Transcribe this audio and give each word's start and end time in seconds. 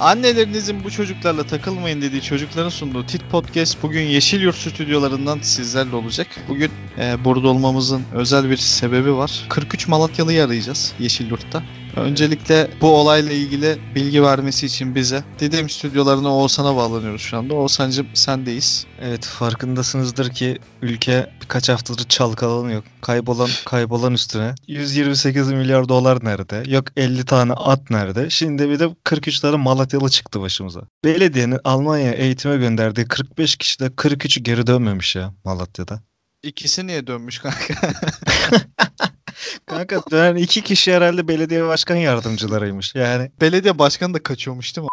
Annelerinizin 0.00 0.84
bu 0.84 0.90
çocuklarla 0.90 1.44
takılmayın 1.44 2.02
dediği 2.02 2.22
çocukların 2.22 2.68
sunduğu 2.68 3.06
Tit 3.06 3.30
Podcast 3.30 3.82
bugün 3.82 4.02
Yeşilyurt 4.02 4.56
stüdyolarından 4.56 5.38
sizlerle 5.42 5.96
olacak. 5.96 6.26
Bugün 6.48 6.70
e, 6.98 7.24
burada 7.24 7.48
olmamızın 7.48 8.02
özel 8.14 8.50
bir 8.50 8.56
sebebi 8.56 9.14
var. 9.14 9.46
43 9.48 9.88
Malatyalı'yı 9.88 10.44
arayacağız 10.44 10.92
Yeşilyurt'ta. 10.98 11.62
Öncelikle 11.96 12.70
bu 12.80 12.88
olayla 12.88 13.32
ilgili 13.32 13.78
bilgi 13.94 14.22
vermesi 14.22 14.66
için 14.66 14.94
bize 14.94 15.24
Didim 15.38 15.70
stüdyolarına 15.70 16.36
Oğuzhan'a 16.36 16.76
bağlanıyoruz 16.76 17.22
şu 17.22 17.38
anda. 17.38 17.54
Oğuzhan'cım 17.54 18.06
sendeyiz. 18.14 18.86
Evet 19.00 19.26
farkındasınızdır 19.26 20.30
ki 20.30 20.58
ülke 20.82 21.30
birkaç 21.42 21.68
haftadır 21.68 22.08
çalkalanıyor. 22.08 22.82
Kaybolan 23.00 23.48
kaybolan 23.64 24.14
üstüne 24.14 24.54
128 24.66 25.52
milyar 25.52 25.88
dolar 25.88 26.24
nerede? 26.24 26.62
Yok 26.66 26.84
50 26.96 27.24
tane 27.24 27.52
at 27.52 27.90
nerede? 27.90 28.30
Şimdi 28.30 28.70
bir 28.70 28.78
de 28.78 28.88
43 29.04 29.40
tane 29.40 29.56
Malatyalı 29.56 30.08
çıktı 30.08 30.40
başımıza. 30.40 30.80
Belediyenin 31.04 31.58
Almanya'ya 31.64 32.12
eğitime 32.12 32.56
gönderdiği 32.56 33.04
45 33.04 33.56
kişide 33.56 33.86
43'ü 33.86 34.42
geri 34.42 34.66
dönmemiş 34.66 35.16
ya 35.16 35.34
Malatya'da. 35.44 36.02
İkisi 36.42 36.86
niye 36.86 37.06
dönmüş 37.06 37.38
kanka? 37.38 37.74
Kanka 39.66 40.02
dönen 40.10 40.36
iki 40.36 40.62
kişi 40.62 40.92
herhalde 40.94 41.28
belediye 41.28 41.64
başkan 41.66 41.96
yardımcılarıymış. 41.96 42.94
Yani 42.94 43.30
Belediye 43.40 43.78
başkanı 43.78 44.14
da 44.14 44.22
kaçıyormuş 44.22 44.76
değil 44.76 44.84
mi? 44.84 44.90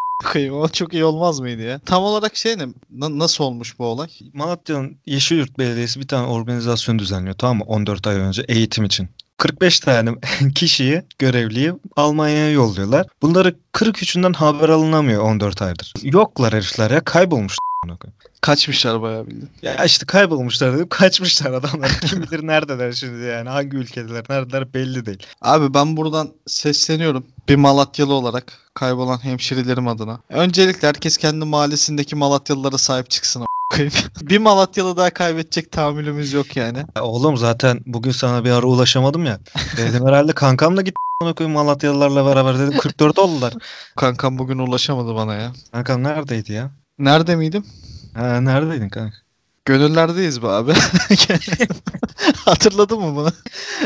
O 0.51 0.67
çok 0.69 0.93
iyi 0.93 1.03
olmaz 1.05 1.39
mıydı 1.39 1.61
ya? 1.61 1.79
Tam 1.85 2.03
olarak 2.03 2.35
şey 2.35 2.57
ne? 2.57 2.65
Na- 2.91 3.19
nasıl 3.19 3.43
olmuş 3.43 3.79
bu 3.79 3.85
olay? 3.85 4.07
Malatya'nın 4.33 4.97
Yeşilyurt 5.05 5.59
Belediyesi 5.59 5.99
bir 5.99 6.07
tane 6.07 6.27
organizasyon 6.27 6.99
düzenliyor 6.99 7.35
tamam 7.35 7.57
mı? 7.57 7.63
14 7.63 8.07
ay 8.07 8.15
önce 8.15 8.45
eğitim 8.47 8.83
için. 8.83 9.09
45 9.37 9.79
tane 9.79 10.11
kişiyi, 10.55 11.03
görevliyi 11.19 11.73
Almanya'ya 11.95 12.51
yolluyorlar. 12.51 13.07
Bunları 13.21 13.55
43'ünden 13.73 14.33
haber 14.33 14.69
alınamıyor 14.69 15.23
14 15.23 15.61
aydır. 15.61 15.93
Yoklar 16.03 16.53
herifler 16.53 16.91
ya 16.91 17.03
kaybolmuş. 17.03 17.55
A**ına 17.89 17.97
koyayım. 17.97 18.17
Kaçmışlar 18.41 19.01
bayağı 19.01 19.27
bildiğin. 19.27 19.49
Ya 19.61 19.85
işte 19.85 20.05
kaybolmuşlar 20.05 20.73
dedim 20.73 20.89
kaçmışlar 20.89 21.53
adamlar. 21.53 21.91
Kim 22.05 22.23
bilir 22.23 22.47
neredeler 22.47 22.91
şimdi 22.91 23.25
yani 23.25 23.49
hangi 23.49 23.77
ülkedeler 23.77 24.23
neredeler 24.29 24.73
belli 24.73 25.05
değil. 25.05 25.23
Abi 25.41 25.73
ben 25.73 25.97
buradan 25.97 26.29
sesleniyorum. 26.47 27.25
Bir 27.49 27.55
Malatyalı 27.55 28.13
olarak 28.13 28.53
kaybolan 28.73 29.23
hemşerilerim 29.23 29.87
adına. 29.87 30.19
Öncelikle 30.29 30.87
herkes 30.87 31.17
kendi 31.17 31.45
mahallesindeki 31.45 32.15
Malatyalılara 32.15 32.77
sahip 32.77 33.09
çıksın. 33.09 33.45
bir 34.21 34.37
Malatyalı 34.37 34.97
daha 34.97 35.09
kaybedecek 35.09 35.71
tahammülümüz 35.71 36.33
yok 36.33 36.57
yani. 36.57 36.85
Ya 36.95 37.03
oğlum 37.03 37.37
zaten 37.37 37.79
bugün 37.85 38.11
sana 38.11 38.45
bir 38.45 38.51
ara 38.51 38.65
ulaşamadım 38.65 39.25
ya. 39.25 39.39
Dedim 39.77 40.07
herhalde 40.07 40.33
kankamla 40.33 40.81
git 40.81 40.95
a**ına 41.21 41.33
koyayım 41.33 41.57
Malatyalılarla 41.57 42.25
beraber 42.25 42.59
dedim 42.59 42.77
44 42.79 43.19
oldular. 43.19 43.53
Kankam 43.95 44.37
bugün 44.37 44.57
ulaşamadı 44.57 45.15
bana 45.15 45.35
ya. 45.35 45.53
Kankam 45.71 46.03
neredeydi 46.03 46.53
ya? 46.53 46.71
Nerede 46.99 47.35
miydim? 47.35 47.65
Ha, 48.13 48.41
neredeydin 48.41 48.89
kanka? 48.89 49.17
Gönüllerdeyiz 49.65 50.41
be 50.43 50.47
abi. 50.47 50.73
Hatırladın 52.45 52.99
mı 52.99 53.15
bunu? 53.15 53.31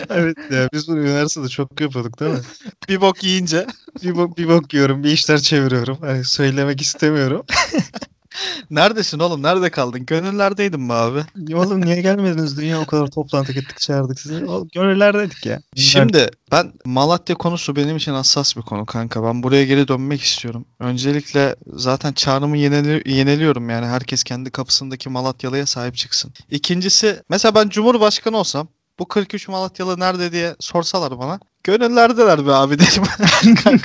Evet 0.09 0.37
ya 0.51 0.69
biz 0.73 0.87
bunu 0.87 0.99
üniversitede 0.99 1.47
çok 1.49 1.81
yapıyorduk 1.81 2.19
değil 2.19 2.31
mi? 2.31 2.39
Bir 2.89 3.01
bok 3.01 3.23
yiyince. 3.23 3.67
bir, 4.03 4.15
bok, 4.15 4.37
bir 4.37 4.47
bok 4.49 4.73
yiyorum, 4.73 5.03
bir 5.03 5.11
işler 5.11 5.37
çeviriyorum. 5.37 5.97
Hani 6.01 6.23
söylemek 6.25 6.81
istemiyorum. 6.81 7.45
Neredesin 8.71 9.19
oğlum? 9.19 9.43
Nerede 9.43 9.69
kaldın? 9.69 10.05
Gönüllerdeydin 10.05 10.79
mi 10.81 10.93
abi? 10.93 11.19
Oğlum 11.53 11.85
niye 11.85 12.01
gelmediniz? 12.01 12.57
Dünya 12.57 12.81
o 12.81 12.85
kadar 12.85 13.07
toplantı 13.07 13.51
gittik 13.53 13.79
çağırdık 13.79 14.19
sizi. 14.19 14.45
Oğlum, 14.45 14.67
Gönüllerdeydik 14.73 15.45
ya. 15.45 15.61
Şimdi 15.75 16.29
ben 16.51 16.73
Malatya 16.85 17.35
konusu 17.35 17.75
benim 17.75 17.97
için 17.97 18.11
hassas 18.13 18.57
bir 18.57 18.61
konu 18.61 18.85
kanka. 18.85 19.23
Ben 19.23 19.43
buraya 19.43 19.65
geri 19.65 19.87
dönmek 19.87 20.21
istiyorum. 20.21 20.65
Öncelikle 20.79 21.55
zaten 21.73 22.13
çağrımı 22.13 22.57
yenili- 22.57 23.09
yeniliyorum 23.09 23.69
yani 23.69 23.85
herkes 23.85 24.23
kendi 24.23 24.51
kapısındaki 24.51 25.09
Malatyalı'ya 25.09 25.65
sahip 25.65 25.95
çıksın. 25.95 26.33
İkincisi 26.51 27.23
mesela 27.29 27.55
ben 27.55 27.69
Cumhurbaşkanı 27.69 28.37
olsam 28.37 28.67
bu 28.99 29.07
43 29.07 29.47
Malatyalı 29.47 29.99
nerede 29.99 30.31
diye 30.31 30.55
sorsalar 30.59 31.19
bana 31.19 31.39
gönüllerdeler 31.63 32.47
be 32.47 32.51
abi 32.53 32.79
derim. 32.79 33.03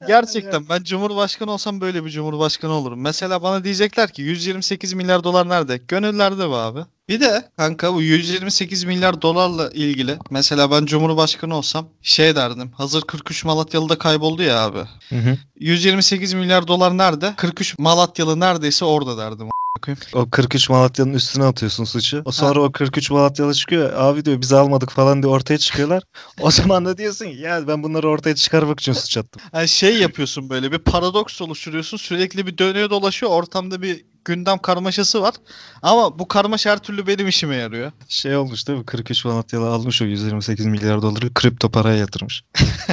Gerçekten 0.06 0.68
ben 0.68 0.82
Cumhurbaşkanı 0.82 1.50
olsam 1.52 1.80
böyle 1.80 2.04
bir 2.04 2.10
Cumhurbaşkanı 2.10 2.72
olurum. 2.72 3.00
Mesela 3.00 3.42
bana 3.42 3.64
diyecekler 3.64 4.12
ki 4.12 4.22
128 4.22 4.92
milyar 4.92 5.24
dolar 5.24 5.48
nerede? 5.48 5.76
Gönüllerde 5.76 6.50
be 6.50 6.54
abi. 6.54 6.80
Bir 7.08 7.20
de 7.20 7.50
kanka 7.56 7.94
bu 7.94 8.02
128 8.02 8.84
milyar 8.84 9.22
dolarla 9.22 9.70
ilgili 9.70 10.18
mesela 10.30 10.70
ben 10.70 10.86
Cumhurbaşkanı 10.86 11.56
olsam 11.56 11.88
şey 12.02 12.36
derdim. 12.36 12.70
Hazır 12.72 13.02
43 13.02 13.44
Malatyalı 13.44 13.88
da 13.88 13.98
kayboldu 13.98 14.42
ya 14.42 14.60
abi. 14.60 14.78
Hı 15.08 15.16
hı. 15.16 15.38
128 15.60 16.34
milyar 16.34 16.66
dolar 16.68 16.98
nerede? 16.98 17.34
43 17.36 17.78
Malatyalı 17.78 18.40
neredeyse 18.40 18.84
orada 18.84 19.18
derdim. 19.18 19.48
O 20.12 20.30
43 20.30 20.70
Malatya'nın 20.70 21.14
üstüne 21.14 21.44
atıyorsun 21.44 21.84
suçu. 21.84 22.22
O 22.24 22.32
sonra 22.32 22.62
o 22.62 22.72
43 22.72 23.10
Malatyalı 23.10 23.54
çıkıyor. 23.54 23.92
Abi 23.92 24.24
diyor 24.24 24.40
biz 24.40 24.52
almadık 24.52 24.90
falan 24.90 25.22
diye 25.22 25.32
ortaya 25.32 25.58
çıkıyorlar. 25.58 26.02
o 26.40 26.50
zaman 26.50 26.84
da 26.84 26.98
diyorsun 26.98 27.24
ki 27.24 27.36
ya 27.36 27.68
ben 27.68 27.82
bunları 27.82 28.08
ortaya 28.08 28.34
çıkarmak 28.34 28.80
için 28.80 28.92
suç 28.92 29.16
attım. 29.16 29.42
Yani 29.52 29.68
şey 29.68 29.98
yapıyorsun 29.98 30.50
böyle 30.50 30.72
bir 30.72 30.78
paradoks 30.78 31.42
oluşturuyorsun. 31.42 31.96
Sürekli 31.96 32.46
bir 32.46 32.58
dönüyor 32.58 32.90
dolaşıyor. 32.90 33.32
Ortamda 33.32 33.82
bir 33.82 34.04
gündem 34.26 34.58
karmaşası 34.58 35.22
var. 35.22 35.34
Ama 35.82 36.18
bu 36.18 36.28
karmaşa 36.28 36.70
her 36.70 36.78
türlü 36.78 37.06
benim 37.06 37.28
işime 37.28 37.56
yarıyor. 37.56 37.92
Şey 38.08 38.36
olmuş 38.36 38.68
değil 38.68 38.78
mi? 38.78 38.84
43 38.86 39.24
Malatyalı 39.24 39.70
almış 39.70 40.02
o 40.02 40.04
128 40.04 40.66
milyar 40.66 41.02
doları 41.02 41.34
kripto 41.34 41.70
paraya 41.70 41.96
yatırmış. 41.96 42.42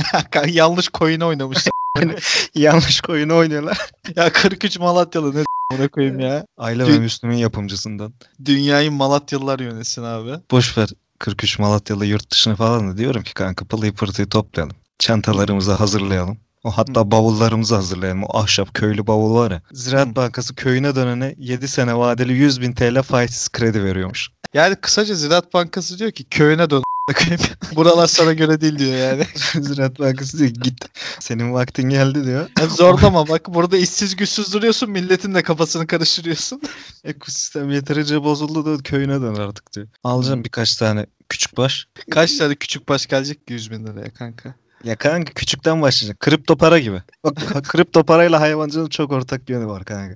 Yanlış 0.47 0.89
coin 0.93 1.19
oynamış. 1.19 1.67
Yanlış 2.55 3.01
koyunu 3.01 3.35
oynuyorlar. 3.35 3.77
ya 4.15 4.31
43 4.31 4.79
Malatyalı 4.79 5.35
ne 5.35 5.43
buna 5.71 5.87
koyayım 5.87 6.19
ya. 6.19 6.45
Aile 6.57 6.83
Dü- 6.83 6.93
ve 6.93 6.99
Müslüm'ün 6.99 7.37
yapımcısından. 7.37 8.13
Dünyayı 8.45 8.91
Malatyalılar 8.91 9.59
yönetsin 9.59 10.03
abi. 10.03 10.31
Boş 10.51 10.77
ver 10.77 10.89
43 11.19 11.59
Malatyalı 11.59 12.05
yurt 12.05 12.31
dışını 12.31 12.55
falan 12.55 12.91
da 12.91 12.97
diyorum 12.97 13.23
ki 13.23 13.33
kanka 13.33 13.65
pılıyı 13.65 13.93
pırtıyı 13.93 14.29
toplayalım. 14.29 14.75
Çantalarımızı 14.99 15.73
hazırlayalım. 15.73 16.37
O 16.63 16.71
hatta 16.71 17.11
bavullarımızı 17.11 17.75
hazırlayalım. 17.75 18.23
O 18.23 18.37
ahşap 18.37 18.73
köylü 18.73 19.07
bavul 19.07 19.35
var 19.35 19.51
ya. 19.51 19.61
Ziraat. 19.71 20.15
Bankası 20.15 20.55
köyüne 20.55 20.95
dönene 20.95 21.35
7 21.37 21.67
sene 21.67 21.97
vadeli 21.97 22.33
100 22.33 22.61
bin 22.61 22.73
TL 22.73 23.01
faizsiz 23.01 23.49
kredi 23.49 23.83
veriyormuş. 23.83 24.29
Yani 24.53 24.75
kısaca 24.75 25.15
Ziraat 25.15 25.53
Bankası 25.53 25.99
diyor 25.99 26.11
ki 26.11 26.23
köyüne 26.23 26.69
dön. 26.69 26.83
Buralar 27.75 28.07
sana 28.07 28.33
göre 28.33 28.61
değil 28.61 28.79
diyor 28.79 28.97
yani. 28.97 29.25
Ziraat 29.65 29.99
Bankası 29.99 30.39
diyor 30.39 30.49
git 30.49 30.85
senin 31.19 31.53
vaktin 31.53 31.89
geldi 31.89 32.25
diyor. 32.25 32.49
Yani 32.59 32.69
zorlama 32.69 33.27
bak 33.27 33.53
burada 33.53 33.77
işsiz 33.77 34.15
güçsüz 34.15 34.53
duruyorsun 34.53 34.89
milletin 34.89 35.35
de 35.35 35.41
kafasını 35.41 35.87
karıştırıyorsun. 35.87 36.61
Ekosistem 37.03 37.69
yeterince 37.69 38.23
bozuldu 38.23 38.65
da 38.65 38.83
köyüne 38.83 39.21
dön 39.21 39.35
artık 39.35 39.73
diyor. 39.73 39.87
Alacağım 40.03 40.43
birkaç 40.43 40.75
tane 40.75 41.05
küçük 41.29 41.57
baş. 41.57 41.87
Kaç 42.11 42.37
tane 42.37 42.55
küçük 42.55 42.89
baş 42.89 43.07
gelecek 43.07 43.47
ki 43.47 43.53
100 43.53 43.71
bin 43.71 43.87
liraya 43.87 44.09
kanka. 44.13 44.55
Ya 44.83 44.95
kanka 44.95 45.33
küçükten 45.33 45.81
başlayacak. 45.81 46.19
Kripto 46.19 46.55
para 46.55 46.79
gibi. 46.79 47.01
Bak 47.23 47.35
kripto 47.63 48.03
parayla 48.03 48.41
hayvancılığın 48.41 48.89
çok 48.89 49.11
ortak 49.11 49.49
yönü 49.49 49.67
var 49.67 49.85
kanka. 49.85 50.15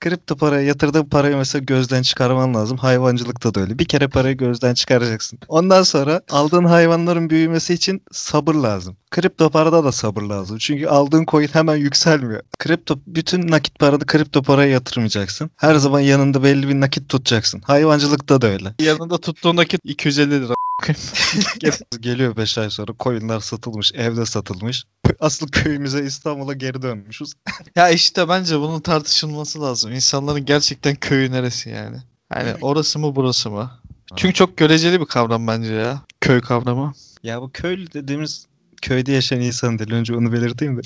Kripto 0.00 0.36
paraya 0.36 0.62
yatırdığın 0.62 1.04
parayı 1.04 1.36
mesela 1.36 1.64
gözden 1.64 2.02
çıkarman 2.02 2.54
lazım. 2.54 2.78
Hayvancılıkta 2.78 3.54
da 3.54 3.60
öyle. 3.60 3.78
Bir 3.78 3.84
kere 3.84 4.08
parayı 4.08 4.36
gözden 4.36 4.74
çıkaracaksın. 4.74 5.38
Ondan 5.48 5.82
sonra 5.82 6.20
aldığın 6.30 6.64
hayvanların 6.64 7.30
büyümesi 7.30 7.74
için 7.74 8.02
sabır 8.12 8.54
lazım. 8.54 8.96
Kripto 9.10 9.50
parada 9.50 9.84
da 9.84 9.92
sabır 9.92 10.22
lazım. 10.22 10.58
Çünkü 10.58 10.86
aldığın 10.86 11.24
coin 11.26 11.48
hemen 11.48 11.76
yükselmiyor. 11.76 12.40
Kripto 12.58 12.98
bütün 13.06 13.50
nakit 13.50 13.78
paranı 13.78 14.06
kripto 14.06 14.42
paraya 14.42 14.70
yatırmayacaksın. 14.70 15.50
Her 15.56 15.74
zaman 15.74 16.00
yanında 16.00 16.42
belli 16.42 16.68
bir 16.68 16.80
nakit 16.80 17.08
tutacaksın. 17.08 17.60
Hayvancılıkta 17.60 18.40
da 18.40 18.46
öyle. 18.46 18.74
Yanında 18.80 19.18
tuttuğun 19.18 19.56
nakit 19.56 19.80
250 19.84 20.30
lira. 20.30 20.54
Geliyor 22.00 22.36
5 22.36 22.58
ay 22.58 22.70
sonra 22.70 22.92
coinler 23.00 23.40
satılmış, 23.40 23.92
evde 23.94 24.26
satılmış. 24.26 24.84
Asıl 25.20 25.48
köyümüze 25.48 26.04
İstanbul'a 26.04 26.52
geri 26.52 26.82
dönmüşüz. 26.82 27.32
Ya 27.76 27.90
işte 27.90 28.28
bence 28.28 28.60
bunun 28.60 28.80
tartışılması 28.80 29.62
lazım. 29.62 29.92
İnsanların 29.92 30.44
gerçekten 30.44 30.94
köyü 30.94 31.32
neresi 31.32 31.70
yani? 31.70 31.96
Yani 32.34 32.54
orası 32.60 32.98
mı 32.98 33.16
burası 33.16 33.50
mı? 33.50 33.70
Çünkü 34.16 34.34
çok 34.34 34.56
göreceli 34.56 35.00
bir 35.00 35.06
kavram 35.06 35.46
bence 35.46 35.74
ya. 35.74 36.02
Köy 36.20 36.40
kavramı. 36.40 36.92
Ya 37.22 37.42
bu 37.42 37.50
köylü 37.52 37.92
dediğimiz 37.92 38.46
köyde 38.82 39.12
yaşayan 39.12 39.40
insan 39.40 39.78
değil. 39.78 39.92
Önce 39.92 40.16
onu 40.16 40.32
belirteyim 40.32 40.76
de. 40.76 40.80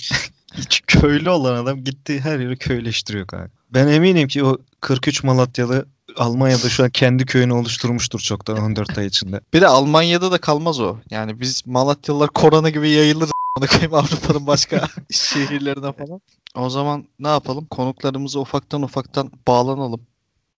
Hiç 0.55 0.83
köylü 0.87 1.31
olan 1.31 1.55
adam 1.55 1.85
gittiği 1.85 2.21
her 2.21 2.39
yeri 2.39 2.57
köyleştiriyor 2.57 3.27
kanka. 3.27 3.51
Ben 3.71 3.87
eminim 3.87 4.29
ki 4.29 4.45
o 4.45 4.59
43 4.81 5.25
Malatyalı 5.25 5.87
Almanya'da 6.17 6.69
şu 6.69 6.85
an 6.85 6.91
kendi 6.91 7.27
köyünü 7.27 7.53
oluşturmuştur 7.53 8.21
çoktan 8.21 8.59
14 8.59 8.99
ay 8.99 9.07
içinde. 9.07 9.41
Bir 9.53 9.61
de 9.61 9.67
Almanya'da 9.67 10.33
da 10.33 10.39
kalmaz 10.39 10.81
o. 10.81 10.97
Yani 11.11 11.41
biz 11.41 11.67
Malatyalılar 11.67 12.29
korona 12.29 12.71
gibi 12.71 12.91
yayılır 12.91 13.29
a**ına 13.29 13.67
koyayım 13.67 13.95
Avrupa'nın 13.95 14.47
başka 14.47 14.89
şehirlerine 15.11 15.93
falan. 15.93 16.21
O 16.55 16.71
zaman 16.71 17.05
ne 17.19 17.29
yapalım? 17.29 17.67
Konuklarımıza 17.67 18.41
ufaktan 18.41 18.83
ufaktan 18.83 19.31
bağlanalım. 19.49 20.01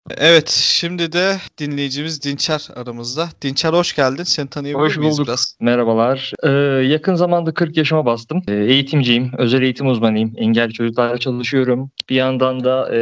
Evet, 0.09 0.49
şimdi 0.49 1.11
de 1.11 1.37
dinleyicimiz 1.57 2.23
Dinçer 2.23 2.67
aramızda. 2.75 3.29
Dinçer 3.41 3.73
hoş 3.73 3.95
geldin. 3.95 4.23
Seni 4.23 4.47
tanıyabilir 4.49 4.83
Hoş 4.85 4.97
miyiz 4.97 5.13
bulduk. 5.17 5.27
biraz? 5.27 5.55
Merhabalar. 5.59 6.33
Ee, 6.43 6.49
yakın 6.87 7.15
zamanda 7.15 7.53
40 7.53 7.77
yaşıma 7.77 8.05
bastım. 8.05 8.41
Ee, 8.47 8.53
eğitimciyim, 8.53 9.31
özel 9.37 9.61
eğitim 9.61 9.87
uzmanıyım. 9.87 10.33
Engelli 10.37 10.73
çocuklarla 10.73 11.17
çalışıyorum. 11.17 11.91
Bir 12.09 12.15
yandan 12.15 12.63
da 12.63 12.95
e, 12.95 12.99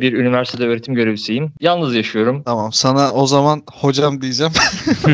bir 0.00 0.12
üniversitede 0.12 0.66
öğretim 0.66 0.94
görevlisiyim. 0.94 1.52
Yalnız 1.60 1.94
yaşıyorum. 1.94 2.42
Tamam, 2.44 2.72
sana 2.72 3.12
o 3.12 3.26
zaman 3.26 3.62
hocam 3.72 4.20
diyeceğim. 4.22 4.52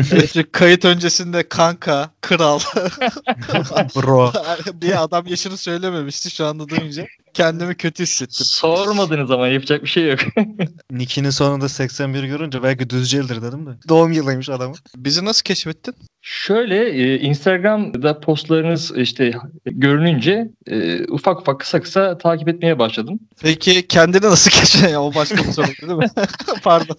Çünkü 0.09 0.43
kayıt 0.51 0.85
öncesinde 0.85 1.49
kanka, 1.49 2.09
kral 2.21 2.59
Bro. 3.95 4.31
bir 4.81 5.03
adam 5.03 5.27
yaşını 5.27 5.57
söylememişti 5.57 6.29
şu 6.31 6.45
anda 6.45 6.69
duyunca. 6.69 7.05
Kendimi 7.35 7.75
kötü 7.75 8.03
hissettim. 8.03 8.45
Sormadınız 8.45 9.31
ama 9.31 9.47
yapacak 9.47 9.83
bir 9.83 9.87
şey 9.87 10.09
yok. 10.09 10.19
Nick'inin 10.91 11.29
sonunda 11.29 11.69
81 11.69 12.23
görünce 12.23 12.63
belki 12.63 12.89
düzcedir 12.89 13.41
dedim 13.41 13.65
de. 13.65 13.69
Doğum 13.89 14.11
yılıymış 14.11 14.49
adamın. 14.49 14.77
Bizi 14.95 15.25
nasıl 15.25 15.43
keşfettin? 15.43 15.95
Şöyle 16.27 16.89
e, 16.89 17.19
Instagram'da 17.19 18.19
postlarınız 18.19 18.91
işte 18.95 19.31
görününce 19.65 20.49
e, 20.67 21.03
ufak 21.03 21.41
ufak 21.41 21.59
kısa 21.59 21.81
kısa 21.81 22.17
takip 22.17 22.47
etmeye 22.47 22.79
başladım. 22.79 23.19
Peki 23.41 23.87
kendini 23.87 24.25
nasıl? 24.25 24.51
Ya, 24.91 25.01
o 25.01 25.15
başka 25.15 25.37
bir 25.37 25.51
soruydu 25.51 25.81
değil 25.81 25.93
mi? 25.93 26.07
Pardon. 26.63 26.97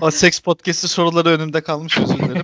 O 0.00 0.10
seks 0.10 0.40
podcast'i 0.40 0.88
soruları 0.88 1.28
önümde 1.28 1.60
kalmış 1.60 1.98
özür 1.98 2.18
dilerim. 2.18 2.42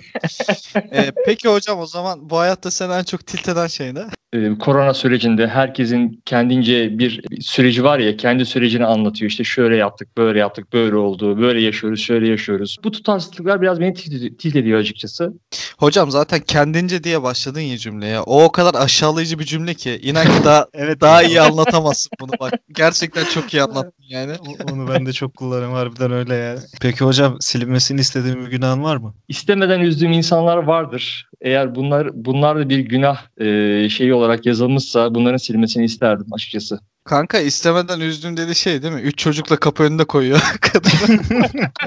Ee, 0.92 1.12
peki 1.26 1.48
hocam 1.48 1.78
o 1.78 1.86
zaman 1.86 2.30
bu 2.30 2.38
hayatta 2.38 2.70
seni 2.70 2.92
en 2.92 3.02
çok 3.02 3.26
tilt 3.26 3.48
eden 3.48 3.66
şey 3.66 3.94
ne? 3.94 4.04
e, 4.32 4.58
korona 4.58 4.94
sürecinde 4.94 5.46
herkesin 5.46 6.22
kendince 6.24 6.98
bir 6.98 7.24
süreci 7.40 7.84
var 7.84 7.98
ya 7.98 8.16
kendi 8.16 8.46
sürecini 8.46 8.86
anlatıyor. 8.86 9.30
İşte 9.30 9.44
şöyle 9.44 9.76
yaptık, 9.76 10.16
böyle 10.16 10.38
yaptık, 10.38 10.72
böyle 10.72 10.96
oldu, 10.96 11.38
böyle 11.38 11.60
yaşıyoruz, 11.60 12.00
şöyle 12.00 12.28
yaşıyoruz. 12.28 12.76
Bu 12.84 12.90
tutarsızlıklar 12.90 13.62
biraz 13.62 13.80
beni 13.80 13.94
tilt 14.38 14.56
ediyor 14.56 14.78
açıkçası. 14.78 15.32
Hocam 15.78 16.09
zaten 16.10 16.40
kendince 16.40 17.04
diye 17.04 17.22
başladın 17.22 17.60
ya 17.60 17.78
cümleye. 17.78 18.20
O 18.20 18.44
o 18.44 18.52
kadar 18.52 18.74
aşağılayıcı 18.74 19.38
bir 19.38 19.44
cümle 19.44 19.74
ki 19.74 20.00
inan 20.02 20.24
ki 20.24 20.44
daha 20.44 20.66
Evet. 20.74 21.00
daha 21.00 21.22
iyi 21.22 21.40
anlatamazsın 21.40 22.10
bunu 22.20 22.30
bak. 22.40 22.52
Gerçekten 22.72 23.24
çok 23.24 23.54
iyi 23.54 23.62
anlattın 23.62 24.04
yani. 24.08 24.32
Onu 24.72 24.88
ben 24.88 25.06
de 25.06 25.12
çok 25.12 25.36
kullanıyorum 25.36 25.74
harbiden 25.74 26.12
öyle 26.12 26.34
yani. 26.34 26.58
Peki 26.80 27.04
hocam 27.04 27.36
silinmesini 27.40 28.00
istediğin 28.00 28.46
bir 28.46 28.50
günahın 28.50 28.82
var 28.82 28.96
mı? 28.96 29.14
İstemeden 29.28 29.80
üzdüğüm 29.80 30.12
insanlar 30.12 30.56
vardır. 30.56 31.28
Eğer 31.40 31.74
bunlar 31.74 32.08
bunlar 32.14 32.58
da 32.58 32.68
bir 32.68 32.78
günah 32.78 33.18
e, 33.40 33.88
şeyi 33.88 34.14
olarak 34.14 34.46
yazılmışsa 34.46 35.14
bunların 35.14 35.36
silmesini 35.36 35.84
isterdim 35.84 36.26
açıkçası. 36.32 36.80
Kanka 37.10 37.38
istemeden 37.38 38.00
üzdüm 38.00 38.36
dedi 38.36 38.54
şey 38.54 38.82
değil 38.82 38.94
mi? 38.94 39.00
Üç 39.00 39.18
çocukla 39.18 39.56
kapı 39.56 39.82
önünde 39.82 40.04
koyuyor 40.04 40.40
kadını. 40.60 41.20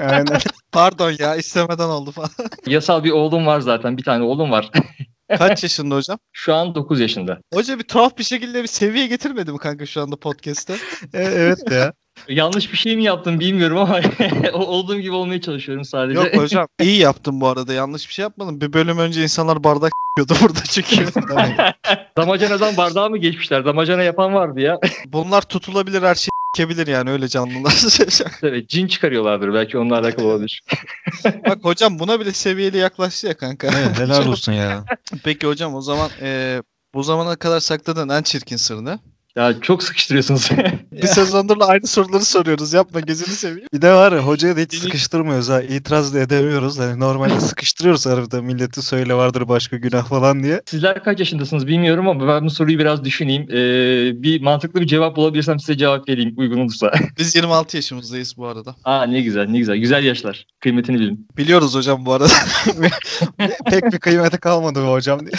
Aynen. 0.00 0.40
Pardon 0.72 1.12
ya 1.18 1.36
istemeden 1.36 1.88
oldu 1.88 2.10
falan. 2.10 2.30
Yasal 2.66 3.04
bir 3.04 3.10
oğlum 3.10 3.46
var 3.46 3.60
zaten. 3.60 3.96
Bir 3.96 4.02
tane 4.02 4.24
oğlum 4.24 4.50
var. 4.50 4.70
Kaç 5.38 5.62
yaşında 5.62 5.94
hocam? 5.94 6.18
Şu 6.32 6.54
an 6.54 6.74
9 6.74 7.00
yaşında. 7.00 7.38
Hoca 7.54 7.78
bir 7.78 7.82
tuhaf 7.84 8.18
bir 8.18 8.24
şekilde 8.24 8.62
bir 8.62 8.68
seviye 8.68 9.06
getirmedi 9.06 9.52
mi 9.52 9.58
kanka 9.58 9.86
şu 9.86 10.02
anda 10.02 10.16
podcast'te? 10.16 10.72
E- 11.14 11.22
evet 11.22 11.58
ya. 11.70 11.92
Yanlış 12.28 12.72
bir 12.72 12.76
şey 12.78 12.96
mi 12.96 13.04
yaptım 13.04 13.40
bilmiyorum 13.40 13.78
ama 13.78 14.00
olduğum 14.52 15.00
gibi 15.00 15.14
olmaya 15.14 15.40
çalışıyorum 15.40 15.84
sadece. 15.84 16.20
Yok 16.20 16.36
hocam 16.36 16.66
iyi 16.80 16.98
yaptın 16.98 17.40
bu 17.40 17.48
arada 17.48 17.72
yanlış 17.72 18.08
bir 18.08 18.14
şey 18.14 18.22
yapmadın. 18.22 18.60
Bir 18.60 18.72
bölüm 18.72 18.98
önce 18.98 19.22
insanlar 19.22 19.64
bardak 19.64 19.92
burada 20.18 20.62
çünkü. 20.70 21.06
Damacanadan 22.16 22.76
bardağa 22.76 23.08
mı 23.08 23.18
geçmişler? 23.18 23.64
Damacana 23.64 24.02
yapan 24.02 24.34
vardı 24.34 24.60
ya. 24.60 24.78
Bunlar 25.06 25.42
tutulabilir 25.42 26.02
her 26.02 26.14
şey 26.14 26.28
kebilir 26.56 26.86
yani 26.86 27.10
öyle 27.10 27.28
canlılar. 27.28 27.74
evet 28.42 28.68
cin 28.68 28.86
çıkarıyorlardır 28.86 29.54
belki 29.54 29.78
onunla 29.78 29.98
alakalı 29.98 30.26
olabilir. 30.26 30.62
Bak 31.24 31.58
hocam 31.62 31.98
buna 31.98 32.20
bile 32.20 32.32
seviyeli 32.32 32.76
yaklaştı 32.76 33.26
ya 33.26 33.36
kanka. 33.36 33.66
Evet, 33.66 33.98
helal 33.98 34.26
olsun 34.26 34.52
ya. 34.52 34.84
Peki 35.24 35.46
hocam 35.46 35.74
o 35.74 35.80
zaman 35.80 36.10
eee, 36.22 36.62
bu 36.94 37.02
zamana 37.02 37.36
kadar 37.36 37.60
sakladığın 37.60 38.08
en 38.08 38.22
çirkin 38.22 38.56
sır 38.56 38.84
ne? 38.84 38.98
Ya 39.36 39.60
çok 39.60 39.82
sıkıştırıyorsunuz. 39.82 40.50
Bir 40.92 41.06
sezondur 41.06 41.60
da 41.60 41.66
aynı 41.66 41.86
soruları 41.86 42.24
soruyoruz. 42.24 42.72
Yapma 42.72 43.00
gözünü 43.00 43.28
seveyim. 43.34 43.68
Bir 43.72 43.82
de 43.82 43.92
var 43.92 44.12
ya 44.12 44.18
hocaya 44.18 44.56
da 44.56 44.60
hiç 44.60 44.74
sıkıştırmıyoruz 44.74 45.48
ha. 45.48 45.62
İtiraz 45.62 46.14
da 46.14 46.20
edemiyoruz. 46.20 46.78
Hani 46.78 47.00
normalde 47.00 47.40
sıkıştırıyoruz 47.40 48.06
harbiden 48.06 48.44
milleti 48.44 48.82
söyle 48.82 49.14
vardır 49.14 49.48
başka 49.48 49.76
günah 49.76 50.08
falan 50.08 50.42
diye. 50.42 50.62
Sizler 50.66 51.04
kaç 51.04 51.18
yaşındasınız 51.18 51.66
bilmiyorum 51.66 52.08
ama 52.08 52.28
ben 52.28 52.44
bu 52.44 52.50
soruyu 52.50 52.78
biraz 52.78 53.04
düşüneyim. 53.04 53.42
Ee, 53.42 54.22
bir 54.22 54.42
mantıklı 54.42 54.80
bir 54.80 54.86
cevap 54.86 55.16
bulabilirsem 55.16 55.60
size 55.60 55.76
cevap 55.76 56.08
vereyim 56.08 56.34
uygun 56.36 56.60
olursa. 56.60 56.92
Biz 57.18 57.34
26 57.34 57.76
yaşımızdayız 57.76 58.34
bu 58.36 58.46
arada. 58.46 58.76
Aa 58.84 59.06
ne 59.06 59.20
güzel 59.20 59.48
ne 59.48 59.58
güzel. 59.58 59.76
Güzel 59.76 60.04
yaşlar. 60.04 60.46
Kıymetini 60.60 61.00
bilin. 61.00 61.28
Biliyoruz 61.36 61.74
hocam 61.74 62.06
bu 62.06 62.12
arada. 62.12 62.32
Pek 63.70 63.92
bir 63.92 63.98
kıymeti 63.98 64.38
kalmadı 64.38 64.82
bu 64.82 64.92
hocam 64.92 65.20
diye. 65.20 65.32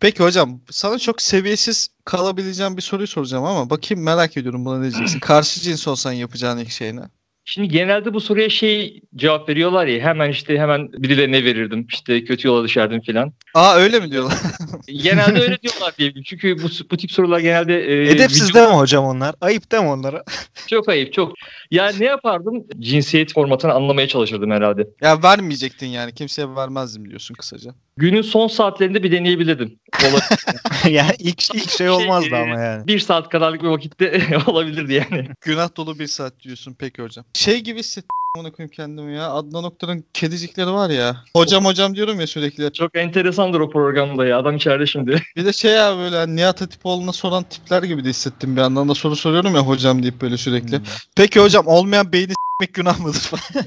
Peki 0.00 0.22
hocam 0.22 0.60
sana 0.70 0.98
çok 0.98 1.22
seviyesiz 1.22 1.88
kalabileceğim 2.04 2.76
bir 2.76 2.82
soruyu 2.82 3.06
soracağım 3.06 3.44
ama 3.44 3.70
bakayım 3.70 4.04
merak 4.04 4.36
ediyorum 4.36 4.64
buna 4.64 4.78
ne 4.78 4.82
diyeceksin. 4.82 5.20
Karşı 5.20 5.60
cins 5.60 5.88
olsan 5.88 6.12
yapacağın 6.12 6.58
ilk 6.58 6.70
şey 6.70 6.96
ne? 6.96 7.02
Şimdi 7.48 7.68
genelde 7.68 8.14
bu 8.14 8.20
soruya 8.20 8.50
şey 8.50 9.00
cevap 9.16 9.48
veriyorlar 9.48 9.86
ya 9.86 10.00
hemen 10.04 10.30
işte 10.30 10.58
hemen 10.58 10.92
birilerine 10.92 11.44
verirdim. 11.44 11.86
İşte 11.92 12.24
kötü 12.24 12.48
yola 12.48 12.64
düşerdim 12.64 13.00
filan. 13.00 13.32
Aa 13.54 13.74
öyle 13.76 14.00
mi 14.00 14.10
diyorlar? 14.10 14.34
Genelde 14.86 15.40
öyle 15.40 15.58
diyorlar 15.62 15.94
diyebilirim. 15.98 16.22
Çünkü 16.26 16.62
bu, 16.62 16.68
bu 16.90 16.96
tip 16.96 17.12
sorular 17.12 17.40
genelde 17.40 17.80
e, 17.86 18.10
Edepsiz 18.10 18.42
vücut- 18.42 18.54
değil 18.54 18.68
mi 18.68 18.74
hocam 18.74 19.04
onlar? 19.04 19.34
Ayıp 19.40 19.72
değil 19.72 19.82
mi 19.82 19.88
onlara? 19.88 20.24
çok 20.66 20.88
ayıp 20.88 21.12
çok. 21.12 21.32
Ya 21.70 21.92
ne 22.00 22.04
yapardım? 22.04 22.64
Cinsiyet 22.78 23.34
formatını 23.34 23.72
anlamaya 23.72 24.08
çalışırdım 24.08 24.50
herhalde. 24.50 24.88
ya 25.00 25.22
vermeyecektin 25.22 25.86
yani 25.86 26.14
kimseye 26.14 26.54
vermezdim 26.56 27.10
diyorsun 27.10 27.34
kısaca. 27.34 27.70
Günün 27.96 28.22
son 28.22 28.48
saatlerinde 28.48 29.02
bir 29.02 29.12
deneyebilirdim. 29.12 29.78
Yani 30.90 31.12
ilk, 31.18 31.54
ilk 31.54 31.70
şey 31.70 31.90
olmazdı 31.90 32.36
ama 32.36 32.60
yani. 32.60 32.86
bir 32.86 32.98
saat 32.98 33.28
kadarlık 33.28 33.62
bir 33.62 33.68
vakitte 33.68 34.22
olabilirdi 34.46 34.92
yani. 34.92 35.28
Günah 35.40 35.76
dolu 35.76 35.98
bir 35.98 36.06
saat 36.06 36.40
diyorsun 36.40 36.76
peki 36.78 37.02
hocam. 37.02 37.24
Şey 37.34 37.60
gibi 37.60 37.78
hissettim 37.78 38.08
onu 38.38 38.52
koyayım 38.52 38.70
kendimi 38.70 39.14
ya. 39.16 39.30
Adnan 39.30 39.64
Oktar'ın 39.64 40.04
kedicikleri 40.14 40.72
var 40.72 40.90
ya. 40.90 41.16
Hocam 41.36 41.64
hocam 41.64 41.94
diyorum 41.96 42.20
ya 42.20 42.26
sürekli. 42.26 42.72
Çok 42.72 42.96
enteresandır 42.96 43.60
o 43.60 43.70
programda 43.70 44.26
ya. 44.26 44.38
Adam 44.38 44.56
içeride 44.56 44.86
şimdi. 44.86 45.22
Bir 45.36 45.44
de 45.44 45.52
şey 45.52 45.72
ya 45.72 45.96
böyle 45.96 46.16
hani 46.16 46.36
Nihat 46.36 46.60
Hatipoğlu'na 46.60 47.12
soran 47.12 47.42
tipler 47.42 47.82
gibi 47.82 48.04
de 48.04 48.08
hissettim 48.08 48.56
bir 48.56 48.60
yandan 48.60 48.88
da 48.88 48.94
soru 48.94 49.16
soruyorum 49.16 49.54
ya 49.54 49.60
hocam 49.60 50.02
deyip 50.02 50.20
böyle 50.20 50.36
sürekli. 50.36 50.80
Peki 51.16 51.40
hocam 51.40 51.66
olmayan 51.66 52.12
beyni 52.12 52.32
s**mek 52.32 52.74
günah 52.74 52.98
mıdır 53.00 53.18
falan. 53.18 53.64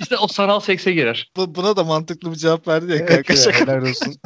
İşte 0.00 0.16
o 0.16 0.28
sanal 0.28 0.60
sekse 0.60 0.92
girer. 0.92 1.32
Bu- 1.36 1.54
Buna 1.54 1.76
da 1.76 1.84
mantıklı 1.84 2.30
bir 2.30 2.36
cevap 2.36 2.68
verdi 2.68 2.92
ya 2.92 3.06
kanka. 3.06 3.32
ya, 3.34 3.40
şaka. 3.40 3.60
helal 3.60 3.82
olsun. 3.82 4.14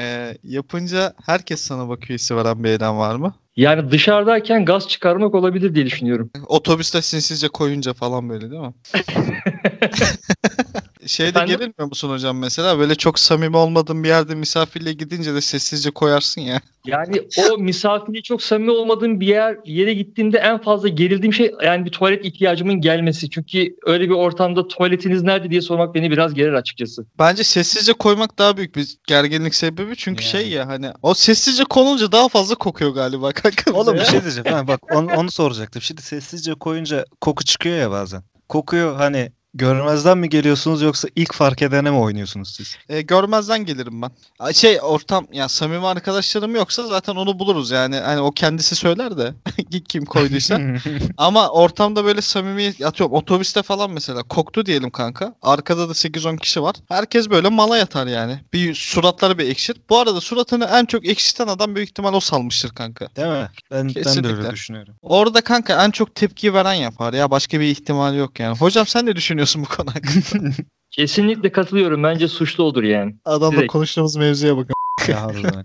Ee, 0.00 0.36
yapınca 0.44 1.14
herkes 1.26 1.60
sana 1.60 1.88
bakıyor 1.88 2.18
hissi 2.18 2.36
veren 2.36 2.64
bir 2.64 2.68
eylem 2.68 2.98
var 2.98 3.16
mı? 3.16 3.34
Yani 3.58 3.90
dışarıdayken 3.90 4.64
gaz 4.64 4.88
çıkarmak 4.88 5.34
olabilir 5.34 5.74
diye 5.74 5.86
düşünüyorum. 5.86 6.30
Otobüste 6.46 7.02
sinsizce 7.02 7.48
koyunca 7.48 7.94
falan 7.94 8.28
böyle 8.28 8.50
değil 8.50 8.62
mi? 8.62 8.74
Şeyde 11.08 11.28
Efendim? 11.28 11.48
gerilmiyor 11.48 11.88
musun 11.88 12.10
hocam 12.10 12.38
mesela? 12.38 12.78
Böyle 12.78 12.94
çok 12.94 13.18
samimi 13.18 13.56
olmadığın 13.56 14.04
bir 14.04 14.08
yerde 14.08 14.34
misafirle 14.34 14.92
gidince 14.92 15.34
de 15.34 15.40
sessizce 15.40 15.90
koyarsın 15.90 16.40
ya. 16.40 16.60
Yani 16.86 17.22
o 17.52 17.58
misafirliği 17.58 18.22
çok 18.22 18.42
samimi 18.42 18.70
olmadığım 18.70 19.20
bir 19.20 19.26
yer 19.26 19.56
yere 19.64 19.94
gittiğimde 19.94 20.38
en 20.38 20.62
fazla 20.62 20.88
gerildiğim 20.88 21.32
şey 21.32 21.52
yani 21.64 21.84
bir 21.84 21.90
tuvalet 21.90 22.24
ihtiyacımın 22.24 22.80
gelmesi. 22.80 23.30
Çünkü 23.30 23.76
öyle 23.86 24.04
bir 24.04 24.14
ortamda 24.14 24.68
tuvaletiniz 24.68 25.22
nerede 25.22 25.50
diye 25.50 25.60
sormak 25.60 25.94
beni 25.94 26.10
biraz 26.10 26.34
gerir 26.34 26.52
açıkçası. 26.52 27.06
Bence 27.18 27.44
sessizce 27.44 27.92
koymak 27.92 28.38
daha 28.38 28.56
büyük 28.56 28.76
bir 28.76 28.96
gerginlik 29.06 29.54
sebebi. 29.54 29.96
Çünkü 29.96 30.24
Yani. 30.24 30.30
şey 30.30 30.48
ya 30.48 30.66
hani 30.68 30.92
o 31.02 31.14
sessizce 31.14 31.64
konulunca 31.64 32.12
daha 32.12 32.28
fazla 32.28 32.54
kokuyor 32.54 32.90
galiba 32.90 33.32
kanka. 33.32 33.72
Oğlum 33.72 33.94
bir 33.94 34.04
şey 34.04 34.22
diyeceğim. 34.22 34.52
Ha, 34.52 34.68
bak 34.68 34.94
onu, 34.96 35.08
onu 35.16 35.30
soracaktım. 35.30 35.82
Şimdi 35.82 36.02
sessizce 36.02 36.54
koyunca 36.54 37.04
koku 37.20 37.44
çıkıyor 37.44 37.76
ya 37.76 37.90
bazen. 37.90 38.22
Kokuyu 38.48 38.94
hani 38.98 39.32
görmezden 39.54 40.18
mi 40.18 40.28
geliyorsunuz 40.28 40.82
yoksa 40.82 41.08
ilk 41.16 41.34
fark 41.34 41.62
edene 41.62 41.90
mi 41.90 41.96
oynuyorsunuz 41.96 42.54
siz? 42.56 42.76
E, 42.88 43.02
görmezden 43.02 43.64
gelirim 43.64 44.02
ben. 44.02 44.10
Şey 44.52 44.78
ortam 44.82 45.26
ya 45.32 45.48
samimi 45.48 45.86
arkadaşlarım 45.86 46.54
yoksa 46.54 46.86
zaten 46.86 47.16
onu 47.16 47.38
buluruz 47.38 47.70
yani. 47.70 47.96
Hani 47.96 48.20
o 48.20 48.30
kendisi 48.30 48.76
söyler 48.76 49.18
de 49.18 49.34
kim 49.88 50.04
koyduysa. 50.04 50.60
Ama 51.16 51.48
ortamda 51.48 52.04
böyle 52.04 52.20
samimi 52.20 52.74
atıyorum 52.84 53.16
otobüste 53.16 53.62
falan 53.62 53.90
mesela 53.90 54.22
koktu 54.22 54.66
diyelim 54.66 54.90
kanka. 54.90 55.34
Arkada 55.42 55.88
da 55.88 55.92
8-10 55.92 56.38
kişi 56.38 56.62
var. 56.62 56.76
Herkes 56.88 57.30
böyle 57.30 57.48
mala 57.48 57.76
yatar 57.76 58.06
yani. 58.06 58.40
Bir 58.52 58.74
suratları 58.74 59.38
bir 59.38 59.48
ekşir. 59.48 59.76
Bu 59.90 59.98
arada 59.98 60.20
suratını 60.20 60.64
en 60.64 60.84
çok 60.84 61.06
ekşiten 61.06 61.46
adam 61.46 61.74
büyük 61.74 61.88
ihtimal 61.88 62.14
o 62.14 62.20
salmıştır 62.20 62.70
kanka. 62.70 63.08
Değil 63.16 63.28
mi? 63.28 63.48
Ben, 63.70 63.88
ben 63.88 63.88
de 63.88 64.02
Kesinlikle. 64.02 64.36
öyle 64.36 64.50
düşünüyorum. 64.50 64.94
Orada 65.02 65.40
kanka 65.40 65.84
en 65.84 65.90
çok 65.90 66.14
tepki 66.14 66.54
veren 66.54 66.74
yapar 66.74 67.12
ya. 67.12 67.30
Başka 67.30 67.60
bir 67.60 67.66
ihtimal 67.66 68.14
yok 68.14 68.40
yani. 68.40 68.58
Hocam 68.58 68.86
sen 68.86 69.06
ne 69.06 69.16
düşünüyorsun 69.16 69.37
bu 69.56 69.64
konu 69.64 69.88
hakkında? 69.88 70.52
Kesinlikle 70.90 71.52
katılıyorum. 71.52 72.02
Bence 72.02 72.28
suçlu 72.28 72.64
olur 72.64 72.82
yani. 72.82 73.16
Adamla 73.24 73.56
Direkt. 73.56 73.72
konuştuğumuz 73.72 74.16
mevzuya 74.16 74.56
bakın. 74.56 74.74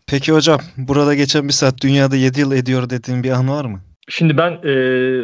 Peki 0.07 0.31
hocam 0.31 0.59
burada 0.77 1.15
geçen 1.15 1.47
bir 1.47 1.53
saat 1.53 1.81
dünyada 1.81 2.15
7 2.15 2.39
yıl 2.39 2.51
ediyor 2.51 2.89
dediğin 2.89 3.23
bir 3.23 3.31
an 3.31 3.49
var 3.49 3.65
mı? 3.65 3.81
Şimdi 4.09 4.37
ben 4.37 4.51
e, 4.51 4.69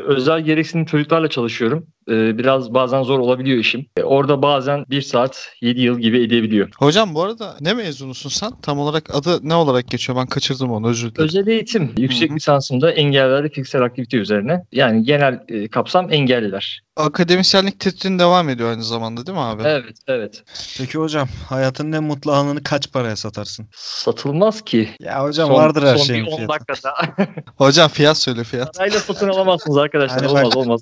özel 0.01 0.41
gereksinim 0.41 0.85
çocuklarla 0.85 1.27
çalışıyorum. 1.29 1.87
E, 2.09 2.37
biraz 2.37 2.73
bazen 2.73 3.03
zor 3.03 3.19
olabiliyor 3.19 3.57
işim. 3.57 3.85
E, 3.97 4.03
orada 4.03 4.41
bazen 4.41 4.85
1 4.89 5.01
saat 5.01 5.49
7 5.61 5.81
yıl 5.81 5.99
gibi 5.99 6.23
edebiliyor. 6.23 6.69
Hocam 6.79 7.15
bu 7.15 7.23
arada 7.23 7.55
ne 7.61 7.73
mezunusun 7.73 8.29
sen? 8.29 8.51
Tam 8.61 8.79
olarak 8.79 9.15
adı 9.15 9.39
ne 9.49 9.55
olarak 9.55 9.87
geçiyor? 9.87 10.17
Ben 10.19 10.27
kaçırdım 10.27 10.71
onu 10.71 10.87
özür 10.89 11.09
dilerim. 11.15 11.23
Özel 11.25 11.47
eğitim. 11.47 11.91
Yüksek 11.97 12.29
Hı 12.29 12.33
hı. 12.33 12.35
lisansımda 12.35 12.91
engelliler 12.91 13.43
ve 13.43 13.49
fiziksel 13.49 13.81
aktivite 13.81 14.17
üzerine. 14.17 14.63
Yani 14.71 15.03
genel 15.03 15.39
e, 15.47 15.67
kapsam 15.67 16.11
engelliler. 16.13 16.81
Akademisyenlik 16.97 17.79
titrin 17.79 18.19
devam 18.19 18.49
ediyor 18.49 18.69
aynı 18.69 18.83
zamanda 18.83 19.25
değil 19.25 19.37
mi 19.37 19.43
abi? 19.43 19.63
Evet, 19.65 19.97
evet. 20.07 20.43
Peki 20.77 20.97
hocam 20.97 21.27
hayatının 21.49 21.91
en 21.91 22.03
mutlu 22.03 22.31
anını 22.31 22.63
kaç 22.63 22.91
paraya 22.91 23.15
satarsın? 23.15 23.67
Satılmaz 23.75 24.61
ki. 24.61 24.89
Ya 24.99 25.23
hocam 25.23 25.47
Son- 25.47 25.55
vardır 25.55 25.83
her 25.83 25.95
son 25.97 26.03
şeyin 26.05 26.25
bir 26.25 26.31
10 26.31 26.35
fiyatı. 26.35 26.53
dakikada. 26.53 26.93
Hocam 27.57 27.89
fiyat 27.89 28.17
söyle 28.17 28.43
fiyat. 28.43 28.77
Parayla 28.77 28.99
satın 28.99 29.29
alamazsınız 29.29 29.77
arkadaşlar. 29.77 30.17
Yani 30.23 30.33
bak- 30.33 30.45
olmaz 30.45 30.55
olmaz. 30.55 30.81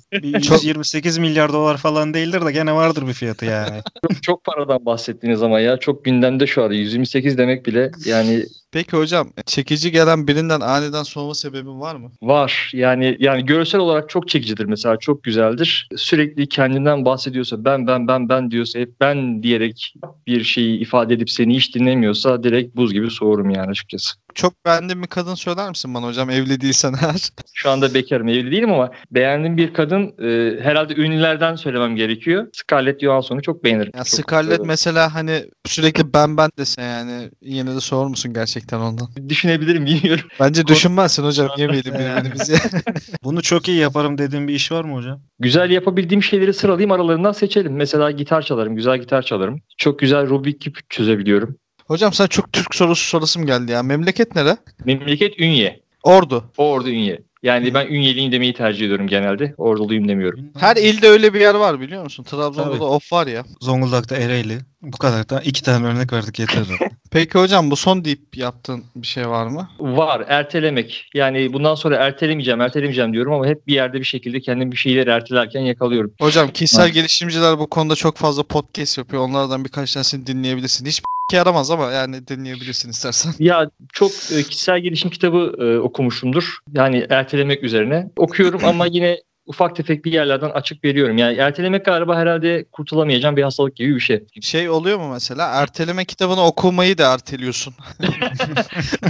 Bir 1.18 1.28
Çok- 1.28 1.28
128 1.34 1.34
milyar 1.34 1.52
dolar 1.52 1.76
falan 1.76 2.14
değildir 2.14 2.46
de 2.46 2.52
gene 2.52 2.74
vardır 2.74 3.06
bir 3.06 3.12
fiyatı 3.12 3.44
yani. 3.44 3.82
Çok, 4.02 4.22
çok 4.22 4.44
paradan 4.44 4.86
bahsettiğiniz 4.86 5.42
ama 5.42 5.60
ya. 5.60 5.76
Çok 5.76 6.04
gündemde 6.04 6.46
şu 6.46 6.62
anda. 6.62 6.74
128 6.74 7.38
demek 7.38 7.66
bile 7.66 7.90
yani 8.04 8.44
Peki 8.72 8.96
hocam 8.96 9.28
çekici 9.46 9.92
gelen 9.92 10.28
birinden 10.28 10.60
aniden 10.60 11.02
soğuma 11.02 11.34
sebebin 11.34 11.80
var 11.80 11.96
mı? 11.96 12.10
Var. 12.22 12.70
Yani 12.74 13.16
yani 13.18 13.46
görsel 13.46 13.80
olarak 13.80 14.08
çok 14.08 14.28
çekicidir 14.28 14.64
mesela. 14.64 14.96
Çok 14.96 15.22
güzeldir. 15.22 15.88
Sürekli 15.96 16.48
kendinden 16.48 17.04
bahsediyorsa 17.04 17.64
ben 17.64 17.86
ben 17.86 18.08
ben 18.08 18.28
ben 18.28 18.50
diyorsa 18.50 18.78
hep 18.78 19.00
ben 19.00 19.42
diyerek 19.42 19.94
bir 20.26 20.44
şeyi 20.44 20.78
ifade 20.80 21.14
edip 21.14 21.30
seni 21.30 21.56
hiç 21.56 21.74
dinlemiyorsa 21.74 22.42
direkt 22.42 22.76
buz 22.76 22.92
gibi 22.92 23.10
soğurum 23.10 23.50
yani 23.50 23.70
açıkçası. 23.70 24.14
Çok 24.34 24.64
beğendiğin 24.66 25.02
bir 25.02 25.08
kadın 25.08 25.34
söyler 25.34 25.68
misin 25.68 25.94
bana 25.94 26.06
hocam 26.06 26.30
evli 26.30 26.60
değilsen 26.60 26.94
eğer? 27.02 27.28
Şu 27.54 27.70
anda 27.70 27.94
bekarım 27.94 28.28
evli 28.28 28.50
değilim 28.50 28.72
ama 28.72 28.90
beğendiğim 29.10 29.56
bir 29.56 29.74
kadın 29.74 30.02
e, 30.02 30.60
herhalde 30.62 30.94
ünlülerden 30.94 31.54
söylemem 31.54 31.96
gerekiyor. 31.96 32.46
Scarlett 32.52 33.00
Johansson'u 33.00 33.42
çok 33.42 33.64
beğenirim. 33.64 33.92
Ya 33.94 34.04
Çok 34.04 34.08
Scarlett 34.08 34.46
severim. 34.50 34.66
mesela 34.66 35.14
hani 35.14 35.44
sürekli 35.66 36.14
ben 36.14 36.36
ben 36.36 36.50
dese 36.58 36.82
yani 36.82 37.30
yine 37.42 37.74
de 37.74 37.80
sorur 37.80 38.06
musun 38.08 38.32
gerçekten 38.32 38.57
ondan? 38.72 39.08
Düşünebilirim 39.28 39.86
bilmiyorum. 39.86 40.24
Bence 40.40 40.66
düşünmezsin 40.66 41.24
hocam 41.24 41.48
yemeyelim 41.58 41.94
birbirimizi. 41.98 42.56
Bunu 43.24 43.42
çok 43.42 43.68
iyi 43.68 43.78
yaparım 43.78 44.18
dediğin 44.18 44.48
bir 44.48 44.54
iş 44.54 44.72
var 44.72 44.84
mı 44.84 44.94
hocam? 44.94 45.20
Güzel 45.38 45.70
yapabildiğim 45.70 46.22
şeyleri 46.22 46.54
sıralayayım 46.54 46.92
aralarından 46.92 47.32
seçelim. 47.32 47.76
Mesela 47.76 48.10
gitar 48.10 48.42
çalarım, 48.42 48.76
güzel 48.76 48.98
gitar 48.98 49.22
çalarım. 49.22 49.60
Çok 49.76 49.98
güzel 49.98 50.28
Rubik 50.28 50.60
küp 50.60 50.90
çözebiliyorum. 50.90 51.56
hocam 51.86 52.12
sen 52.12 52.26
çok 52.26 52.52
Türk 52.52 52.74
sorusu 52.74 53.04
sorasım 53.08 53.46
geldi 53.46 53.72
ya. 53.72 53.82
Memleket 53.82 54.34
nere? 54.36 54.56
Memleket 54.84 55.40
Ünye. 55.40 55.80
Ordu. 56.02 56.44
Ordu 56.56 56.88
Ünye. 56.88 57.20
Yani 57.42 57.74
ben 57.74 57.86
Ünyeliyim 57.86 58.32
demeyi 58.32 58.54
tercih 58.54 58.84
ediyorum 58.84 59.06
genelde. 59.06 59.54
Orduluyum 59.58 60.08
demiyorum. 60.08 60.40
Her 60.58 60.76
ilde 60.76 61.08
öyle 61.08 61.34
bir 61.34 61.40
yer 61.40 61.54
var 61.54 61.80
biliyor 61.80 62.02
musun? 62.04 62.22
Trabzon'da 62.24 62.68
Tabii. 62.70 62.80
da 62.80 62.84
of 62.84 63.12
var 63.12 63.26
ya. 63.26 63.44
Zonguldak'ta 63.60 64.16
Ereğli. 64.16 64.58
Bu 64.82 64.96
kadar 64.98 65.28
da 65.28 65.40
iki 65.40 65.62
tane 65.62 65.86
örnek 65.86 66.12
verdik 66.12 66.38
yeter. 66.38 66.64
Peki 67.10 67.38
hocam 67.38 67.70
bu 67.70 67.76
son 67.76 68.04
deyip 68.04 68.36
yaptığın 68.36 68.84
bir 68.96 69.06
şey 69.06 69.28
var 69.28 69.46
mı? 69.46 69.68
Var 69.80 70.24
ertelemek. 70.28 71.10
Yani 71.14 71.52
bundan 71.52 71.74
sonra 71.74 71.96
ertelemeyeceğim, 71.96 72.60
ertelemeyeceğim 72.60 73.12
diyorum 73.12 73.32
ama 73.32 73.46
hep 73.46 73.66
bir 73.66 73.74
yerde 73.74 73.98
bir 73.98 74.04
şekilde 74.04 74.40
kendim 74.40 74.72
bir 74.72 74.76
şeyleri 74.76 75.10
ertelerken 75.10 75.60
yakalıyorum. 75.60 76.12
Hocam 76.20 76.48
kişisel 76.48 76.82
Evet. 76.84 76.94
gelişimciler 76.94 77.58
bu 77.58 77.66
konuda 77.66 77.94
çok 77.94 78.16
fazla 78.16 78.42
podcast 78.42 78.98
yapıyor. 78.98 79.22
Onlardan 79.22 79.64
birkaç 79.64 79.92
tanesini 79.92 80.26
dinleyebilirsin. 80.26 80.86
Hiç 80.86 81.02
yaramaz 81.32 81.70
ama 81.70 81.92
yani 81.92 82.28
dinleyebilirsin 82.28 82.90
istersen. 82.90 83.32
Ya 83.38 83.70
çok 83.92 84.10
e, 84.10 84.42
kişisel 84.42 84.80
gelişim 84.80 85.10
kitabı 85.10 85.56
e, 85.58 85.78
okumuşumdur. 85.78 86.58
Yani 86.72 87.06
ertelemek 87.10 87.62
üzerine. 87.62 88.10
Okuyorum 88.16 88.60
ama 88.64 88.86
yine 88.86 89.18
ufak 89.48 89.76
tefek 89.76 90.04
bir 90.04 90.12
yerlerden 90.12 90.50
açık 90.50 90.84
veriyorum. 90.84 91.18
Yani 91.18 91.36
ertelemek 91.36 91.84
galiba 91.84 92.16
herhalde 92.16 92.64
kurtulamayacağım 92.72 93.36
bir 93.36 93.42
hastalık 93.42 93.76
gibi 93.76 93.94
bir 93.94 94.00
şey. 94.00 94.24
Şey 94.40 94.70
oluyor 94.70 94.98
mu 94.98 95.12
mesela? 95.12 95.46
Erteleme 95.46 96.04
kitabını 96.04 96.44
okumayı 96.44 96.98
da 96.98 97.12
erteliyorsun. 97.14 97.74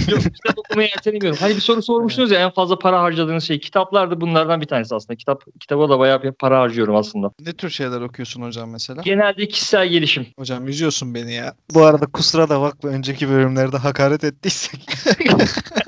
Yok 0.08 0.20
kitap 0.22 0.58
okumayı 0.58 0.88
ertelemiyorum. 0.96 1.38
Hani 1.40 1.56
bir 1.56 1.60
soru 1.60 1.82
sormuştunuz 1.82 2.30
ya 2.30 2.40
en 2.40 2.50
fazla 2.50 2.78
para 2.78 3.02
harcadığınız 3.02 3.44
şey. 3.44 3.60
Kitaplar 3.60 4.10
da 4.10 4.20
bunlardan 4.20 4.60
bir 4.60 4.66
tanesi 4.66 4.94
aslında. 4.94 5.16
Kitap 5.16 5.44
kitaba 5.60 5.88
da 5.88 5.98
bayağı 5.98 6.22
bir 6.22 6.32
para 6.32 6.60
harcıyorum 6.60 6.96
aslında. 6.96 7.30
Ne 7.40 7.52
tür 7.52 7.70
şeyler 7.70 8.00
okuyorsun 8.00 8.42
hocam 8.42 8.70
mesela? 8.70 9.02
Genelde 9.02 9.48
kişisel 9.48 9.88
gelişim. 9.88 10.26
Hocam 10.38 10.68
üzüyorsun 10.68 11.14
beni 11.14 11.34
ya. 11.34 11.54
Bu 11.74 11.84
arada 11.84 12.06
kusura 12.06 12.48
da 12.48 12.60
bakma 12.60 12.90
önceki 12.90 13.28
bölümlerde 13.28 13.76
hakaret 13.76 14.24
ettiysek. 14.24 14.80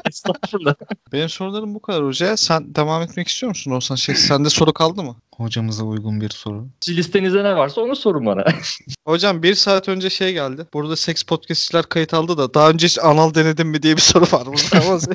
Benim 1.13 1.29
sorularım 1.29 1.75
bu 1.75 1.83
kadar 1.83 2.05
hoca. 2.05 2.37
Sen 2.37 2.75
devam 2.75 3.03
etmek 3.03 3.29
istiyor 3.29 3.49
musun 3.49 3.71
Olsan? 3.71 3.95
Şey, 3.95 4.15
sende 4.15 4.51
soru 4.51 4.73
kaldı 4.73 5.03
mı? 5.03 5.17
Hocamıza 5.41 5.85
uygun 5.85 6.21
bir 6.21 6.31
soru. 6.31 6.69
Listenizde 6.89 7.45
ne 7.45 7.57
varsa 7.57 7.81
onu 7.81 7.97
sorun 7.97 8.27
bana. 8.27 8.45
Hocam 9.05 9.43
bir 9.43 9.55
saat 9.55 9.89
önce 9.89 10.11
şey 10.11 10.33
geldi. 10.33 10.67
Burada 10.75 10.97
seks 10.97 11.23
podcastçiler 11.23 11.83
kayıt 11.83 12.15
aldı 12.15 12.39
da 12.39 12.55
daha 12.55 12.71
önce 12.71 12.87
hiç 12.87 12.99
anal 12.99 13.35
denedin 13.35 13.67
mi 13.67 13.83
diye 13.83 13.97
bir 13.97 14.01
soru 14.01 14.25
var 14.33 14.47
burada. 14.47 15.15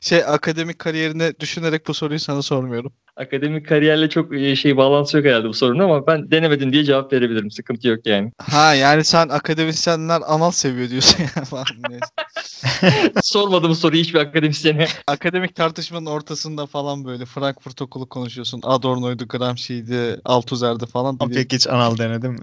Şey 0.00 0.24
akademik 0.24 0.78
kariyerini 0.78 1.32
düşünerek 1.40 1.88
bu 1.88 1.94
soruyu 1.94 2.20
sana 2.20 2.42
sormuyorum. 2.42 2.92
Akademik 3.16 3.68
kariyerle 3.68 4.08
çok 4.08 4.34
e, 4.34 4.56
şey 4.56 4.76
bağlantısı 4.76 5.16
yok 5.16 5.26
herhalde 5.26 5.48
bu 5.48 5.54
sorunun 5.54 5.84
ama 5.84 6.06
ben 6.06 6.30
denemedin 6.30 6.72
diye 6.72 6.84
cevap 6.84 7.12
verebilirim. 7.12 7.50
Sıkıntı 7.50 7.88
yok 7.88 8.06
yani. 8.06 8.32
Ha 8.38 8.74
yani 8.74 9.04
sen 9.04 9.28
akademisyenler 9.28 10.20
anal 10.26 10.50
seviyor 10.50 10.90
diyorsun 10.90 11.22
ya 11.22 11.44
falan. 11.44 11.64
Neyse. 11.88 12.04
Sormadım 13.22 13.74
soruyu 13.74 14.02
hiçbir 14.02 14.18
akademisyene. 14.18 14.86
Akademik 15.06 15.54
tartışmanın 15.56 16.06
ortasında 16.06 16.66
falan 16.66 17.04
böyle 17.04 17.24
Frankfurt 17.24 17.82
okulu 17.82 18.08
konuşuyorsun. 18.08 18.60
Adorno'ydu, 19.18 19.28
Gramsci'ydi, 19.28 20.20
Althusser'di 20.24 20.86
falan. 20.86 21.16
Ama 21.20 21.30
Bir- 21.30 21.34
pek 21.34 21.52
hiç 21.52 21.66
anal 21.66 21.98
denedim 21.98 22.32
mi? 22.32 22.38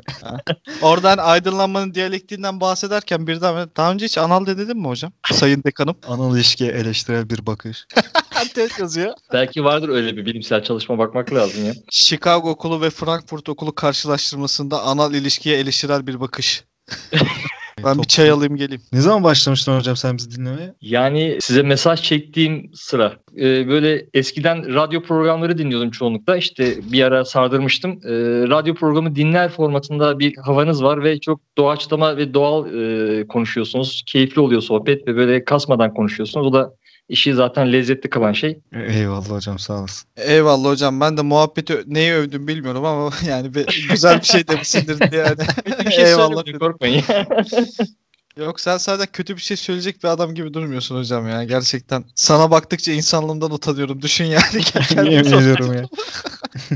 Oradan 0.81 1.17
aydınlanmanın 1.17 1.93
diyalektiğinden 1.93 2.59
bahsederken 2.61 3.27
birden 3.27 3.69
daha 3.77 3.91
önce 3.91 4.05
hiç 4.05 4.17
anal 4.17 4.45
denedin 4.45 4.77
mi 4.77 4.87
hocam? 4.87 5.11
Sayın 5.31 5.63
dekanım. 5.63 5.95
Anal 6.07 6.35
ilişkiye 6.35 6.71
eleştirel 6.71 7.29
bir 7.29 7.45
bakış. 7.45 7.85
Test 8.55 8.79
yazıyor. 8.79 9.13
Belki 9.33 9.63
vardır 9.63 9.89
öyle 9.89 10.17
bir 10.17 10.25
bilimsel 10.25 10.63
çalışma 10.63 10.97
bakmak 10.97 11.33
lazım 11.33 11.65
ya. 11.65 11.73
Chicago 11.91 12.49
okulu 12.49 12.81
ve 12.81 12.89
Frankfurt 12.89 13.49
okulu 13.49 13.75
karşılaştırmasında 13.75 14.83
anal 14.83 15.13
ilişkiye 15.13 15.57
eleştirel 15.57 16.07
bir 16.07 16.19
bakış. 16.19 16.63
Ben 17.83 17.97
bir 17.97 18.03
çay 18.03 18.29
alayım 18.29 18.55
geleyim. 18.55 18.81
Ne 18.93 19.01
zaman 19.01 19.23
başlamıştın 19.23 19.77
hocam 19.77 19.95
sen 19.95 20.17
bizi 20.17 20.31
dinlemeye? 20.31 20.73
Yani 20.81 21.37
size 21.41 21.61
mesaj 21.61 22.01
çektiğim 22.01 22.71
sıra 22.73 23.13
e, 23.37 23.67
böyle 23.67 24.05
eskiden 24.13 24.75
radyo 24.75 25.01
programları 25.01 25.57
dinliyordum 25.57 25.91
çoğunlukla. 25.91 26.37
İşte 26.37 26.75
bir 26.91 27.03
ara 27.03 27.25
sardırmıştım. 27.25 27.91
E, 27.91 28.11
radyo 28.49 28.73
programı 28.73 29.15
dinler 29.15 29.49
formatında 29.49 30.19
bir 30.19 30.35
havanız 30.37 30.83
var 30.83 31.03
ve 31.03 31.19
çok 31.19 31.41
doğaçlama 31.57 32.17
ve 32.17 32.33
doğal 32.33 32.73
e, 32.73 33.27
konuşuyorsunuz. 33.27 34.03
Keyifli 34.05 34.41
oluyor 34.41 34.61
sohbet 34.61 35.07
ve 35.07 35.15
böyle 35.15 35.45
kasmadan 35.45 35.93
konuşuyorsunuz. 35.93 36.47
O 36.47 36.53
da 36.53 36.73
işi 37.09 37.33
zaten 37.33 37.73
lezzetli 37.73 38.09
kılan 38.09 38.33
şey. 38.33 38.59
Eyvallah 38.73 39.29
hocam 39.29 39.59
sağ 39.59 39.73
olasın. 39.79 40.09
Eyvallah 40.17 40.69
hocam. 40.69 41.01
Ben 41.01 41.17
de 41.17 41.21
muhabbeti 41.21 41.83
neyi 41.87 42.13
övdüm 42.13 42.47
bilmiyorum 42.47 42.85
ama 42.85 43.11
yani 43.27 43.53
bir, 43.53 43.87
güzel 43.89 44.19
bir 44.19 44.25
şey 44.25 44.47
demişsindir 44.47 45.11
diye. 45.11 45.21
Yani. 45.21 45.37
Bir 45.85 45.91
şey 45.91 46.03
Eyvallah. 46.05 46.59
korkmayın. 46.59 47.03
Yok 48.37 48.59
sen 48.59 48.77
zaten 48.77 49.07
kötü 49.13 49.35
bir 49.35 49.41
şey 49.41 49.57
söyleyecek 49.57 50.03
bir 50.03 50.07
adam 50.07 50.35
gibi 50.35 50.53
durmuyorsun 50.53 50.97
hocam 50.97 51.29
ya. 51.29 51.43
Gerçekten 51.43 52.03
sana 52.15 52.51
baktıkça 52.51 52.91
insanlığımdan 52.91 53.51
utanıyorum. 53.51 54.01
Düşün 54.01 54.25
yani. 54.25 54.61
Kendimi 54.63 55.13
Yemin 55.13 55.31
ediyorum 55.31 55.73
ya. 55.73 55.85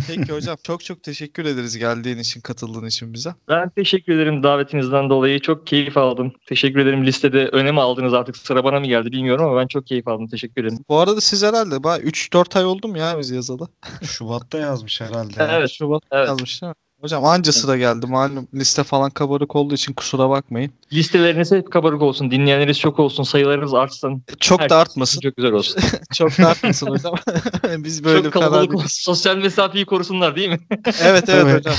Peki 0.08 0.34
hocam 0.34 0.58
çok 0.64 0.84
çok 0.84 1.04
teşekkür 1.04 1.46
ederiz 1.46 1.78
geldiğin 1.78 2.18
için, 2.18 2.42
katıldığın 2.42 2.86
için 2.88 3.14
bize. 3.14 3.36
Ben 3.48 3.70
teşekkür 3.70 4.14
ederim 4.14 4.44
davetinizden 4.44 5.10
dolayı. 5.10 5.40
Çok 5.40 5.68
keyif 5.68 5.98
aldım. 5.98 6.34
Teşekkür 6.46 6.80
ederim. 6.80 7.06
Listede 7.06 7.48
öne 7.48 7.72
mi 7.72 7.82
aldınız 7.82 8.14
artık? 8.14 8.38
Sıra 8.38 8.64
bana 8.64 8.80
mı 8.80 8.86
geldi 8.88 9.12
bilmiyorum 9.12 9.46
ama 9.46 9.62
ben 9.62 9.68
çok 9.68 9.88
keyif 9.88 10.08
aldım. 10.08 10.28
Teşekkür 10.28 10.64
ederim. 10.64 10.80
Bu 10.90 11.00
arada 11.00 11.22
siz 11.22 11.44
herhalde 11.44 11.76
3-4 11.76 12.58
ay 12.60 12.66
oldu 12.66 12.88
mu 12.88 12.98
ya 12.98 13.20
biz 13.20 13.30
yazalı? 13.30 13.68
Şubat'ta 14.04 14.58
yazmış 14.58 15.02
herhalde. 15.02 15.48
Evet. 15.50 15.70
Şubat 15.70 16.04
Evet. 16.12 16.28
yazmış 16.28 16.62
değil 16.62 16.70
mi? 16.70 16.76
Hocam 17.02 17.26
anca 17.26 17.52
sıra 17.52 17.78
geldi. 17.78 18.06
Malum 18.08 18.48
liste 18.54 18.84
falan 18.84 19.10
kabarık 19.10 19.56
olduğu 19.56 19.74
için 19.74 19.94
kusura 19.94 20.30
bakmayın. 20.30 20.72
Listeleriniz 20.94 21.52
hep 21.52 21.72
kabarık 21.72 22.02
olsun. 22.02 22.32
Dinleyenleriniz 22.32 22.80
çok 22.80 23.00
olsun. 23.00 23.24
Sayılarınız 23.24 23.74
artsın. 23.74 24.24
Çok 24.40 24.60
Herkes 24.60 24.76
da 24.76 24.80
artmasın. 24.82 25.20
Çok 25.22 25.36
güzel 25.36 25.52
olsun. 25.52 25.82
Çok 26.14 26.38
da 26.38 26.48
artmasın 26.48 26.88
hocam. 26.88 27.16
Biz 27.84 28.04
böyle 28.04 28.24
çok 28.24 28.34
kalabalık 28.34 28.76
olsun. 28.76 28.88
Sosyal 28.90 29.38
mesafeyi 29.38 29.86
korusunlar 29.86 30.36
değil 30.36 30.50
mi? 30.50 30.60
Evet 31.04 31.30
evet 31.30 31.58
hocam. 31.58 31.76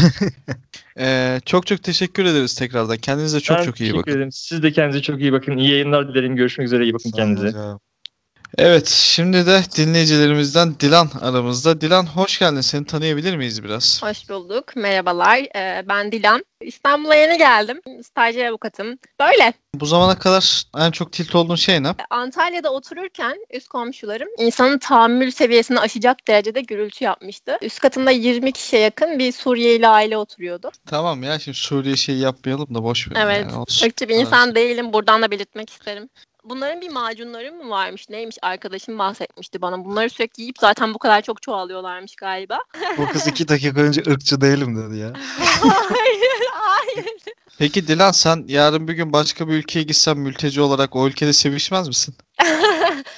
Ee, 0.99 1.41
çok 1.47 1.67
çok 1.67 1.83
teşekkür 1.83 2.25
ederiz 2.25 2.55
tekrardan. 2.55 2.97
Kendinize 2.97 3.41
çok 3.41 3.59
Ben 3.59 3.65
çok 3.65 3.77
iyi 3.77 3.79
teşekkür 3.79 3.99
bakın. 3.99 4.11
ederim. 4.13 4.33
Siz 4.33 4.63
de 4.63 4.73
kendinize 4.73 5.03
çok 5.03 5.21
iyi 5.21 5.33
bakın. 5.33 5.57
İyi 5.57 5.71
yayınlar 5.71 6.09
dilerim. 6.09 6.37
Görüşmek 6.37 6.67
üzere. 6.67 6.85
İyi 6.85 6.95
bakın 6.95 7.11
Sağ 7.11 7.17
olun 7.17 7.27
kendinize. 7.35 7.47
hocam. 7.59 7.81
Evet, 8.59 8.89
şimdi 8.89 9.47
de 9.47 9.63
dinleyicilerimizden 9.77 10.75
Dilan 10.81 11.11
aramızda. 11.21 11.81
Dilan 11.81 12.07
hoş 12.07 12.39
geldin. 12.39 12.61
Seni 12.61 12.87
tanıyabilir 12.87 13.37
miyiz 13.37 13.65
biraz? 13.65 14.03
Hoş 14.03 14.29
bulduk. 14.29 14.77
Merhabalar. 14.77 15.39
Ee, 15.57 15.85
ben 15.89 16.13
Dilan. 16.13 16.45
İstanbul'a 16.61 17.15
yeni 17.15 17.39
geldim. 17.39 17.81
Stajyer 18.05 18.47
avukatım. 18.47 18.99
Böyle. 19.21 19.53
Bu 19.75 19.87
zamana 19.87 20.19
kadar 20.19 20.63
en 20.79 20.91
çok 20.91 21.13
tilt 21.13 21.35
olduğun 21.35 21.55
şey 21.55 21.83
ne? 21.83 21.95
Antalya'da 22.11 22.73
otururken 22.73 23.37
üst 23.53 23.69
komşularım 23.69 24.29
insanın 24.39 24.79
tahammül 24.79 25.31
seviyesini 25.31 25.81
aşacak 25.81 26.29
derecede 26.29 26.61
gürültü 26.61 27.05
yapmıştı. 27.05 27.59
Üst 27.63 27.81
katında 27.81 28.11
20 28.11 28.53
kişiye 28.53 28.83
yakın 28.83 29.19
bir 29.19 29.33
Suriyeli 29.33 29.89
aile 29.89 30.17
oturuyordu. 30.17 30.71
Tamam 30.87 31.23
ya 31.23 31.39
şimdi 31.39 31.59
Suriye 31.59 31.97
şey 31.97 32.17
yapmayalım 32.17 32.75
da 32.75 32.83
boş 32.83 33.09
ver. 33.11 33.17
Evet. 33.25 33.41
Yani 33.41 33.59
olsun. 33.59 33.87
Irkçı 33.87 34.09
bir 34.09 34.15
insan 34.15 34.55
değilim. 34.55 34.93
Buradan 34.93 35.23
da 35.23 35.31
belirtmek 35.31 35.71
isterim. 35.71 36.09
Bunların 36.45 36.81
bir 36.81 36.89
macunları 36.89 37.53
mı 37.53 37.71
varmış? 37.71 38.09
Neymiş? 38.09 38.37
Arkadaşım 38.43 38.99
bahsetmişti 38.99 39.63
bana. 39.63 39.85
Bunları 39.85 40.11
sürekli 40.11 40.41
yiyip 40.43 40.59
zaten 40.59 40.95
bu 40.95 40.99
kadar 40.99 41.23
çok 41.23 41.43
çoğalıyorlarmış 41.43 42.17
galiba. 42.17 42.59
Bu 42.99 43.09
kız 43.09 43.27
iki 43.27 43.49
dakika 43.49 43.81
önce 43.81 44.03
ırkçı 44.11 44.41
değilim 44.41 44.77
dedi 44.77 44.99
ya. 44.99 45.13
hayır, 45.61 46.49
hayır. 46.53 47.07
Peki 47.59 47.89
Dilan 47.89 48.13
sen 48.13 48.45
yarın 48.49 48.89
bir 48.89 48.93
gün 48.93 49.13
başka 49.13 49.49
bir 49.49 49.53
ülkeye 49.53 49.83
gitsen 49.83 50.19
mülteci 50.19 50.61
olarak 50.61 50.97
o 50.97 51.07
ülkede 51.07 51.33
sevişmez 51.33 51.89
misin? 51.89 52.15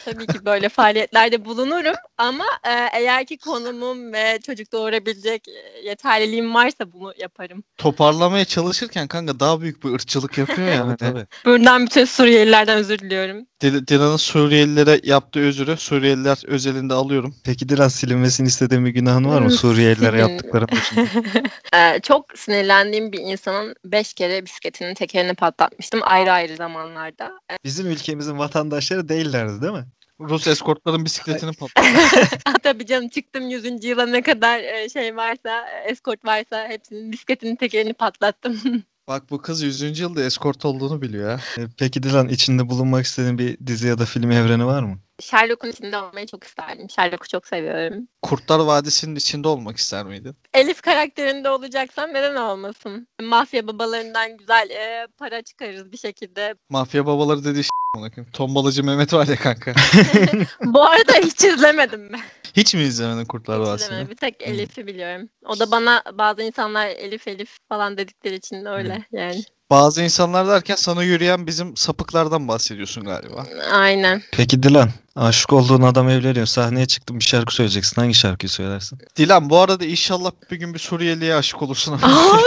Tabii 0.05 0.27
ki 0.27 0.45
böyle 0.45 0.69
faaliyetlerde 0.69 1.45
bulunurum 1.45 1.95
ama 2.19 2.45
e, 2.65 2.71
eğer 2.99 3.27
ki 3.27 3.39
konumum 3.39 4.13
ve 4.13 4.39
çocuk 4.47 4.73
doğurabilecek 4.73 5.49
e, 5.49 5.89
yeterliliğim 5.89 6.55
varsa 6.55 6.93
bunu 6.93 7.15
yaparım. 7.19 7.65
Toparlamaya 7.77 8.45
çalışırken 8.45 9.09
kanka 9.09 9.41
daha 9.41 9.61
büyük 9.61 9.85
bir 9.85 9.91
ırkçılık 9.93 10.39
yapıyor 10.39 10.69
ya. 10.69 10.97
Tabii. 10.99 11.27
Buradan 11.45 11.87
bütün 11.87 12.05
Suriyelilerden 12.05 12.79
özür 12.79 12.99
diliyorum. 12.99 13.47
Dil- 13.61 13.87
Dilan'ın 13.87 14.17
Suriyelilere 14.17 15.01
yaptığı 15.03 15.41
özürü 15.41 15.77
Suriyeliler 15.77 16.43
özelinde 16.47 16.95
alıyorum. 16.95 17.35
Peki 17.45 17.69
Dilan 17.69 17.89
silinmesini 17.89 18.47
istediğin 18.49 18.85
bir 18.87 18.91
günahın 18.91 19.25
var 19.25 19.39
mı? 19.41 19.49
Hmm, 19.49 19.57
Suriyelilere 19.57 20.21
yaptıkların 20.21 20.69
dışında. 20.73 21.03
E, 21.75 22.01
çok 22.01 22.39
sinirlendiğim 22.39 23.13
bir 23.13 23.19
insanın 23.19 23.75
beş 23.85 24.15
kere 24.15 24.45
bisikletinin 24.45 24.95
tekerini 24.95 25.35
patlatmıştım 25.35 26.01
ayrı 26.03 26.33
ayrı 26.33 26.57
zamanlarda. 26.57 27.33
E, 27.53 27.57
Bizim 27.65 27.87
ülkemizin 27.87 28.39
vatandaşları 28.39 29.09
değillerdi 29.09 29.63
değil 29.63 29.73
mi? 29.73 29.85
Rus 30.21 30.47
eskortların 30.47 31.05
bisikletini 31.05 31.53
patlattı. 31.53 31.89
Tabii 32.63 32.87
canım 32.87 33.09
çıktım 33.09 33.49
100. 33.51 33.85
yıla 33.85 34.07
ne 34.07 34.23
kadar 34.23 34.61
e, 34.61 34.89
şey 34.89 35.17
varsa, 35.17 35.69
eskort 35.89 36.25
varsa 36.25 36.69
hepsinin 36.69 37.13
bisikletinin 37.13 37.57
tekerini 37.57 37.93
patlattım. 37.93 38.61
Bak 39.09 39.31
bu 39.31 39.39
kız 39.43 39.63
100. 39.63 40.01
yılda 40.01 40.23
eskort 40.25 40.65
olduğunu 40.65 41.03
biliyor 41.03 41.31
ha. 41.39 41.63
E, 41.63 41.67
Peki 41.79 42.03
Dilan 42.03 42.29
içinde 42.29 42.69
bulunmak 42.69 43.05
istediğin 43.05 43.39
bir 43.39 43.67
dizi 43.67 43.89
ya 43.89 43.99
da 43.99 44.05
film 44.07 44.31
evreni 44.31 44.67
var 44.67 44.83
mı? 44.83 44.99
Sherlock'un 45.23 45.71
içinde 45.71 45.99
olmayı 45.99 46.27
çok 46.27 46.45
isterdim. 46.45 46.91
Sherlock'u 46.91 47.29
çok 47.29 47.47
seviyorum. 47.47 48.09
Kurtlar 48.23 48.59
Vadisi'nin 48.59 49.17
içinde 49.17 49.49
olmak 49.49 49.77
ister 49.77 50.05
miydin? 50.07 50.37
Elif 50.55 50.83
karakterinde 50.83 51.51
olacaksam 51.51 52.11
neden 52.11 52.37
olmasın? 52.37 53.09
Mafya 53.23 53.67
babalarından 53.67 54.37
güzel 54.37 54.71
e, 54.71 55.07
para 55.19 55.43
çıkarırız 55.43 55.93
bir 55.93 55.99
şekilde. 55.99 56.55
Mafya 56.69 57.07
babaları 57.07 57.45
dediği 57.45 57.65
şey 57.65 57.69
Tombalacı 58.33 58.85
Mehmet 58.85 59.13
var 59.13 59.27
ya 59.27 59.37
kanka. 59.37 59.73
Bu 60.65 60.83
arada 60.83 61.13
hiç 61.13 61.45
izlemedim 61.45 62.13
ben. 62.13 62.21
Hiç 62.57 62.75
mi 62.75 62.81
izlemedin 62.81 63.25
Kurtlar 63.25 63.61
Hiç 63.61 63.69
Vadisi'ni? 63.69 63.87
izlemedim. 63.87 64.11
Bir 64.11 64.17
tek 64.17 64.43
Elif'i 64.43 64.87
biliyorum. 64.87 65.29
O 65.45 65.59
da 65.59 65.71
bana 65.71 66.03
bazı 66.13 66.43
insanlar 66.43 66.87
Elif 66.87 67.29
Elif 67.29 67.57
falan 67.69 67.97
dedikleri 67.97 68.35
için 68.35 68.65
öyle 68.65 69.07
yani. 69.13 69.43
Bazı 69.73 70.03
insanlar 70.03 70.49
derken 70.49 70.75
sana 70.75 71.03
yürüyen 71.03 71.47
bizim 71.47 71.77
sapıklardan 71.77 72.49
bahsediyorsun 72.49 73.05
galiba. 73.05 73.47
Aynen. 73.73 74.23
Peki 74.33 74.63
Dilan, 74.63 74.91
aşık 75.17 75.53
olduğun 75.53 75.83
adam 75.83 76.09
evleniyor. 76.09 76.47
Sahneye 76.47 76.87
çıktın 76.87 77.19
bir 77.19 77.25
şarkı 77.25 77.55
söyleyeceksin. 77.55 78.01
Hangi 78.01 78.15
şarkıyı 78.15 78.51
söylersin? 78.51 78.99
Dilan 79.17 79.51
bu 79.51 79.59
arada 79.59 79.85
inşallah 79.85 80.31
bir 80.51 80.57
gün 80.57 80.75
bir 80.75 80.79
Suriyeli'ye 80.79 81.35
aşık 81.35 81.63
olursun. 81.63 81.93
Aa, 81.93 81.99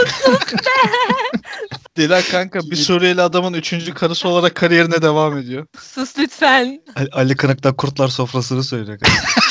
Dilan 1.96 2.22
kanka 2.30 2.60
bir 2.60 2.76
Suriyeli 2.76 3.22
adamın 3.22 3.52
üçüncü 3.52 3.94
karısı 3.94 4.28
olarak 4.28 4.54
kariyerine 4.54 5.02
devam 5.02 5.38
ediyor. 5.38 5.66
sus 5.80 6.18
lütfen. 6.18 6.82
Ali, 6.96 7.08
Ali 7.12 7.36
Kınık'ta 7.36 7.76
Kurtlar 7.76 8.08
Sofrası'nı 8.08 8.64
söylüyor. 8.64 8.98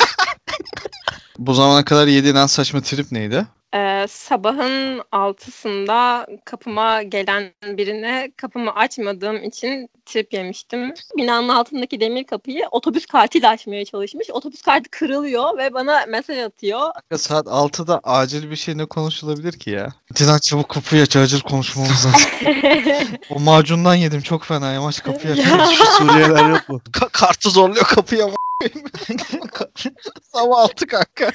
Bu 1.37 1.53
zamana 1.53 1.85
kadar 1.85 2.07
yediğin 2.07 2.35
en 2.35 2.45
saçma 2.45 2.81
trip 2.81 3.11
neydi? 3.11 3.45
Ee, 3.75 4.05
sabahın 4.09 5.01
altısında 5.11 6.27
kapıma 6.45 7.03
gelen 7.03 7.51
birine 7.63 8.31
kapımı 8.37 8.71
açmadığım 8.75 9.43
için 9.43 9.89
trip 10.05 10.33
yemiştim. 10.33 10.93
Binanın 11.17 11.49
altındaki 11.49 11.99
demir 11.99 12.23
kapıyı 12.23 12.67
otobüs 12.71 13.05
kartıyla 13.05 13.49
açmaya 13.49 13.85
çalışmış. 13.85 14.29
Otobüs 14.31 14.61
kartı 14.61 14.89
kırılıyor 14.91 15.57
ve 15.57 15.73
bana 15.73 16.05
mesaj 16.09 16.37
atıyor. 16.37 16.79
Kanka 16.93 17.17
saat 17.17 17.45
6'da 17.45 17.99
acil 18.03 18.49
bir 18.51 18.55
şey 18.55 18.77
ne 18.77 18.85
konuşulabilir 18.85 19.53
ki 19.53 19.69
ya? 19.69 19.93
Dilan 20.15 20.39
çabuk 20.39 20.69
kapıyı 20.69 21.01
aç 21.01 21.15
acil 21.15 21.39
konuşmamız 21.41 22.05
lazım. 22.05 22.21
o 23.29 23.39
macundan 23.39 23.95
yedim 23.95 24.21
çok 24.21 24.43
fena 24.43 24.71
yamaç 24.71 25.03
kapıyı 25.03 25.33
aç. 25.33 25.39
Ya. 25.39 25.65
Şu 25.65 25.85
Suriyeliler 25.85 26.49
yok 26.49 26.69
mu? 26.69 26.81
Ka- 26.91 27.09
kartı 27.11 27.49
zorluyor 27.49 27.85
kapıya 27.85 28.27
Sabah 30.33 30.57
6 30.59 30.87
kanka. 30.87 31.31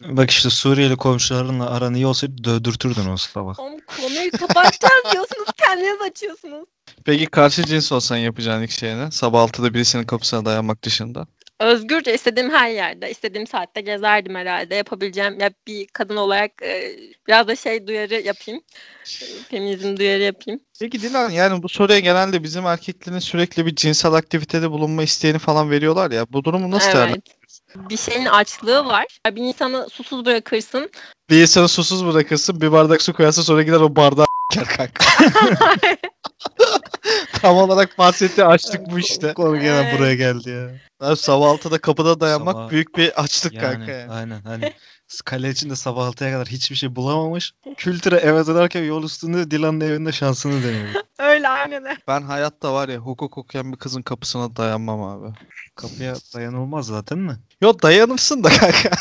Bak 0.00 0.30
işte 0.30 0.50
Suriyeli 0.50 0.96
komşularınla 0.96 1.70
aran 1.70 1.94
iyi 1.94 2.06
olsaydı 2.06 2.44
dövdürtürdün 2.44 3.10
o 3.10 3.16
sabah. 3.16 3.58
Oğlum 3.58 3.80
konuyu 4.00 4.30
kapatacağız 4.30 5.04
diyorsunuz 5.12 5.48
kendiniz 5.56 6.02
açıyorsunuz. 6.10 6.64
Peki 7.04 7.26
karşı 7.26 7.64
cins 7.64 7.92
olsan 7.92 8.16
yapacağın 8.16 8.62
ilk 8.62 8.70
şey 8.70 8.96
ne? 8.96 9.10
Sabah 9.10 9.48
6'da 9.48 9.74
birisinin 9.74 10.04
kapısına 10.04 10.44
dayanmak 10.44 10.84
dışında. 10.84 11.26
Özgürce 11.60 12.14
istediğim 12.14 12.50
her 12.50 12.70
yerde, 12.70 13.10
istediğim 13.10 13.46
saatte 13.46 13.80
gezerdim 13.80 14.34
herhalde. 14.34 14.74
Yapabileceğim 14.74 15.40
ya 15.40 15.50
bir 15.66 15.86
kadın 15.86 16.16
olarak 16.16 16.50
e, 16.62 16.96
biraz 17.28 17.48
da 17.48 17.56
şey 17.56 17.86
duyarı 17.86 18.14
yapayım. 18.14 18.60
E, 19.22 19.24
Feminizm 19.50 19.96
duyarı 19.96 20.22
yapayım. 20.22 20.60
Peki 20.80 21.02
Dilan 21.02 21.30
yani 21.30 21.62
bu 21.62 21.68
soruya 21.68 21.98
genelde 21.98 22.42
bizim 22.42 22.66
erkeklerin 22.66 23.18
sürekli 23.18 23.66
bir 23.66 23.74
cinsel 23.76 24.12
aktivitede 24.12 24.70
bulunma 24.70 25.02
isteğini 25.02 25.38
falan 25.38 25.70
veriyorlar 25.70 26.10
ya. 26.10 26.26
Bu 26.32 26.44
durumu 26.44 26.70
nasıl 26.70 26.86
Evet. 26.86 26.96
değerlendiriyorsun? 26.96 27.90
Bir 27.90 27.96
şeyin 27.96 28.26
açlığı 28.26 28.84
var. 28.84 29.06
Bir 29.26 29.42
insanı 29.42 29.88
susuz 29.90 30.24
bırakırsın. 30.24 30.90
Bir 31.30 31.42
insanı 31.42 31.68
susuz 31.68 32.06
bırakırsın 32.06 32.60
bir 32.60 32.72
bardak 32.72 33.02
su 33.02 33.12
koyarsın 33.12 33.42
sonra 33.42 33.62
gider 33.62 33.80
o 33.80 33.96
bardağı 33.96 34.26
kanka. 34.48 35.04
Tam 37.32 37.56
olarak 37.56 37.98
bahsettiği 37.98 38.46
açlık 38.46 38.90
bu 38.90 38.98
işte. 38.98 39.32
Konu 39.34 39.60
gene 39.60 39.76
Evet. 39.76 39.98
buraya 39.98 40.14
geldi 40.14 40.50
ya. 40.50 40.70
Abi 41.08 41.16
sabah 41.16 41.46
6'da 41.46 41.78
kapıda 41.78 42.20
dayanmak 42.20 42.54
Sabah- 42.56 42.70
büyük 42.70 42.96
bir 42.96 43.22
açlık 43.22 43.52
Yani 43.52 43.62
kanka 43.62 43.92
yani. 43.92 44.12
aynen 44.12 44.40
hani 44.42 44.72
kale 45.20 45.50
içinde 45.50 45.76
sabah 45.76 46.08
6'ya 46.08 46.32
kadar 46.32 46.46
hiçbir 46.48 46.76
şey 46.76 46.96
bulamamış. 46.96 47.52
Kültüre 47.76 48.16
eve 48.16 48.46
dönerken 48.46 48.82
yol 48.82 49.04
üstünde 49.04 49.50
Dilan'ın 49.50 49.80
evinde 49.80 50.12
şansını 50.12 50.62
deniyor. 50.62 50.88
Öyle 51.18 51.48
aynen 51.48 51.84
öyle. 51.84 51.96
Ben 52.08 52.22
hayatta 52.22 52.74
var 52.74 52.88
ya 52.88 52.98
hukuk 52.98 53.38
okuyan 53.38 53.72
bir 53.72 53.76
kızın 53.78 54.02
kapısına 54.02 54.56
dayanmam 54.56 55.02
abi. 55.02 55.34
Kapıya 55.74 56.14
dayanılmaz 56.34 56.86
zaten 56.86 57.18
mi? 57.18 57.36
Yo 57.60 57.74
dayanırsın 57.82 58.44
da 58.44 58.48
kanka. 58.48 58.90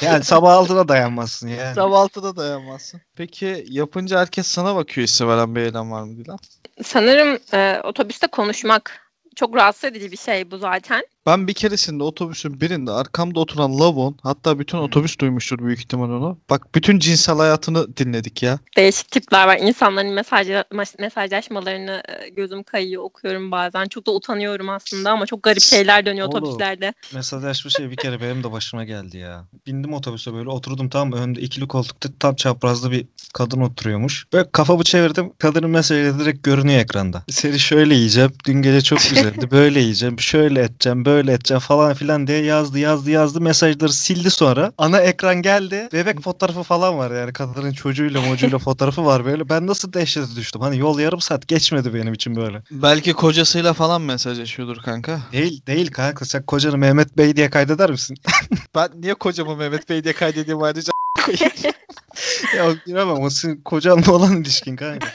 Yani 0.00 0.24
sabah 0.24 0.54
6'da 0.54 0.88
dayanmazsın 0.88 1.48
yani. 1.48 1.74
Sabah 1.74 1.96
6'da 2.06 2.36
dayanmazsın. 2.36 3.00
Peki 3.16 3.64
yapınca 3.68 4.20
herkes 4.20 4.46
sana 4.46 4.76
bakıyor 4.76 5.06
hissi 5.06 5.28
veren 5.28 5.54
bir 5.54 5.60
eylem 5.60 5.90
var 5.90 6.02
mı 6.02 6.16
Dilan? 6.16 6.38
Sanırım 6.84 7.38
e, 7.52 7.80
otobüste 7.84 8.26
konuşmak 8.26 9.10
çok 9.36 9.56
rahatsız 9.56 9.84
edici 9.84 10.12
bir 10.12 10.16
şey 10.16 10.50
bu 10.50 10.58
zaten. 10.58 11.02
Ben 11.26 11.48
bir 11.48 11.54
keresinde 11.54 12.02
otobüsün 12.02 12.60
birinde 12.60 12.90
arkamda 12.90 13.40
oturan 13.40 13.78
lavon 13.78 14.16
hatta 14.22 14.58
bütün 14.58 14.78
otobüs 14.78 15.18
duymuştur 15.18 15.58
büyük 15.58 15.78
ihtimal 15.78 16.10
onu. 16.10 16.38
Bak 16.50 16.74
bütün 16.74 16.98
cinsel 16.98 17.36
hayatını 17.36 17.96
dinledik 17.96 18.42
ya. 18.42 18.58
Değişik 18.76 19.10
tipler 19.10 19.46
var. 19.46 19.58
İnsanların 19.62 20.12
mesaj, 20.12 20.48
mes- 20.48 21.00
mesajlaşmalarını 21.00 22.02
e, 22.08 22.28
gözüm 22.28 22.62
kayıyor 22.62 23.02
okuyorum 23.02 23.50
bazen. 23.50 23.84
Çok 23.84 24.06
da 24.06 24.12
utanıyorum 24.12 24.68
aslında 24.68 25.10
ama 25.10 25.26
çok 25.26 25.42
garip 25.42 25.62
şeyler 25.62 26.06
dönüyor 26.06 26.28
Oğlum. 26.28 26.42
otobüslerde. 26.42 26.92
Mesajlaşma 27.14 27.70
şey 27.70 27.90
bir 27.90 27.96
kere 27.96 28.20
benim 28.20 28.44
de 28.44 28.52
başıma 28.52 28.84
geldi 28.84 29.18
ya. 29.18 29.44
Bindim 29.66 29.92
otobüse 29.92 30.32
böyle 30.32 30.48
oturdum 30.48 30.88
tam 30.88 31.12
önde 31.12 31.40
ikili 31.40 31.68
koltukta 31.68 32.08
tam 32.20 32.34
çaprazda 32.34 32.90
bir 32.90 33.06
kadın 33.34 33.60
oturuyormuş. 33.60 34.26
Böyle 34.32 34.50
kafamı 34.52 34.84
çevirdim 34.84 35.32
kadının 35.38 35.70
mesajı 35.70 36.18
direkt 36.18 36.42
görünüyor 36.42 36.80
ekranda. 36.80 37.24
Seni 37.30 37.58
şöyle 37.58 37.94
yiyeceğim 37.94 38.32
dün 38.46 38.62
gece 38.62 38.80
çok 38.80 38.98
güzeldi 38.98 39.50
böyle 39.50 39.80
yiyeceğim 39.80 40.20
şöyle 40.20 40.62
edeceğim 40.62 41.04
böyle 41.04 41.15
edeceğim 41.18 41.60
falan 41.60 41.94
filan 41.94 42.26
diye 42.26 42.44
yazdı 42.44 42.78
yazdı 42.78 43.10
yazdı 43.10 43.40
mesajları 43.40 43.92
sildi 43.92 44.30
sonra. 44.30 44.72
Ana 44.78 45.00
ekran 45.00 45.42
geldi 45.42 45.88
bebek 45.92 46.20
fotoğrafı 46.20 46.62
falan 46.62 46.98
var 46.98 47.10
yani 47.10 47.32
kadının 47.32 47.72
çocuğuyla 47.72 48.20
mocuğuyla 48.20 48.58
fotoğrafı 48.58 49.04
var 49.06 49.24
böyle. 49.24 49.48
Ben 49.48 49.66
nasıl 49.66 49.92
dehşete 49.92 50.36
düştüm 50.36 50.60
hani 50.60 50.78
yol 50.78 50.98
yarım 50.98 51.20
saat 51.20 51.48
geçmedi 51.48 51.94
benim 51.94 52.12
için 52.14 52.36
böyle. 52.36 52.62
Belki 52.70 53.12
kocasıyla 53.12 53.72
falan 53.72 54.02
mesajlaşıyordur 54.02 54.76
kanka. 54.76 55.20
Değil 55.32 55.66
değil 55.66 55.90
kanka 55.90 56.24
sen 56.24 56.42
kocanı 56.42 56.78
Mehmet 56.78 57.18
Bey 57.18 57.36
diye 57.36 57.50
kaydeder 57.50 57.90
misin? 57.90 58.16
Ben 58.74 58.88
niye 58.94 59.14
kocamı 59.14 59.56
Mehmet 59.56 59.88
Bey 59.88 60.04
diye 60.04 60.14
kaydedeyim 60.14 60.62
ayrıca 60.62 60.92
ya 62.56 62.72
giremem 62.86 63.22
o 63.22 63.30
senin 63.30 63.62
kocanla 63.62 64.12
olan 64.12 64.42
ilişkin 64.42 64.76
kanka. 64.76 65.08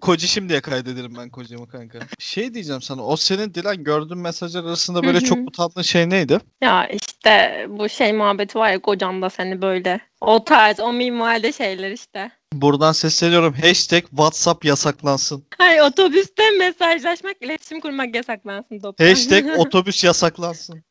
Kocişim 0.00 0.48
diye 0.48 0.60
kaydederim 0.60 1.14
ben 1.18 1.30
kocamı 1.30 1.68
kanka. 1.68 1.98
Şey 2.18 2.54
diyeceğim 2.54 2.82
sana 2.82 3.04
o 3.04 3.16
senin 3.16 3.54
Dilan 3.54 3.84
gördüğün 3.84 4.18
mesajlar 4.18 4.64
arasında 4.64 5.02
böyle 5.02 5.18
Hı 5.18 5.22
hı. 5.22 5.24
çok 5.24 5.38
utandığın 5.38 5.82
şey 5.82 6.10
neydi? 6.10 6.38
Ya 6.60 6.88
işte 6.88 7.66
bu 7.68 7.88
şey 7.88 8.12
muhabbeti 8.12 8.58
var 8.58 8.70
ya 8.70 8.82
kocam 8.82 9.22
da 9.22 9.30
seni 9.30 9.62
böyle. 9.62 10.00
O 10.20 10.44
tarz 10.44 10.80
o 10.80 10.92
minvalde 10.92 11.52
şeyler 11.52 11.90
işte. 11.90 12.30
Buradan 12.52 12.92
sesleniyorum. 12.92 13.54
Hashtag 13.54 14.04
WhatsApp 14.04 14.64
yasaklansın. 14.64 15.44
Hayır 15.58 15.80
otobüste 15.80 16.50
mesajlaşmak, 16.50 17.36
iletişim 17.40 17.80
kurmak 17.80 18.14
yasaklansın 18.14 18.80
toplam. 18.80 19.08
Hashtag 19.08 19.44
otobüs 19.58 20.04
yasaklansın. 20.04 20.84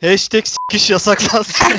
Hashtag 0.00 0.44
sikiş 0.44 0.90
yasaklansın. 0.90 1.66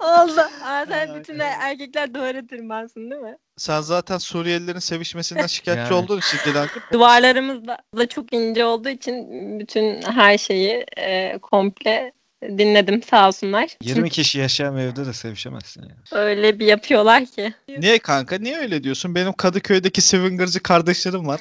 Oldu. 0.00 0.40
Aa, 0.64 0.86
sen 0.88 1.14
bütün 1.20 1.38
erkekler 1.38 2.14
duvara 2.14 2.46
tırmansın 2.46 3.10
değil 3.10 3.22
mi? 3.22 3.36
Sen 3.56 3.80
zaten 3.80 4.18
Suriyelilerin 4.18 4.78
sevişmesinden 4.78 5.46
şikayetçi 5.46 5.92
Yani. 5.94 6.04
olduğun 6.04 6.18
için 6.18 6.38
Dilan. 6.44 6.68
Duvarlarımız 6.92 7.66
da, 7.66 7.78
da 7.96 8.08
çok 8.08 8.32
ince 8.32 8.64
olduğu 8.64 8.88
için 8.88 9.26
bütün 9.60 10.02
her 10.02 10.38
şeyi 10.38 10.84
e, 10.96 11.38
komple 11.38 12.12
dinledim 12.42 13.02
sağ 13.02 13.28
olsunlar. 13.28 13.68
20 13.82 14.10
kişi 14.10 14.38
yaşayan 14.38 14.76
bir 14.76 14.80
evde 14.82 15.06
de 15.06 15.12
sevişemezsin 15.12 15.82
ya. 15.82 15.96
Öyle 16.12 16.58
bir 16.58 16.66
yapıyorlar 16.66 17.26
ki. 17.26 17.54
Niye 17.78 17.98
kanka? 17.98 18.38
Niye 18.38 18.58
öyle 18.58 18.84
diyorsun? 18.84 19.14
Benim 19.14 19.32
Kadıköy'deki 19.32 20.00
swingerci 20.02 20.60
kardeşlerim 20.60 21.26
var. 21.26 21.40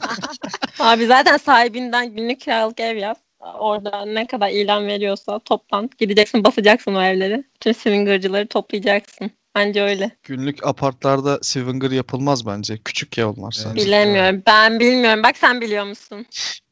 Abi 0.78 1.06
zaten 1.06 1.36
sahibinden 1.36 2.14
günlük 2.16 2.40
kiralık 2.40 2.80
ev 2.80 2.96
yap. 2.96 3.18
Orada 3.58 4.04
ne 4.04 4.26
kadar 4.26 4.50
ilan 4.50 4.86
veriyorsa 4.86 5.38
toptan 5.38 5.90
gideceksin 5.98 6.44
basacaksın 6.44 6.94
o 6.94 7.02
evleri. 7.02 7.44
Tüm 7.60 7.74
swingercıları 7.74 8.46
toplayacaksın. 8.46 9.30
Anca 9.54 9.84
öyle. 9.84 10.10
Günlük 10.22 10.66
apartlarda 10.66 11.38
swinger 11.42 11.90
yapılmaz 11.90 12.46
bence. 12.46 12.78
Küçük 12.84 13.18
ya 13.18 13.30
onlar 13.30 13.50
sadece. 13.52 13.70
Bence- 13.74 13.86
Bilemiyorum. 13.86 14.42
Ben 14.46 14.80
bilmiyorum. 14.80 15.22
Bak 15.22 15.36
sen 15.36 15.60
biliyor 15.60 15.84
musun? 15.84 16.26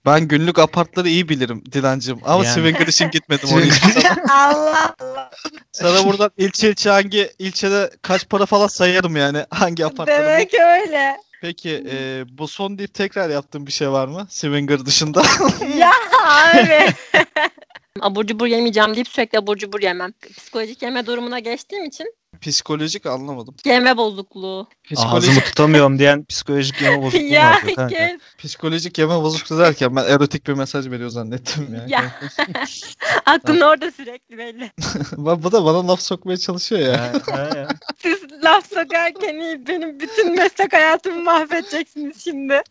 Ben 0.06 0.28
günlük 0.28 0.59
apartları 0.59 1.09
iyi 1.09 1.28
bilirim 1.28 1.64
Dilancığım. 1.72 2.20
Ama 2.24 2.44
Yani. 2.44 2.52
swinger 2.54 2.87
için 2.87 3.11
gitmedim 3.11 3.48
oraya. 3.54 3.70
Allah 4.30 4.94
Allah. 5.00 5.30
Sana 5.72 6.06
buradan 6.06 6.30
ilçe 6.37 6.70
ilçe 6.70 6.90
hangi 6.90 7.30
ilçede 7.38 7.90
kaç 8.02 8.28
para 8.28 8.46
falan 8.46 8.66
sayarım 8.66 9.16
yani. 9.16 9.44
Hangi 9.50 9.87
apartları. 9.87 10.26
Demek 10.26 10.54
öyle. 10.54 11.16
Peki 11.40 11.85
e, 11.90 12.24
bu 12.29 12.48
son 12.48 12.79
deyip 12.79 12.94
tekrar 12.94 13.31
yaptığın 13.31 13.66
bir 13.66 13.72
şey 13.72 13.90
var 13.90 14.09
mı? 14.09 14.26
Swinger 14.31 14.87
dışında. 14.87 15.22
ya 15.79 15.92
abi. 16.24 16.94
abur 18.00 18.26
cubur 18.26 18.46
yemeyeceğim 18.46 18.94
deyip 18.94 19.09
sürekli 19.09 19.38
abur 19.38 19.57
cubur 19.57 19.81
yemem. 19.81 20.12
Psikolojik 20.37 20.83
yeme 20.83 21.07
durumuna 21.07 21.38
geçtiğim 21.38 21.85
için 21.85 22.14
Psikolojik 22.40 23.07
anlamadım. 23.07 23.55
yeme 23.64 23.96
bozukluğu. 23.96 24.68
Psikolojik, 24.85 25.31
Ağzımı 25.31 25.40
tutamıyorum 25.44 25.98
diyen 25.98 26.24
psikolojik 26.24 26.83
yeme 26.83 26.98
bozukluğu 27.03 27.20
mu 27.20 27.26
ya 27.35 27.50
yapıyor 27.50 27.76
kanka? 27.76 27.94
kes. 27.96 28.20
psikolojik 28.38 28.98
yeme 28.98 29.14
bozukluğu 29.22 29.59
derken 29.59 29.96
ben 29.96 30.05
erotik 30.05 30.46
bir 30.46 30.53
mesaj 30.53 30.90
veriyor 30.90 31.11
zannettim 31.11 31.74
ya. 31.74 31.85
Ya. 31.88 32.20
Aklın 33.26 33.61
orada 33.61 33.90
sürekli 33.90 34.38
belli. 34.38 34.70
Bu 35.16 35.53
da 35.53 35.64
bana 35.64 35.88
laf 35.88 36.00
sokmaya 36.00 36.37
çalışıyor 36.37 36.81
ya. 36.81 37.00
Ha, 37.03 37.12
ha 37.37 37.59
ya. 37.59 37.68
Siz 38.03 38.18
laf 38.44 38.66
sokarken 38.68 39.35
iyi 39.40 39.66
benim 39.66 40.00
bütün 40.00 40.37
meslek 40.37 40.72
hayatımı 40.72 41.22
mahvedeceksiniz 41.22 42.24
şimdi. 42.24 42.62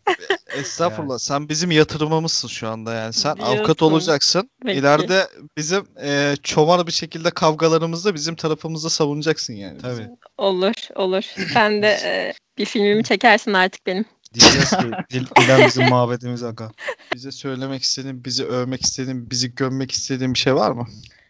Estağfurullah. 0.56 1.18
Sen 1.18 1.50
bizim 1.50 1.72
yatırımımızsın 1.72 2.48
şu 2.48 2.70
anda 2.70 2.94
yani. 2.94 3.14
Sen 3.14 3.30
avukat 3.30 3.66
Diyorsun. 3.80 3.86
olacaksın. 3.86 4.50
Peki. 4.66 4.80
İleride 4.80 5.28
bizim 5.58 5.84
e, 6.04 6.36
çomar 6.44 6.88
bir 6.88 6.92
şekilde 6.92 7.32
kavgalarımızda 7.32 8.16
bizim 8.16 8.36
tarafımızda 8.36 8.90
savunacaksın 8.90 9.54
yani. 9.60 9.78
Tabii. 9.78 10.08
Olur 10.38 10.74
olur. 10.96 11.24
Sen 11.54 11.82
de 11.82 11.98
e, 12.04 12.34
bir 12.58 12.66
filmimi 12.66 13.04
çekersin 13.04 13.54
artık 13.54 13.86
benim. 13.86 14.06
Diyeceğiz 14.34 14.70
ki 14.70 14.78
dil, 15.10 15.26
Dilan 15.40 15.66
bizim 15.68 15.90
mabedimiz 15.90 16.44
aga. 16.44 16.72
Bize 17.16 17.32
söylemek 17.32 17.84
istediğin, 17.84 18.26
bizi 18.26 18.46
övmek 18.46 18.82
istediğin, 18.82 19.32
bizi 19.32 19.56
gömmek 19.56 19.92
istediğin 19.92 20.34
bir 20.34 20.40
şey 20.40 20.56
var 20.56 20.72
mı? 20.72 20.88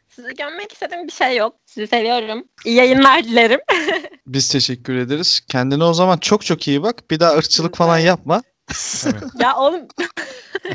Sizi 0.09 0.33
görmek 0.33 0.73
istediğim 0.73 1.07
bir 1.07 1.11
şey 1.11 1.37
yok. 1.37 1.55
Sizi 1.65 1.87
seviyorum. 1.87 2.43
İyi 2.65 2.75
yayınlar 2.75 3.23
dilerim. 3.23 3.59
Biz 4.27 4.49
teşekkür 4.49 4.95
ederiz. 4.95 5.41
Kendine 5.47 5.83
o 5.83 5.93
zaman 5.93 6.17
çok 6.17 6.45
çok 6.45 6.67
iyi 6.67 6.83
bak. 6.83 7.11
Bir 7.11 7.19
daha 7.19 7.33
ırkçılık 7.33 7.75
falan 7.75 7.97
yapma. 7.97 8.43
Ya 9.39 9.55
oğlum 9.57 9.87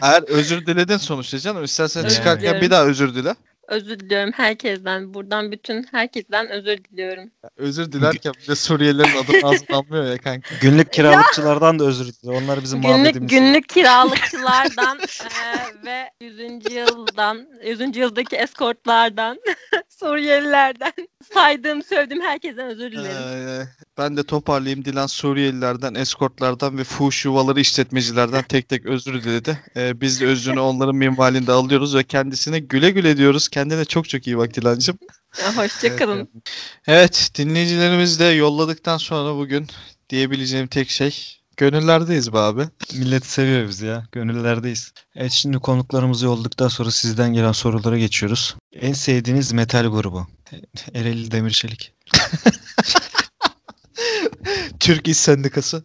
Eğer 0.03 0.23
özür 0.23 0.67
diledin 0.67 0.97
sonuçta 0.97 1.39
canım. 1.39 1.65
İstersen 1.65 2.09
çıkarken 2.09 2.61
bir 2.61 2.71
daha 2.71 2.85
özür 2.85 3.15
dile. 3.15 3.35
Özür 3.69 4.01
diliyorum 4.01 4.33
herkesten. 4.33 5.15
Buradan 5.15 5.53
bütün 5.53 5.87
herkesten 5.91 6.49
özür 6.51 6.85
diliyorum. 6.85 7.31
Özür 7.57 7.93
dilerken 7.93 8.33
bir 8.43 8.49
de 8.49 8.55
Suriyelilerin 8.55 9.17
adını 9.25 9.37
ağzına 9.49 9.77
almıyor 9.77 10.05
ya 10.05 10.19
kanka. 10.19 10.55
Günlük 10.61 10.93
kiralıkçılardan 10.93 11.79
da 11.79 11.85
özür 11.85 12.05
dilerim. 12.13 12.45
Onlar 12.45 12.63
bizim 12.63 12.83
Günlük 12.83 13.31
günlük 13.31 13.69
kiralıkçılardan 13.69 14.99
eee, 14.99 15.85
ve 15.85 16.11
100. 16.21 16.41
yıldan 16.75 17.47
100. 17.65 17.97
yıldaki 17.97 18.37
eskortlardan 18.37 19.41
Suriyelilerden 19.89 20.93
saydığım 21.35 21.83
sövdüğüm 21.83 22.21
herkesten 22.21 22.67
özür 22.67 22.93
dilerim. 22.93 23.17
Ee, 23.61 23.63
ben 23.99 24.17
de 24.17 24.23
toparlayayım. 24.23 24.85
Dilan 24.85 25.07
Suriyelilerden, 25.07 25.95
eskortlardan 25.95 26.79
ve 26.79 26.85
fuhuş 26.85 27.25
yuvaları 27.25 27.61
işletmecilerden 27.61 28.43
tek 28.43 28.69
tek 28.69 28.87
özür 28.87 29.23
diledi. 29.25 29.61
Ee, 29.77 30.01
biz 30.01 30.21
de 30.21 30.27
özrünü 30.27 30.61
onların 30.61 30.97
minvalinde 30.97 31.53
alıyoruz 31.53 31.95
ve 31.95 32.05
kendisine 32.05 32.59
güle 32.59 32.91
güle 32.91 33.17
diyoruz. 33.17 33.49
Kendine 33.49 33.85
çok 33.85 34.09
çok 34.09 34.27
iyi 34.27 34.39
bak 34.39 34.55
Dilancığım. 34.55 34.99
Ya, 35.43 35.57
Hoşçakalın. 35.57 36.29
Evet, 36.87 37.31
dinleyicilerimiz 37.35 38.21
de 38.21 38.25
yolladıktan 38.25 38.97
sonra 38.97 39.37
bugün 39.37 39.67
diyebileceğim 40.11 40.67
tek 40.67 40.91
şey 40.91 41.41
gönüllerdeyiz 41.57 42.33
be 42.33 42.39
abi. 42.39 42.63
Milleti 42.95 43.31
seviyor 43.31 43.69
bizi 43.69 43.87
ya. 43.87 44.07
Gönüllerdeyiz. 44.13 44.93
Evet 45.17 45.33
şimdi 45.33 45.59
konuklarımızı 45.59 46.27
yolladıktan 46.27 46.69
sonra 46.69 46.91
sizden 46.91 47.33
gelen 47.33 47.53
sorulara 47.53 47.99
geçiyoruz. 47.99 48.57
En 48.73 48.93
sevdiğiniz 48.93 49.53
metal 49.53 49.87
grubu? 49.87 50.27
Ereğli 50.95 51.31
Demirçelik. 51.31 51.93
Türk 54.81 55.09
İş 55.09 55.17
Sendikası, 55.17 55.85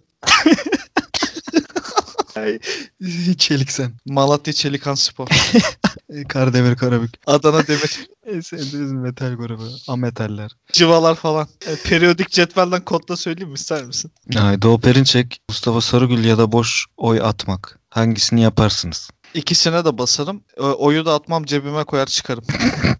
Çelik 3.37 3.71
sen. 3.71 3.91
Malatya 4.05 4.53
Çelikan 4.53 4.95
Spor, 4.95 5.27
E, 6.09 6.23
Kardemir 6.23 6.75
Karabük. 6.75 7.11
Adana 7.27 7.67
Demir, 7.67 8.07
En 8.25 8.39
sevdiğiniz 8.41 8.91
metal 8.91 9.33
grubu. 9.33 9.63
Ametaller. 9.87 10.51
Civalar 10.71 11.15
falan. 11.15 11.47
E, 11.67 11.75
periyodik 11.75 12.29
cetvelden 12.29 12.85
kodla 12.85 13.17
söyleyeyim 13.17 13.49
mi 13.49 13.55
ister 13.55 13.85
misin? 13.85 14.11
Ay, 14.37 14.61
Doğu 14.61 14.79
Perinçek, 14.81 15.41
Mustafa 15.49 15.81
Sarıgül 15.81 16.25
ya 16.25 16.37
da 16.37 16.51
boş 16.51 16.85
oy 16.97 17.21
atmak. 17.21 17.79
Hangisini 17.89 18.41
yaparsınız? 18.41 19.09
İkisine 19.33 19.85
de 19.85 19.97
basarım. 19.97 20.43
Oyu 20.57 21.05
da 21.05 21.13
atmam 21.13 21.43
cebime 21.45 21.83
koyar 21.83 22.05
çıkarım. 22.05 22.43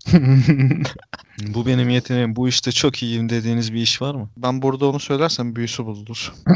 bu 1.47 1.65
benim 1.65 1.89
yeteneğim. 1.89 2.35
Bu 2.35 2.47
işte 2.47 2.71
çok 2.71 3.03
iyiyim 3.03 3.29
dediğiniz 3.29 3.73
bir 3.73 3.81
iş 3.81 4.01
var 4.01 4.15
mı? 4.15 4.29
Ben 4.37 4.61
burada 4.61 4.85
onu 4.85 4.99
söylersem 4.99 5.55
büyüsü 5.55 5.85
bulunur. 5.85 6.33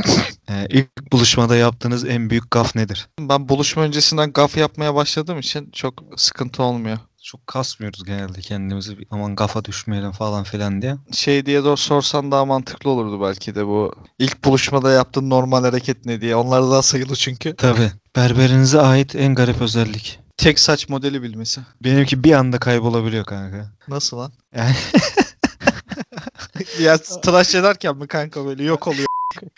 Ee, 0.49 0.67
ilk 0.69 1.12
buluşmada 1.12 1.55
yaptığınız 1.55 2.05
en 2.05 2.29
büyük 2.29 2.51
gaf 2.51 2.75
nedir? 2.75 3.07
Ben 3.19 3.49
buluşma 3.49 3.83
öncesinden 3.83 4.33
gaf 4.33 4.57
yapmaya 4.57 4.95
başladığım 4.95 5.39
için 5.39 5.71
çok 5.71 6.03
sıkıntı 6.17 6.63
olmuyor. 6.63 6.97
Çok 7.33 7.47
kasmıyoruz 7.47 8.03
genelde 8.03 8.41
kendimizi. 8.41 8.97
Aman 9.11 9.35
gafa 9.35 9.65
düşmeyelim 9.65 10.11
falan 10.11 10.43
filan 10.43 10.81
diye. 10.81 10.95
Şey 11.11 11.45
diye 11.45 11.63
de 11.63 11.77
sorsan 11.77 12.31
daha 12.31 12.45
mantıklı 12.45 12.89
olurdu 12.89 13.21
belki 13.21 13.55
de 13.55 13.67
bu. 13.67 13.95
ilk 14.19 14.43
buluşmada 14.43 14.91
yaptığın 14.91 15.29
normal 15.29 15.63
hareket 15.63 16.05
ne 16.05 16.21
diye. 16.21 16.35
Onlar 16.35 16.61
daha 16.71 16.81
sayılı 16.81 17.15
çünkü. 17.15 17.55
Tabii. 17.55 17.91
Berberinize 18.15 18.81
ait 18.81 19.15
en 19.15 19.35
garip 19.35 19.61
özellik. 19.61 20.19
Tek 20.37 20.59
saç 20.59 20.89
modeli 20.89 21.23
bilmesi. 21.23 21.61
Benimki 21.83 22.23
bir 22.23 22.33
anda 22.33 22.59
kaybolabiliyor 22.59 23.25
kanka. 23.25 23.71
Nasıl 23.87 24.17
lan? 24.17 24.31
Yani 24.55 24.75
ya 26.81 26.97
tıraş 26.97 27.55
ederken 27.55 27.97
mi 27.97 28.07
kanka 28.07 28.45
böyle 28.45 28.63
yok 28.63 28.87
oluyor. 28.87 29.07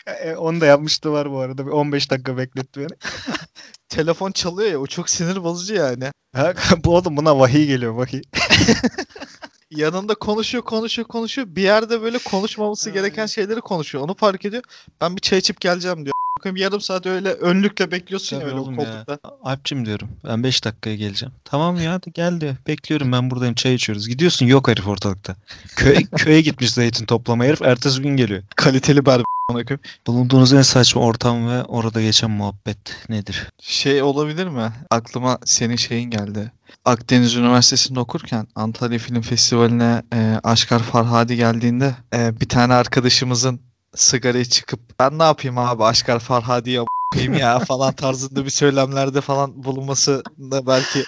E, 0.06 0.34
onu 0.34 0.60
da 0.60 0.66
yapmıştı 0.66 1.12
var 1.12 1.32
bu 1.32 1.38
arada. 1.38 1.66
Bir 1.66 1.70
15 1.70 2.10
dakika 2.10 2.38
bekletti 2.38 2.80
beni. 2.80 2.88
Telefon 3.88 4.32
çalıyor 4.32 4.70
ya 4.70 4.78
o 4.78 4.86
çok 4.86 5.10
sinir 5.10 5.44
bozucu 5.44 5.74
yani. 5.74 6.10
Ha, 6.34 6.54
bu 6.84 6.96
oğlum 6.96 7.16
buna 7.16 7.38
vahiy 7.38 7.66
geliyor 7.66 7.92
vahiy. 7.92 8.22
Yanında 9.70 10.14
konuşuyor 10.14 10.64
konuşuyor 10.64 11.08
konuşuyor. 11.08 11.46
Bir 11.50 11.62
yerde 11.62 12.02
böyle 12.02 12.18
konuşmaması 12.18 12.90
gereken 12.90 13.26
şeyleri 13.26 13.60
konuşuyor. 13.60 14.04
Onu 14.04 14.14
fark 14.14 14.44
ediyor. 14.44 14.62
Ben 15.00 15.16
bir 15.16 15.20
çay 15.20 15.38
içip 15.38 15.60
geleceğim 15.60 16.04
diyor. 16.04 16.14
Bakın 16.38 16.56
yarım 16.56 16.80
saat 16.80 17.06
öyle 17.06 17.32
önlükle 17.32 17.90
bekliyorsun 17.90 18.36
ya 18.36 18.40
Tabii 18.40 18.50
öyle 18.50 18.60
oğlum 18.60 18.76
koltukta. 18.76 19.18
Alp'cim 19.42 19.86
diyorum. 19.86 20.08
Ben 20.24 20.42
5 20.42 20.64
dakikaya 20.64 20.96
geleceğim. 20.96 21.34
Tamam 21.44 21.76
ya 21.80 21.92
hadi 21.92 22.12
gel 22.12 22.40
diyor. 22.40 22.56
Bekliyorum 22.66 23.12
ben 23.12 23.30
buradayım 23.30 23.54
çay 23.54 23.74
içiyoruz. 23.74 24.08
Gidiyorsun 24.08 24.46
yok 24.46 24.68
herif 24.68 24.88
ortalıkta. 24.88 25.36
Köye, 25.76 26.02
köye 26.16 26.40
gitmiş 26.40 26.72
zeytin 26.72 27.06
toplamaya 27.06 27.50
herif. 27.50 27.62
Ertesi 27.62 28.02
gün 28.02 28.16
geliyor. 28.16 28.42
Kaliteli 28.56 29.04
koyayım. 29.48 29.80
Bulunduğunuz 30.06 30.52
en 30.52 30.62
saçma 30.62 31.02
ortam 31.02 31.48
ve 31.48 31.64
orada 31.64 32.02
geçen 32.02 32.30
muhabbet 32.30 32.78
nedir? 33.08 33.50
Şey 33.60 34.02
olabilir 34.02 34.46
mi? 34.46 34.72
Aklıma 34.90 35.38
senin 35.44 35.76
şeyin 35.76 36.10
geldi. 36.10 36.52
Akdeniz 36.84 37.36
Üniversitesi'nde 37.36 38.00
okurken 38.00 38.46
Antalya 38.54 38.98
Film 38.98 39.22
Festivali'ne 39.22 40.02
e, 40.14 40.40
Aşkar 40.44 40.78
Farhadi 40.78 41.36
geldiğinde 41.36 41.94
e, 42.14 42.40
bir 42.40 42.48
tane 42.48 42.74
arkadaşımızın 42.74 43.60
sigarayı 43.96 44.44
çıkıp 44.44 44.80
ben 45.00 45.18
ne 45.18 45.22
yapayım 45.22 45.58
abi 45.58 45.84
Aşkar 45.84 46.18
Farhadi'ye 46.18 46.76
koyayım 46.76 46.95
ya 47.38 47.58
falan 47.58 47.92
tarzında 47.94 48.44
bir 48.44 48.50
söylemlerde 48.50 49.20
falan 49.20 49.64
bulunması 49.64 50.22
da 50.38 50.66
belki 50.66 51.04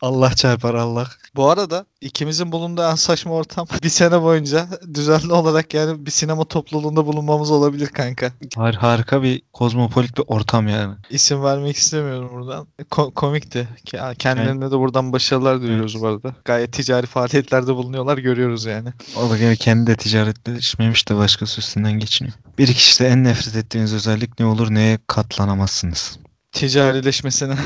Allah 0.00 0.34
çarpar 0.34 0.74
Allah. 0.74 1.08
Bu 1.36 1.50
arada 1.50 1.86
ikimizin 2.00 2.52
bulunduğu 2.52 2.82
en 2.82 2.94
saçma 2.94 3.32
ortam 3.32 3.66
bir 3.82 3.88
sene 3.88 4.22
boyunca 4.22 4.66
düzenli 4.94 5.32
olarak 5.32 5.74
yani 5.74 6.06
bir 6.06 6.10
sinema 6.10 6.44
topluluğunda 6.44 7.06
bulunmamız 7.06 7.50
olabilir 7.50 7.86
kanka. 7.86 8.32
Har 8.56 8.74
harika 8.74 9.22
bir 9.22 9.42
kozmopolit 9.52 10.18
bir 10.18 10.24
ortam 10.26 10.68
yani. 10.68 10.94
İsim 11.10 11.42
vermek 11.42 11.76
istemiyorum 11.76 12.30
buradan. 12.34 12.66
Ko- 12.90 13.14
komikti. 13.14 13.68
Ke- 13.86 14.16
Kendilerine 14.16 14.70
de 14.70 14.78
buradan 14.78 15.12
başarılar 15.12 15.62
diliyoruz 15.62 16.00
bu 16.02 16.06
arada. 16.06 16.34
Gayet 16.44 16.72
ticari 16.72 17.06
faaliyetlerde 17.06 17.74
bulunuyorlar 17.74 18.18
görüyoruz 18.18 18.64
yani. 18.64 18.88
O 19.16 19.30
da 19.30 19.38
gene 19.38 19.56
kendi 19.56 19.86
de 19.86 19.96
ticaretleşmemiş 19.96 21.08
de 21.08 21.16
başkası 21.16 21.60
üstünden 21.60 21.92
geçiniyor. 21.92 22.34
Bir 22.58 22.66
kişide 22.66 23.08
en 23.08 23.24
nefret 23.24 23.56
ettiğiniz 23.56 23.94
özellik 23.94 24.40
ne 24.40 24.46
olur 24.46 24.74
neye 24.74 24.98
katlanamazsınız? 25.06 26.18
Ticarileşmesine. 26.52 27.56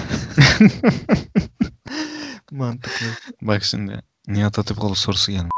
Mantıklı. 2.51 3.07
Bak 3.42 3.64
şimdi 3.64 4.03
Nihat 4.29 4.59
Hatipoğlu 4.59 4.94
sorusu 4.94 5.33
gelmiş. 5.33 5.51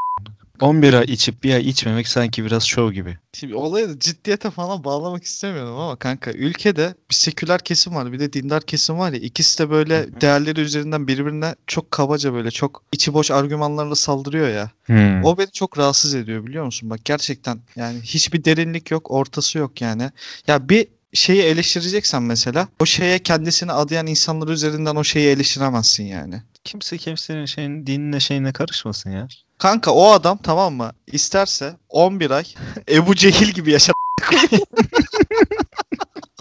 11 0.60 0.94
ay 0.94 1.04
içip 1.04 1.44
bir 1.44 1.54
ay 1.54 1.68
içmemek 1.68 2.08
sanki 2.08 2.44
biraz 2.44 2.64
şov 2.64 2.92
gibi. 2.92 3.18
Şimdi 3.32 3.54
olayı 3.54 3.88
da 3.88 3.98
ciddiyete 3.98 4.50
falan 4.50 4.84
bağlamak 4.84 5.24
istemiyorum 5.24 5.76
ama 5.76 5.96
kanka 5.96 6.32
ülkede 6.32 6.94
bir 7.10 7.14
seküler 7.14 7.60
kesim 7.60 7.94
var 7.94 8.12
bir 8.12 8.20
de 8.20 8.32
dindar 8.32 8.62
kesim 8.62 8.98
var 8.98 9.12
ya 9.12 9.18
ikisi 9.18 9.58
de 9.58 9.70
böyle 9.70 9.98
Hı 9.98 10.02
hı. 10.02 10.20
değerleri 10.20 10.60
üzerinden 10.60 11.08
birbirine 11.08 11.54
çok 11.66 11.90
kabaca 11.90 12.32
böyle 12.32 12.50
çok 12.50 12.82
içi 12.92 13.14
boş 13.14 13.30
argümanlarla 13.30 13.94
saldırıyor 13.94 14.48
ya. 14.48 14.70
Hmm. 14.84 15.24
O 15.24 15.38
beni 15.38 15.50
çok 15.50 15.78
rahatsız 15.78 16.14
ediyor 16.14 16.46
biliyor 16.46 16.64
musun? 16.64 16.90
Bak 16.90 17.04
gerçekten 17.04 17.60
yani 17.76 18.00
hiçbir 18.00 18.44
derinlik 18.44 18.90
yok, 18.90 19.10
ortası 19.10 19.58
yok 19.58 19.80
yani. 19.80 20.10
Ya 20.46 20.68
bir 20.68 20.88
şeyi 21.16 21.42
eleştireceksen 21.42 22.22
mesela 22.22 22.68
o 22.80 22.86
şeye 22.86 23.18
kendisini 23.18 23.72
adayan 23.72 24.06
insanlar 24.06 24.48
üzerinden 24.48 24.96
o 24.96 25.04
şeyi 25.04 25.28
eleştiremezsin 25.28 26.04
yani. 26.04 26.42
Kimse 26.64 26.98
kimsenin 26.98 27.46
şeyin 27.46 27.86
dinine 27.86 28.20
şeyine 28.20 28.52
karışmasın 28.52 29.10
ya. 29.10 29.28
Kanka 29.58 29.90
o 29.90 30.10
adam 30.10 30.38
tamam 30.42 30.74
mı? 30.74 30.92
İsterse 31.06 31.76
11 31.88 32.30
ay 32.30 32.44
Ebu 32.88 33.14
Cehil 33.14 33.48
gibi 33.48 33.70
yaşa 33.70 33.92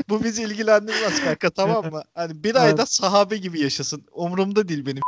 Bu 0.09 0.23
bizi 0.23 0.43
ilgilendirmez 0.43 1.23
kanka 1.23 1.49
tamam 1.49 1.91
mı? 1.91 2.03
Hani 2.15 2.43
bir 2.43 2.55
ayda 2.55 2.85
sahabe 2.85 3.37
gibi 3.37 3.61
yaşasın. 3.61 4.03
Umurumda 4.11 4.67
değil 4.67 4.85
benim 4.85 5.01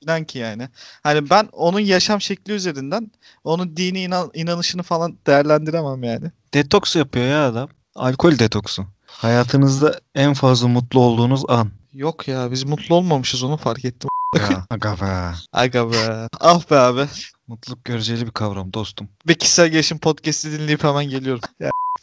inan 0.00 0.24
ki 0.24 0.38
yani. 0.38 0.68
Hani 1.02 1.30
ben 1.30 1.48
onun 1.52 1.80
yaşam 1.80 2.20
şekli 2.20 2.52
üzerinden 2.52 3.10
onun 3.44 3.76
dini 3.76 4.00
inan- 4.00 4.30
inanışını 4.34 4.82
falan 4.82 5.18
değerlendiremem 5.26 6.02
yani. 6.02 6.30
Detoks 6.54 6.96
yapıyor 6.96 7.26
ya 7.26 7.48
adam. 7.48 7.68
Alkol 7.94 8.38
detoksu. 8.38 8.86
Hayatınızda 9.16 10.00
en 10.14 10.34
fazla 10.34 10.68
mutlu 10.68 11.00
olduğunuz 11.00 11.42
an. 11.48 11.70
Yok 11.94 12.28
ya 12.28 12.50
biz 12.50 12.64
mutlu 12.64 12.94
olmamışız 12.94 13.42
onu 13.42 13.56
fark 13.56 13.84
ettim. 13.84 14.10
Ya, 14.36 14.66
aga 14.70 15.00
be. 15.00 15.34
Aga 15.52 15.92
be. 15.92 16.28
Ah 16.40 16.70
be 16.70 16.78
abi. 16.78 17.06
Mutluluk 17.46 17.84
göreceli 17.84 18.26
bir 18.26 18.30
kavram 18.30 18.72
dostum. 18.72 19.08
Bir 19.26 19.34
kişisel 19.34 19.68
gelişim 19.68 19.98
podcast'i 19.98 20.52
dinleyip 20.52 20.84
hemen 20.84 21.04
geliyorum. 21.04 21.40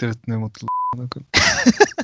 Evet 0.02 0.28
ne 0.28 0.38
mutlu. 0.38 0.68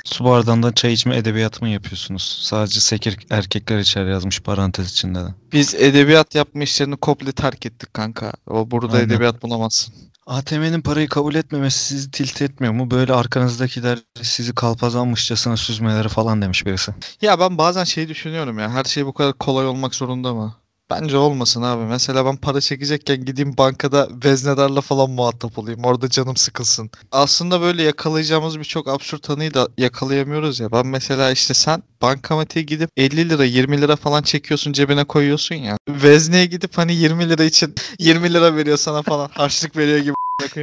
Su 0.06 0.26
bardağından 0.26 0.72
çay 0.72 0.94
içme 0.94 1.18
edebiyatı 1.18 1.66
mı 1.66 1.70
yapıyorsunuz? 1.70 2.40
Sadece 2.44 2.80
sekir 2.80 3.18
erkekler 3.30 3.80
içer 3.80 4.06
yazmış 4.06 4.40
parantez 4.40 4.92
içinde 4.92 5.20
de. 5.20 5.28
Biz 5.52 5.76
edebiyat 5.76 6.36
yapma 6.36 6.64
işlerini 6.64 6.98
komple 6.98 7.32
terk 7.32 7.66
ettik 7.66 7.94
kanka. 7.94 8.34
O 8.48 8.72
burada 8.72 8.94
Aynen. 8.98 9.08
edebiyat 9.08 9.44
bulamazsın. 9.44 9.94
ATM'nin 10.28 10.82
parayı 10.82 11.10
kabul 11.10 11.36
etmemesi 11.36 11.80
sizi 11.80 12.12
tilt 12.12 12.42
etmiyor 12.42 12.74
mu? 12.74 12.92
Böyle 12.92 13.14
arkanızdakiler 13.14 14.00
sizi 14.22 14.56
kalpazanmışçasına 14.56 15.58
süzmeleri 15.58 16.10
falan 16.10 16.42
demiş 16.42 16.66
birisi. 16.66 16.92
Ya 17.22 17.40
ben 17.40 17.58
bazen 17.58 17.84
şey 17.84 18.08
düşünüyorum 18.08 18.60
ya. 18.60 18.72
Her 18.72 18.84
şey 18.84 19.06
bu 19.06 19.14
kadar 19.14 19.34
kolay 19.34 19.68
olmak 19.68 19.96
zorunda 19.96 20.34
mı? 20.34 20.56
Bence 20.92 21.18
olmasın 21.18 21.62
abi. 21.62 21.84
Mesela 21.84 22.26
ben 22.26 22.38
para 22.38 22.62
çekecekken 22.62 23.26
gideyim 23.26 23.58
bankada 23.58 24.10
veznedarla 24.26 24.82
falan 24.82 25.10
muhatap 25.10 25.58
olayım. 25.60 25.84
Orada 25.84 26.10
canım 26.10 26.36
sıkılsın. 26.36 26.90
Aslında 27.12 27.62
böyle 27.62 27.84
yakalayacağımız 27.84 28.60
birçok 28.60 28.88
absürt 28.88 29.30
anıyı 29.30 29.54
da 29.54 29.68
yakalayamıyoruz 29.78 30.60
ya. 30.60 30.72
Ben 30.72 30.88
mesela 30.88 31.32
işte 31.32 31.54
sen 31.54 31.84
bankamatiğe 32.02 32.66
gidip 32.66 32.90
50 32.98 33.30
lira 33.30 33.46
20 33.46 33.82
lira 33.82 33.96
falan 33.96 34.22
çekiyorsun 34.22 34.74
cebine 34.74 35.04
koyuyorsun 35.04 35.56
ya. 35.56 35.78
Vezneye 35.90 36.46
gidip 36.46 36.78
hani 36.78 36.96
20 36.96 37.30
lira 37.30 37.44
için 37.44 37.76
20 38.00 38.34
lira 38.34 38.56
veriyor 38.56 38.78
sana 38.78 39.02
falan 39.02 39.30
harçlık 39.34 39.78
veriyor 39.78 40.00
gibi. 40.00 40.14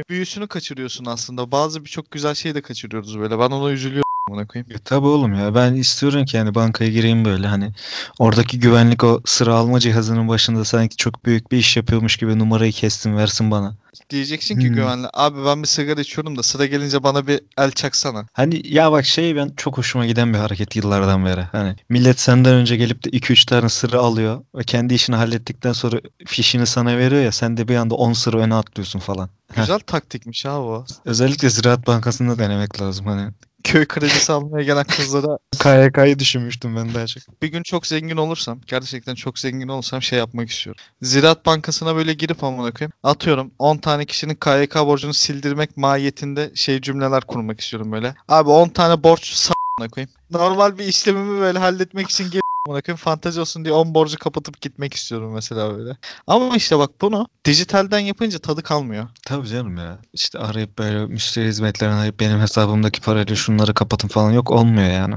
Büyüsünü 0.09 0.47
kaçırıyorsun 0.47 1.05
aslında. 1.05 1.51
Bazı 1.51 1.85
birçok 1.85 2.11
güzel 2.11 2.35
şeyi 2.35 2.55
de 2.55 2.61
kaçırıyoruz 2.61 3.19
böyle. 3.19 3.39
Ben 3.39 3.49
ona 3.51 3.71
üzülüyorum. 3.71 4.06
Amına 4.27 4.47
koyayım. 4.47 4.71
E, 4.71 4.77
tabii 4.85 5.07
oğlum 5.07 5.33
ya 5.33 5.55
ben 5.55 5.73
istiyorum 5.73 6.25
ki 6.25 6.37
yani 6.37 6.55
bankaya 6.55 6.89
gireyim 6.91 7.25
böyle 7.25 7.47
hani 7.47 7.71
oradaki 8.19 8.59
güvenlik 8.59 9.03
o 9.03 9.21
sıra 9.25 9.55
alma 9.55 9.79
cihazının 9.79 10.27
başında 10.27 10.65
sanki 10.65 10.95
çok 10.97 11.25
büyük 11.25 11.51
bir 11.51 11.57
iş 11.57 11.77
yapıyormuş 11.77 12.17
gibi 12.17 12.39
numarayı 12.39 12.71
kessin 12.71 13.17
versin 13.17 13.51
bana. 13.51 13.75
Diyeceksin 14.09 14.59
ki 14.59 14.67
Hmm. 14.67 14.75
güvenli. 14.75 15.07
Abi 15.13 15.45
ben 15.45 15.61
bir 15.63 15.67
sigara 15.67 16.01
içiyorum 16.01 16.37
da 16.37 16.43
sıra 16.43 16.65
gelince 16.65 17.03
bana 17.03 17.27
bir 17.27 17.39
el 17.57 17.71
çaksana. 17.71 18.25
Hani 18.33 18.61
ya 18.73 18.91
bak 18.91 19.05
şey 19.05 19.35
ben 19.35 19.51
çok 19.57 19.77
hoşuma 19.77 20.05
giden 20.05 20.33
bir 20.33 20.37
hareket 20.37 20.75
yıllardan 20.75 21.25
beri. 21.25 21.41
Hani 21.41 21.75
millet 21.89 22.19
senden 22.19 22.53
önce 22.53 22.75
gelip 22.77 23.03
de 23.03 23.09
2-3 23.09 23.45
tane 23.45 23.69
sıra 23.69 23.99
alıyor 23.99 24.41
ve 24.55 24.63
kendi 24.63 24.93
işini 24.93 25.15
hallettikten 25.15 25.73
sonra 25.73 25.97
fişini 26.25 26.65
sana 26.65 26.97
veriyor 26.97 27.21
ya 27.21 27.31
sen 27.31 27.57
de 27.57 27.67
bir 27.67 27.75
anda 27.75 27.95
10 27.95 28.13
sıra 28.13 28.37
öne 28.37 28.55
atlıyorsun 28.55 28.99
falan. 28.99 29.29
Güzel 29.55 29.79
taktikmiş 29.79 30.45
ha 30.45 30.59
o. 30.61 30.85
Özellikle 31.05 31.49
Ziraat 31.49 31.87
Bankası'nda 31.87 32.39
denemek 32.39 32.81
lazım 32.81 33.05
hani. 33.05 33.31
Köy 33.67 33.85
kredisi 33.85 34.31
almaya 34.31 34.63
gelen 34.63 34.83
kızlara 34.83 35.37
KYK'yı 35.59 36.19
düşünmüştüm 36.19 36.75
ben 36.75 36.93
daha 36.93 37.07
çok. 37.07 37.41
bir 37.41 37.47
gün 37.47 37.63
çok 37.63 37.87
zengin 37.87 38.17
olursam, 38.17 38.59
gerçekten 38.67 39.15
çok 39.15 39.39
zengin 39.39 39.67
olursam 39.67 40.01
şey 40.01 40.19
yapmak 40.19 40.49
istiyorum. 40.49 40.81
Ziraat 41.01 41.45
Bankası'na 41.45 41.95
böyle 41.95 42.13
girip 42.13 42.43
amına 42.43 42.71
koyayım. 42.71 42.91
Atıyorum 43.03 43.51
10 43.59 43.77
tane 43.77 44.05
kişinin 44.05 44.35
KYK 44.35 44.75
borcunu 44.75 45.13
sildirmek 45.13 45.77
mahiyetinde 45.77 46.51
şey 46.55 46.81
cümleler 46.81 47.21
kurmak 47.21 47.59
istiyorum 47.59 47.91
böyle. 47.91 48.15
Abi 48.27 48.49
10 48.49 48.69
tane 48.69 49.03
borç 49.03 49.33
s*** 49.33 49.53
koyayım. 49.91 50.11
Normal 50.31 50.77
bir 50.77 50.85
işlemimi 50.85 51.41
böyle 51.41 51.59
halletmek 51.59 52.09
için 52.09 52.31
gel 52.31 52.41
amına 52.67 52.81
koyayım. 52.81 52.97
Fantezi 52.97 53.39
olsun 53.41 53.65
diye 53.65 53.73
10 53.73 53.93
borcu 53.93 54.17
kapatıp 54.19 54.61
gitmek 54.61 54.93
istiyorum 54.93 55.33
mesela 55.33 55.77
böyle. 55.77 55.97
Ama 56.27 56.55
işte 56.55 56.79
bak 56.79 56.91
bunu 57.01 57.27
dijitalden 57.45 57.99
yapınca 57.99 58.39
tadı 58.39 58.63
kalmıyor. 58.63 59.07
Tabii 59.25 59.47
canım 59.47 59.77
ya. 59.77 59.99
İşte 60.13 60.39
arayıp 60.39 60.77
böyle 60.79 61.05
müşteri 61.05 61.47
hizmetlerini 61.47 61.95
arayıp 61.95 62.19
benim 62.19 62.39
hesabımdaki 62.39 63.01
parayla 63.01 63.35
şunları 63.35 63.73
kapatın 63.73 64.07
falan 64.07 64.31
yok 64.31 64.51
olmuyor 64.51 64.91
yani. 64.91 65.15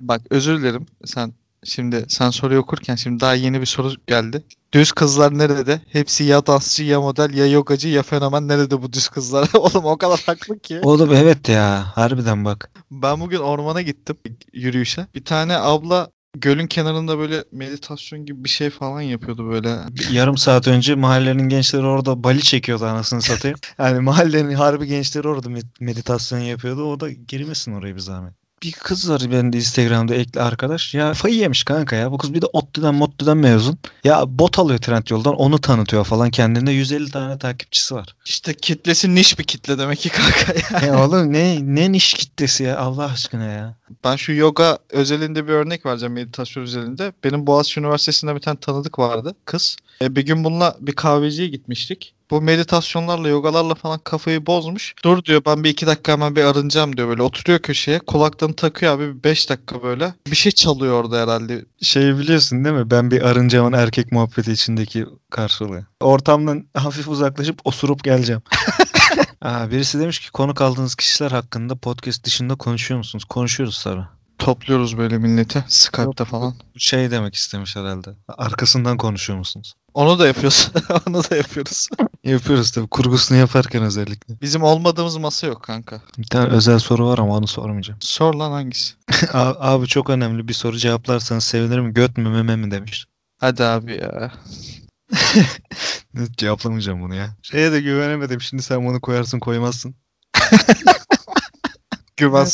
Bak 0.00 0.20
özür 0.30 0.60
dilerim. 0.60 0.86
Sen 1.04 1.32
şimdi 1.64 2.04
sen 2.08 2.30
soruyu 2.30 2.60
okurken 2.60 2.94
şimdi 2.94 3.20
daha 3.20 3.34
yeni 3.34 3.60
bir 3.60 3.66
soru 3.66 3.92
geldi. 4.06 4.44
Düz 4.72 4.92
kızlar 4.92 5.38
nerede? 5.38 5.80
Hepsi 5.92 6.24
ya 6.24 6.46
dansçı 6.46 6.84
ya 6.84 7.00
model 7.00 7.34
ya 7.34 7.46
yogacı 7.46 7.88
ya 7.88 8.02
fenomen. 8.02 8.48
Nerede 8.48 8.82
bu 8.82 8.92
düz 8.92 9.08
kızlar? 9.08 9.48
Oğlum 9.54 9.84
o 9.84 9.98
kadar 9.98 10.22
haklı 10.26 10.58
ki. 10.58 10.80
Oğlum 10.82 11.12
evet 11.14 11.48
ya 11.48 11.96
harbiden 11.96 12.44
bak. 12.44 12.70
Ben 12.90 13.20
bugün 13.20 13.38
ormana 13.38 13.82
gittim 13.82 14.16
yürüyüşe. 14.52 15.06
Bir 15.14 15.24
tane 15.24 15.56
abla 15.56 16.10
gölün 16.34 16.66
kenarında 16.66 17.18
böyle 17.18 17.44
meditasyon 17.52 18.26
gibi 18.26 18.44
bir 18.44 18.48
şey 18.48 18.70
falan 18.70 19.00
yapıyordu 19.00 19.50
böyle. 19.50 19.78
Yarım 20.12 20.36
saat 20.36 20.68
önce 20.68 20.94
mahallenin 20.94 21.48
gençleri 21.48 21.86
orada 21.86 22.24
bali 22.24 22.42
çekiyordu 22.42 22.84
anasını 22.84 23.22
satayım. 23.22 23.58
Yani 23.78 24.00
mahallenin 24.00 24.54
harbi 24.54 24.86
gençleri 24.86 25.28
orada 25.28 25.48
med- 25.48 25.66
meditasyon 25.80 26.38
yapıyordu. 26.38 26.84
O 26.84 27.00
da 27.00 27.10
girmesin 27.10 27.72
oraya 27.72 27.94
bir 27.94 28.00
zahmet. 28.00 28.43
Bir 28.64 28.72
kız 28.72 29.10
var 29.10 29.22
benim 29.30 29.52
de 29.52 29.56
Instagram'da 29.56 30.14
ekli 30.14 30.40
arkadaş. 30.40 30.94
Ya 30.94 31.14
fayı 31.14 31.34
yemiş 31.34 31.64
kanka 31.64 31.96
ya. 31.96 32.12
Bu 32.12 32.18
kız 32.18 32.34
bir 32.34 32.42
de 32.42 32.46
ODTÜ'den 32.46 32.94
MODTÜ'den 32.94 33.36
mezun. 33.36 33.78
Ya 34.04 34.38
bot 34.38 34.58
alıyor 34.58 34.78
Trendyol'dan 34.78 35.34
onu 35.34 35.60
tanıtıyor 35.60 36.04
falan. 36.04 36.30
Kendinde 36.30 36.72
150 36.72 37.10
tane 37.10 37.38
takipçisi 37.38 37.94
var. 37.94 38.16
İşte 38.24 38.54
kitlesi 38.54 39.14
niş 39.14 39.38
bir 39.38 39.44
kitle 39.44 39.78
demek 39.78 39.98
ki 39.98 40.08
kanka 40.08 40.54
ya. 40.70 40.86
Ya 40.86 41.04
oğlum 41.04 41.32
ne 41.32 41.58
ne 41.60 41.92
niş 41.92 42.14
kitlesi 42.14 42.62
ya 42.62 42.78
Allah 42.78 43.04
aşkına 43.04 43.44
ya. 43.44 43.74
Ben 44.04 44.16
şu 44.16 44.32
yoga 44.32 44.78
özelinde 44.90 45.48
bir 45.48 45.52
örnek 45.52 45.86
vereceğim 45.86 46.12
meditasyon 46.12 46.62
özelinde. 46.62 47.12
Benim 47.24 47.46
Boğaziçi 47.46 47.80
Üniversitesi'nde 47.80 48.34
bir 48.34 48.40
tane 48.40 48.58
tanıdık 48.60 48.98
vardı 48.98 49.34
kız. 49.44 49.76
E, 50.02 50.16
bir 50.16 50.26
gün 50.26 50.44
bununla 50.44 50.76
bir 50.80 50.92
kahveciye 50.92 51.48
gitmiştik. 51.48 52.14
Bu 52.30 52.42
meditasyonlarla, 52.42 53.28
yogalarla 53.28 53.74
falan 53.74 53.98
kafayı 53.98 54.46
bozmuş. 54.46 54.94
Dur 55.04 55.24
diyor 55.24 55.42
ben 55.46 55.64
bir 55.64 55.70
iki 55.70 55.86
dakika 55.86 56.12
hemen 56.12 56.36
bir 56.36 56.44
arınacağım 56.44 56.96
diyor 56.96 57.08
böyle. 57.08 57.22
Oturuyor 57.22 57.58
köşeye 57.58 57.98
kulaklığını 57.98 58.54
takıyor 58.54 58.92
abi 58.92 59.14
bir 59.14 59.24
beş 59.24 59.50
dakika 59.50 59.82
böyle. 59.82 60.14
Bir 60.26 60.36
şey 60.36 60.52
çalıyor 60.52 61.04
orada 61.04 61.22
herhalde. 61.22 61.64
Şey 61.82 62.18
biliyorsun 62.18 62.64
değil 62.64 62.76
mi? 62.76 62.90
Ben 62.90 63.10
bir 63.10 63.22
arıncamın 63.22 63.72
erkek 63.72 64.12
muhabbeti 64.12 64.52
içindeki 64.52 65.06
karşılığı. 65.30 65.86
Ortamdan 66.00 66.66
hafif 66.74 67.08
uzaklaşıp 67.08 67.60
osurup 67.64 68.04
geleceğim. 68.04 68.42
Aa, 69.42 69.70
birisi 69.70 70.00
demiş 70.00 70.18
ki 70.18 70.30
konuk 70.30 70.60
aldığınız 70.60 70.94
kişiler 70.94 71.30
hakkında 71.30 71.76
podcast 71.76 72.24
dışında 72.24 72.54
konuşuyor 72.54 72.98
musunuz? 72.98 73.24
Konuşuyoruz 73.24 73.84
tabii. 73.84 74.04
Topluyoruz 74.38 74.98
böyle 74.98 75.18
milleti 75.18 75.64
Skype'ta 75.68 76.24
falan. 76.24 76.54
Şey 76.76 77.10
demek 77.10 77.34
istemiş 77.34 77.76
herhalde. 77.76 78.10
Arkasından 78.28 78.96
konuşuyor 78.96 79.38
musunuz? 79.38 79.74
Onu 79.94 80.18
da 80.18 80.26
yapıyoruz. 80.26 80.70
Onu 81.08 81.22
da 81.30 81.36
yapıyoruz. 81.36 81.88
Yapıyoruz 82.24 82.70
tabii. 82.72 82.88
Kurgusunu 82.88 83.38
yaparken 83.38 83.82
özellikle. 83.82 84.40
Bizim 84.40 84.62
olmadığımız 84.62 85.16
masa 85.16 85.46
yok 85.46 85.62
kanka. 85.62 86.00
Bir 86.18 86.26
tane 86.26 86.48
özel 86.48 86.78
soru 86.78 87.06
var 87.06 87.18
ama 87.18 87.36
onu 87.36 87.46
sormayacağım. 87.46 87.98
Sor 88.02 88.34
lan 88.34 88.50
hangisi? 88.50 88.94
A- 89.32 89.72
Abi 89.72 89.86
çok 89.86 90.10
önemli 90.10 90.48
bir 90.48 90.52
soru 90.54 90.76
cevaplarsanız 90.76 91.44
sevinirim. 91.44 91.94
Göt 91.94 92.16
mü 92.18 92.28
meme 92.28 92.56
mi 92.56 92.70
demiş. 92.70 93.06
Hadi 93.40 93.64
abi 93.64 93.92
ya. 93.96 94.32
Cevaplamayacağım 96.36 97.02
bunu 97.02 97.14
ya. 97.14 97.36
Şeye 97.42 97.72
de 97.72 97.80
güvenemedim. 97.80 98.40
Şimdi 98.40 98.62
sen 98.62 98.86
bunu 98.86 99.00
koyarsın 99.00 99.40
koymazsın. 99.40 99.94
Güven 102.16 102.44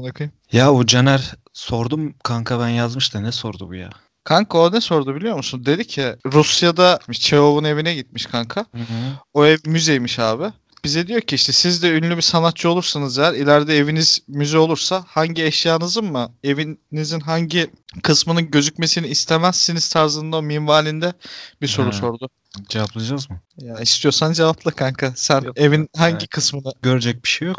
amına 0.00 0.12
koyayım. 0.12 0.34
Ya 0.52 0.72
o 0.72 0.86
Caner 0.86 1.34
sordum 1.52 2.14
kanka 2.24 2.60
ben 2.60 2.68
yazmış 2.68 3.14
da 3.14 3.20
ne 3.20 3.32
sordu 3.32 3.68
bu 3.68 3.74
ya? 3.74 3.90
Kanka 4.24 4.58
o 4.58 4.72
ne 4.72 4.80
sordu 4.80 5.14
biliyor 5.14 5.36
musun? 5.36 5.66
Dedi 5.66 5.86
ki 5.86 6.14
Rusya'da 6.26 6.98
Çehov'un 7.12 7.64
evine 7.64 7.94
gitmiş 7.94 8.26
kanka. 8.26 8.60
Hı 8.60 8.78
hı. 8.78 9.12
O 9.34 9.46
ev 9.46 9.58
müzeymiş 9.66 10.18
abi. 10.18 10.44
Bize 10.84 11.06
diyor 11.06 11.20
ki 11.20 11.34
işte 11.34 11.52
siz 11.52 11.82
de 11.82 11.90
ünlü 11.90 12.16
bir 12.16 12.22
sanatçı 12.22 12.70
olursanız 12.70 13.18
eğer 13.18 13.32
ileride 13.34 13.76
eviniz 13.76 14.18
müze 14.28 14.58
olursa 14.58 15.04
hangi 15.08 15.44
eşyanızın 15.44 16.04
mı 16.04 16.32
evinizin 16.44 17.20
hangi 17.20 17.70
kısmının 18.02 18.50
gözükmesini 18.50 19.06
istemezsiniz 19.08 19.88
tarzında 19.88 20.36
o 20.36 20.42
minvalinde 20.42 21.12
bir 21.62 21.66
soru 21.66 21.88
Ha. 21.88 21.92
sordu. 21.92 22.28
Cevaplayacağız 22.68 23.30
mı? 23.30 23.40
Ya 23.58 23.78
istiyorsan 23.80 24.32
cevapla 24.32 24.70
kanka. 24.70 25.12
Sen 25.16 25.40
Yok, 25.40 25.58
evin 25.60 25.88
hangi 25.96 26.16
evet. 26.16 26.28
kısmını 26.28 26.72
Görecek 26.82 27.24
bir 27.24 27.28
şey 27.28 27.48
yok. 27.48 27.58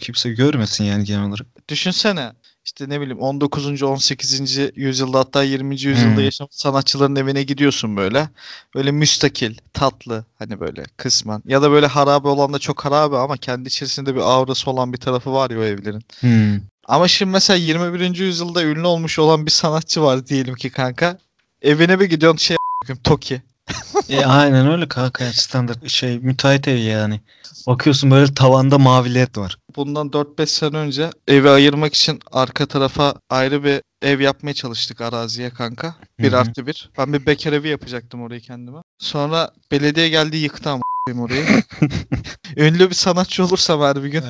Kimse 0.00 0.30
görmesin 0.30 0.84
yani 0.84 1.04
genel 1.04 1.28
olarak. 1.28 1.46
düşünsene. 1.68 2.32
İşte 2.66 2.88
ne 2.88 3.00
bileyim 3.00 3.18
19. 3.18 3.82
18. 3.82 4.58
yüzyılda 4.76 5.18
hatta 5.18 5.42
20. 5.42 5.82
yüzyılda 5.82 6.16
Hmm. 6.16 6.24
yaşamış 6.24 6.54
sanatçıların 6.54 7.16
evine 7.16 7.42
gidiyorsun 7.42 7.96
böyle. 7.96 8.28
Böyle 8.74 8.90
müstakil, 8.90 9.56
tatlı 9.72 10.24
hani 10.38 10.60
böyle 10.60 10.84
kısmen. 10.96 11.42
Ya 11.46 11.62
da 11.62 11.70
böyle 11.70 11.86
harabe 11.86 12.28
olan 12.28 12.52
da 12.52 12.58
çok 12.58 12.84
harabe 12.84 13.16
ama 13.16 13.36
kendi 13.36 13.68
içerisinde 13.68 14.14
bir 14.14 14.20
aurası 14.20 14.70
olan 14.70 14.92
bir 14.92 14.98
tarafı 14.98 15.32
var 15.32 15.50
ya 15.50 15.58
o 15.58 15.62
evlerin. 15.62 16.02
Hmm. 16.20 16.60
Ama 16.88 17.08
şimdi 17.08 17.32
mesela 17.32 17.56
21. 17.56 18.18
yüzyılda 18.18 18.64
ünlü 18.64 18.86
olmuş 18.86 19.18
olan 19.18 19.46
bir 19.46 19.50
sanatçı 19.50 20.02
var 20.02 20.26
diyelim 20.26 20.54
ki 20.54 20.70
kanka. 20.70 21.18
Evine 21.62 22.00
bir 22.00 22.04
gidiyorsun 22.04 22.38
şey 22.38 22.56
Toki. 23.04 23.42
E, 24.08 24.24
aynen 24.24 24.70
öyle 24.72 24.88
kanka 24.88 25.24
yani 25.24 25.34
standart 25.34 25.88
şey 25.88 26.18
müteahhit 26.18 26.68
evi 26.68 26.80
yani. 26.80 27.20
Bakıyorsun 27.66 28.10
böyle 28.10 28.34
tavanda 28.34 28.78
mavi 28.78 29.14
led 29.14 29.36
var. 29.36 29.58
Bundan 29.76 30.12
4-5 30.12 30.46
sene 30.46 30.76
önce 30.76 31.10
evi 31.28 31.50
ayırmak 31.50 31.94
için 31.94 32.20
arka 32.32 32.66
tarafa 32.66 33.14
ayrı 33.30 33.64
bir 33.64 33.80
ev 34.02 34.20
yapmaya 34.20 34.54
çalıştık 34.54 35.00
araziye 35.00 35.50
kanka. 35.50 35.94
Bir 36.18 36.32
Hı 36.32 36.36
hı. 36.36 36.40
artı 36.40 36.66
bir. 36.66 36.90
Ben 36.98 37.12
bir 37.12 37.26
bekar 37.26 37.52
evi 37.52 37.68
yapacaktım 37.68 38.22
orayı 38.22 38.40
kendime. 38.40 38.78
Sonra 38.98 39.50
belediye 39.72 40.08
geldi 40.08 40.36
yıktı 40.36 40.70
ama 40.70 40.82
orayı. 41.14 41.62
Ünlü 42.56 42.90
bir 42.90 42.94
sanatçı 42.94 43.44
olursam 43.44 43.80
her 43.80 44.02
bir 44.02 44.08
gün 44.08 44.22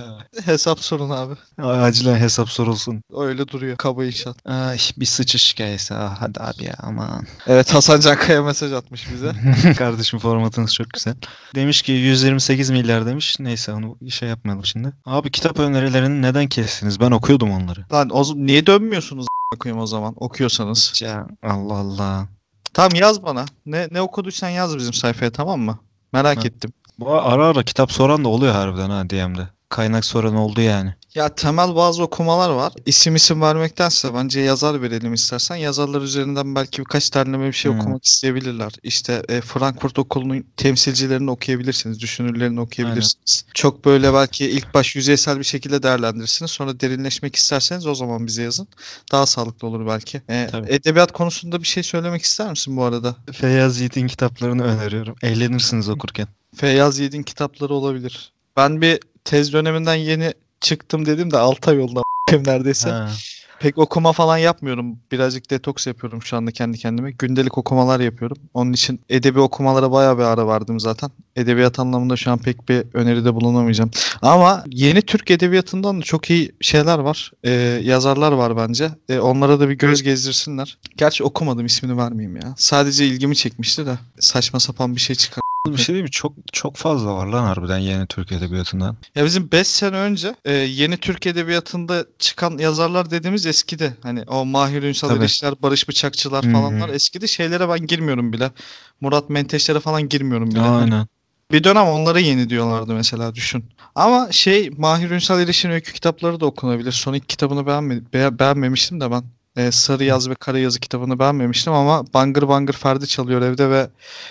hesap 0.44 0.80
sorun 0.80 1.10
abi. 1.10 1.34
Acilen 1.62 2.16
hesap 2.16 2.48
sorulsun. 2.48 3.02
Öyle 3.16 3.48
duruyor 3.48 3.76
kaba 3.76 4.04
inşaat. 4.04 4.36
Ay 4.46 4.78
bir 4.96 5.06
sıçış 5.06 5.52
hikayesi. 5.52 5.94
Ah, 5.94 6.16
hadi 6.20 6.40
abi 6.40 6.64
ya 6.64 6.74
aman. 6.78 7.26
Evet 7.46 7.74
Hasan 7.74 8.00
Cankaya 8.00 8.42
mesaj 8.42 8.72
atmış 8.72 9.12
bize. 9.12 9.32
Kardeşim 9.78 10.18
formatınız 10.18 10.74
çok 10.74 10.90
güzel. 10.90 11.14
Demiş 11.54 11.82
ki 11.82 11.92
128 11.92 12.70
milyar 12.70 13.06
demiş. 13.06 13.36
Neyse 13.40 13.72
onu 13.72 14.10
şey 14.10 14.28
yapmayalım 14.28 14.64
şimdi. 14.64 14.92
Abi 15.06 15.30
kitap 15.30 15.58
önerilerini 15.58 16.22
neden 16.22 16.46
kestiniz? 16.46 17.00
Ben 17.00 17.10
okuyordum 17.10 17.50
onları. 17.50 17.84
Lan 17.92 18.10
o, 18.10 18.24
niye 18.34 18.66
dönmüyorsunuz 18.66 19.26
koyayım 19.60 19.82
o 19.82 19.86
zaman 19.86 20.14
okuyorsanız? 20.16 21.02
Ya 21.02 21.26
Allah 21.42 21.74
Allah. 21.74 22.28
Tamam 22.74 22.94
yaz 22.94 23.22
bana. 23.22 23.44
Ne 23.66 23.88
ne 23.90 24.00
okuduysan 24.00 24.48
yaz 24.48 24.76
bizim 24.76 24.92
sayfaya 24.92 25.32
tamam 25.32 25.60
mı? 25.60 25.78
Merak 26.12 26.36
Ha. 26.36 26.42
ettim. 26.44 26.72
Bu 26.98 27.12
ara 27.22 27.46
ara 27.48 27.62
kitap 27.62 27.92
soran 27.92 28.24
da 28.24 28.28
oluyor 28.28 28.54
harbiden 28.54 28.90
ha 28.90 29.10
DM'de. 29.10 29.48
Kaynak 29.68 30.04
soran 30.04 30.36
oldu 30.36 30.60
yani. 30.60 30.94
Ya 31.16 31.28
temel 31.28 31.76
bazı 31.76 32.02
okumalar 32.02 32.50
var. 32.50 32.72
İsim 32.86 33.16
isim 33.16 33.40
vermektense 33.40 34.14
bence 34.14 34.40
yazar 34.40 34.82
verelim 34.82 35.14
istersen. 35.14 35.56
Yazarlar 35.56 36.02
üzerinden 36.02 36.54
belki 36.54 36.78
birkaç 36.78 37.10
tane 37.10 37.40
bir 37.40 37.52
şey 37.52 37.72
Hmm. 37.72 37.80
okumak 37.80 38.04
isteyebilirler. 38.04 38.72
İşte 38.82 39.22
e, 39.28 39.40
Frankfurt 39.40 39.98
Okulu'nun 39.98 40.44
temsilcilerini 40.56 41.30
okuyabilirsiniz. 41.30 42.00
Düşünürlerini 42.00 42.60
okuyabilirsiniz. 42.60 43.44
Çok 43.54 43.84
böyle 43.84 44.14
belki 44.14 44.50
ilk 44.50 44.74
baş 44.74 44.96
yüzeysel 44.96 45.38
bir 45.38 45.44
şekilde 45.44 45.82
değerlendirirsiniz. 45.82 46.50
Sonra 46.50 46.80
derinleşmek 46.80 47.36
isterseniz 47.36 47.86
o 47.86 47.94
zaman 47.94 48.26
bize 48.26 48.42
yazın. 48.42 48.68
Daha 49.12 49.26
sağlıklı 49.26 49.68
olur 49.68 49.86
belki. 49.86 50.22
E, 50.28 50.48
Tabii. 50.50 50.72
edebiyat 50.72 51.12
konusunda 51.12 51.62
bir 51.62 51.66
şey 51.66 51.82
söylemek 51.82 52.22
ister 52.22 52.50
misin 52.50 52.76
bu 52.76 52.84
arada? 52.84 53.16
Feyyaz 53.32 53.78
Yiğit'in 53.80 54.06
kitaplarını 54.06 54.64
öneriyorum. 54.64 55.14
Eğlenirsiniz 55.22 55.88
okurken. 55.88 56.28
Feyyaz 56.56 56.98
Yiğit'in 56.98 57.22
kitapları 57.22 57.74
olabilir. 57.74 58.32
Ben 58.56 58.80
bir 58.82 59.00
tez 59.24 59.52
döneminden 59.52 59.94
yeni 59.94 60.32
çıktım 60.60 61.06
dedim 61.06 61.30
de 61.30 61.38
6 61.38 61.70
ay 61.70 61.80
oldu 61.80 62.02
neredeyse. 62.32 62.90
Ha. 62.90 63.10
Pek 63.60 63.78
okuma 63.78 64.12
falan 64.12 64.38
yapmıyorum. 64.38 64.98
Birazcık 65.12 65.50
detoks 65.50 65.86
yapıyorum 65.86 66.22
şu 66.22 66.36
anda 66.36 66.50
kendi 66.50 66.78
kendime. 66.78 67.10
Gündelik 67.10 67.58
okumalar 67.58 68.00
yapıyorum. 68.00 68.36
Onun 68.54 68.72
için 68.72 69.00
edebi 69.08 69.40
okumalara 69.40 69.92
bayağı 69.92 70.18
bir 70.18 70.22
ara 70.22 70.48
verdim 70.48 70.80
zaten. 70.80 71.10
Edebiyat 71.36 71.78
anlamında 71.78 72.16
şu 72.16 72.30
an 72.30 72.38
pek 72.38 72.68
bir 72.68 72.84
öneride 72.94 73.34
bulunamayacağım. 73.34 73.90
Ama 74.22 74.64
yeni 74.70 75.02
Türk 75.02 75.30
edebiyatından 75.30 76.00
da 76.00 76.02
çok 76.02 76.30
iyi 76.30 76.52
şeyler 76.60 76.98
var. 76.98 77.32
Ee, 77.44 77.50
yazarlar 77.82 78.32
var 78.32 78.56
bence. 78.56 78.90
Ee, 79.08 79.18
onlara 79.18 79.60
da 79.60 79.68
bir 79.68 79.74
göz 79.74 80.02
gezdirsinler. 80.02 80.78
Gerçi 80.96 81.24
okumadım 81.24 81.66
ismini 81.66 81.96
vermeyeyim 81.96 82.36
ya. 82.36 82.54
Sadece 82.56 83.06
ilgimi 83.06 83.36
çekmişti 83.36 83.86
de 83.86 83.98
saçma 84.20 84.60
sapan 84.60 84.96
bir 84.96 85.00
şey 85.00 85.16
çıkar. 85.16 85.45
Bir 85.72 85.78
şey 85.78 85.94
değil 85.94 86.02
mi? 86.04 86.10
Çok 86.10 86.32
çok 86.52 86.76
fazla 86.76 87.14
var 87.14 87.26
lan 87.26 87.44
harbiden 87.44 87.78
yeni 87.78 88.06
Türk 88.06 88.32
edebiyatından. 88.32 88.96
Ya 89.14 89.24
bizim 89.24 89.52
5 89.52 89.66
sene 89.66 89.96
önce 89.96 90.34
e, 90.44 90.52
yeni 90.52 90.96
Türk 90.96 91.26
edebiyatında 91.26 92.06
çıkan 92.18 92.58
yazarlar 92.58 93.10
dediğimiz 93.10 93.46
eskidi. 93.46 93.96
Hani 94.02 94.22
o 94.22 94.44
Mahir 94.44 94.82
Ünsal. 94.82 95.16
İlişkiler, 95.16 95.54
Barış 95.62 95.88
Bıçakçılar 95.88 96.42
falanlar 96.42 96.88
eskidi. 96.88 97.28
Şeylere 97.28 97.68
ben 97.68 97.86
girmiyorum 97.86 98.32
bile. 98.32 98.50
Murat 99.00 99.30
Menteşlere 99.30 99.80
falan 99.80 100.08
girmiyorum 100.08 100.50
bile. 100.50 100.60
Hani 100.60 100.76
Aynen. 100.94 101.06
bir 101.52 101.64
dönem 101.64 101.86
onlara 101.86 102.18
yeni 102.18 102.50
diyorlardı 102.50 102.94
mesela 102.94 103.34
düşün. 103.34 103.64
Ama 103.94 104.28
şey 104.32 104.70
Mahir 104.76 105.10
Ünsal 105.10 105.40
İlişkin 105.40 105.70
öykü 105.70 105.92
kitapları 105.92 106.40
da 106.40 106.46
okunabilir. 106.46 106.92
Son 106.92 107.14
iki 107.14 107.26
kitabını 107.26 107.66
beğenme, 107.66 108.12
be- 108.12 108.38
beğenmemiştim 108.38 109.00
de 109.00 109.10
ben. 109.10 109.24
E, 109.56 109.70
Sarı 109.72 110.04
Yaz 110.04 110.30
ve 110.30 110.34
Kara 110.34 110.58
Yazı 110.58 110.80
kitabını 110.80 111.18
beğenmemiştim 111.18 111.72
ama 111.72 112.04
Bangır 112.14 112.48
Bangır 112.48 112.74
Ferdi 112.74 113.06
çalıyor 113.06 113.42
evde 113.42 113.70
ve 113.70 113.88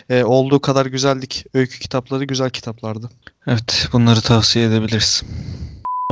e, 0.10 0.24
olduğu 0.24 0.60
kadar 0.60 0.86
güzellik 0.86 1.46
öykü 1.54 1.80
kitapları 1.80 2.24
güzel 2.24 2.50
kitaplardı. 2.50 3.10
Evet 3.48 3.90
bunları 3.94 4.22
tavsiye 4.22 4.66
edebiliriz. 4.66 5.24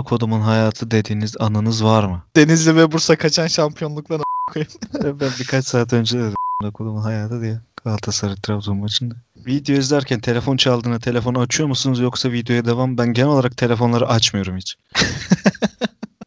Kodumun 0.06 0.42
hayatı 0.42 0.92
dediğiniz 0.92 1.36
anınız 1.40 1.84
var 1.84 2.04
mı? 2.04 2.24
Denizli 2.36 2.76
ve 2.76 2.92
Bursa 2.92 3.16
kaçan 3.16 3.48
şampiyonluklar 3.48 4.22
ben 5.04 5.32
birkaç 5.40 5.66
saat 5.66 5.94
önce 5.94 6.20
dedim 6.20 6.36
kodumun 6.74 7.02
hayatı 7.02 7.42
diye. 7.42 7.60
Galatasaray 7.86 8.36
Trabzon 8.36 8.78
maçında. 8.78 9.16
Video 9.46 9.76
izlerken 9.76 10.20
telefon 10.20 10.58
çaldığında 10.58 11.00
telefonu 11.00 11.40
açıyor 11.40 11.70
musunuz 11.70 12.00
yoksa 12.00 12.32
videoya 12.32 12.66
devam? 12.66 12.98
Ben 12.98 13.14
genel 13.14 13.30
olarak 13.30 13.58
telefonları 13.58 14.08
açmıyorum 14.08 14.58
hiç. 14.58 14.78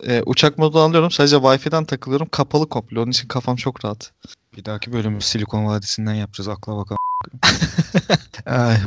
E, 0.07 0.23
uçak 0.27 0.59
modu 0.59 0.81
alıyorum. 0.81 1.11
Sadece 1.11 1.37
Wi-Fi'den 1.37 1.85
takılıyorum. 1.85 2.29
Kapalı 2.29 2.69
komple. 2.69 3.01
Onun 3.01 3.11
için 3.11 3.29
kafam 3.29 3.57
çok 3.57 3.85
rahat. 3.85 4.13
Bir 4.57 4.65
dahaki 4.65 4.93
bölümü 4.93 5.21
Silikon 5.21 5.67
Vadisi'nden 5.67 6.15
yapacağız. 6.15 6.49
Akla 6.49 6.77
bakalım. 6.77 6.99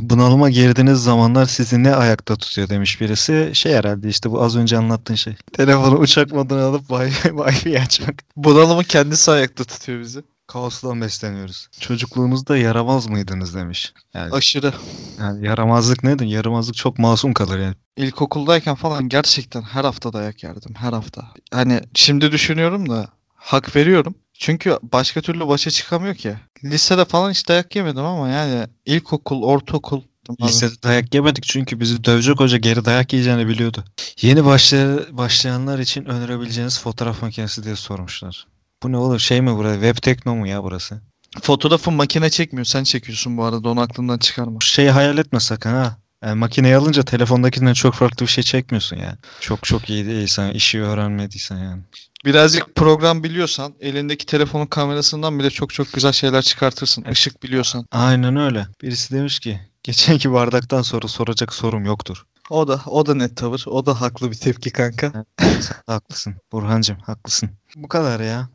Bunalıma 0.00 0.50
girdiğiniz 0.50 1.02
zamanlar 1.02 1.46
sizi 1.46 1.82
ne 1.82 1.94
ayakta 1.94 2.36
tutuyor 2.36 2.68
demiş 2.68 3.00
birisi. 3.00 3.50
Şey 3.54 3.74
herhalde 3.74 4.08
işte 4.08 4.30
bu 4.30 4.42
az 4.42 4.56
önce 4.56 4.78
anlattığın 4.78 5.14
şey. 5.14 5.36
Telefonu 5.52 5.98
uçak 5.98 6.32
moduna 6.32 6.64
alıp 6.64 6.90
Wi-Fi 6.90 7.80
açmak. 7.80 8.14
Bunalımın 8.36 8.82
kendisi 8.82 9.30
ayakta 9.30 9.64
tutuyor 9.64 10.00
bizi. 10.00 10.22
Kaostan 10.46 11.00
besleniyoruz. 11.00 11.68
Çocukluğunuzda 11.80 12.56
yaramaz 12.56 13.06
mıydınız 13.06 13.54
demiş. 13.54 13.92
Yani, 14.14 14.32
Aşırı. 14.32 14.72
yani 15.20 15.46
yaramazlık 15.46 16.04
nedir? 16.04 16.26
Yaramazlık 16.26 16.74
çok 16.74 16.98
masum 16.98 17.32
kalır 17.32 17.58
yani. 17.58 17.74
İlkokuldayken 18.04 18.74
falan 18.74 19.08
gerçekten 19.08 19.62
her 19.62 19.84
hafta 19.84 20.12
dayak 20.12 20.42
yerdim. 20.44 20.74
Her 20.74 20.92
hafta. 20.92 21.22
Hani 21.52 21.80
şimdi 21.94 22.32
düşünüyorum 22.32 22.88
da 22.88 23.08
hak 23.34 23.76
veriyorum. 23.76 24.14
Çünkü 24.34 24.78
başka 24.82 25.20
türlü 25.20 25.48
başa 25.48 25.70
çıkamıyor 25.70 26.14
ki. 26.14 26.34
Lisede 26.64 27.04
falan 27.04 27.30
hiç 27.30 27.48
dayak 27.48 27.76
yemedim 27.76 28.04
ama 28.04 28.28
yani 28.28 28.66
ilkokul, 28.86 29.42
ortaokul. 29.42 30.02
Abi. 30.28 30.48
Lisede 30.48 30.82
dayak 30.82 31.14
yemedik 31.14 31.44
çünkü 31.44 31.80
bizi 31.80 32.04
dövecek 32.04 32.40
hoca 32.40 32.56
geri 32.56 32.84
dayak 32.84 33.12
yiyeceğini 33.12 33.48
biliyordu. 33.48 33.84
Yeni 34.22 34.40
başlay- 34.40 35.16
başlayanlar 35.16 35.78
için 35.78 36.04
önerebileceğiniz 36.04 36.80
fotoğraf 36.80 37.22
makinesi 37.22 37.64
diye 37.64 37.76
sormuşlar. 37.76 38.46
Bu 38.82 38.92
ne 38.92 38.96
olur 38.96 39.18
şey 39.18 39.40
mi 39.40 39.56
burası? 39.56 39.80
Web 39.80 40.02
Tekno 40.02 40.34
mu 40.34 40.46
ya 40.48 40.62
burası? 40.62 41.00
Fotoğrafı 41.42 41.90
makine 41.90 42.30
çekmiyor. 42.30 42.64
Sen 42.64 42.84
çekiyorsun 42.84 43.36
bu 43.36 43.44
arada. 43.44 43.68
Onu 43.68 43.80
aklından 43.80 44.18
çıkarma. 44.18 44.58
Şeyi 44.60 44.90
hayal 44.90 45.18
etme 45.18 45.40
sakın 45.40 45.70
ha. 45.70 45.96
Yani 46.24 46.38
makineyi 46.38 46.76
alınca 46.76 47.02
telefondakinden 47.02 47.72
çok 47.72 47.94
farklı 47.94 48.26
bir 48.26 48.30
şey 48.30 48.44
çekmiyorsun 48.44 48.96
yani. 48.96 49.16
Çok 49.40 49.62
çok 49.62 49.90
iyi 49.90 50.06
değilsen, 50.06 50.50
işi 50.50 50.82
öğrenmediysen 50.82 51.56
yani. 51.56 51.82
Birazcık 52.24 52.74
program 52.74 53.22
biliyorsan 53.24 53.74
elindeki 53.80 54.26
telefonun 54.26 54.66
kamerasından 54.66 55.38
bile 55.38 55.50
çok 55.50 55.74
çok 55.74 55.92
güzel 55.92 56.12
şeyler 56.12 56.42
çıkartırsın. 56.42 57.04
Işık 57.04 57.42
biliyorsan. 57.42 57.86
Aynen 57.92 58.36
öyle. 58.36 58.66
Birisi 58.82 59.14
demiş 59.14 59.38
ki 59.40 59.60
geçenki 59.82 60.32
bardaktan 60.32 60.82
sonra 60.82 61.08
soracak 61.08 61.54
sorum 61.54 61.84
yoktur. 61.84 62.26
O 62.50 62.68
da 62.68 62.80
o 62.86 63.06
da 63.06 63.14
net 63.14 63.36
tavır. 63.36 63.64
O 63.66 63.86
da 63.86 64.00
haklı 64.00 64.30
bir 64.30 64.36
tepki 64.36 64.70
kanka. 64.70 65.24
Haklısın 65.86 66.34
Burhancığım 66.52 66.98
haklısın. 66.98 67.50
Bu 67.76 67.88
kadar 67.88 68.20
ya. 68.20 68.48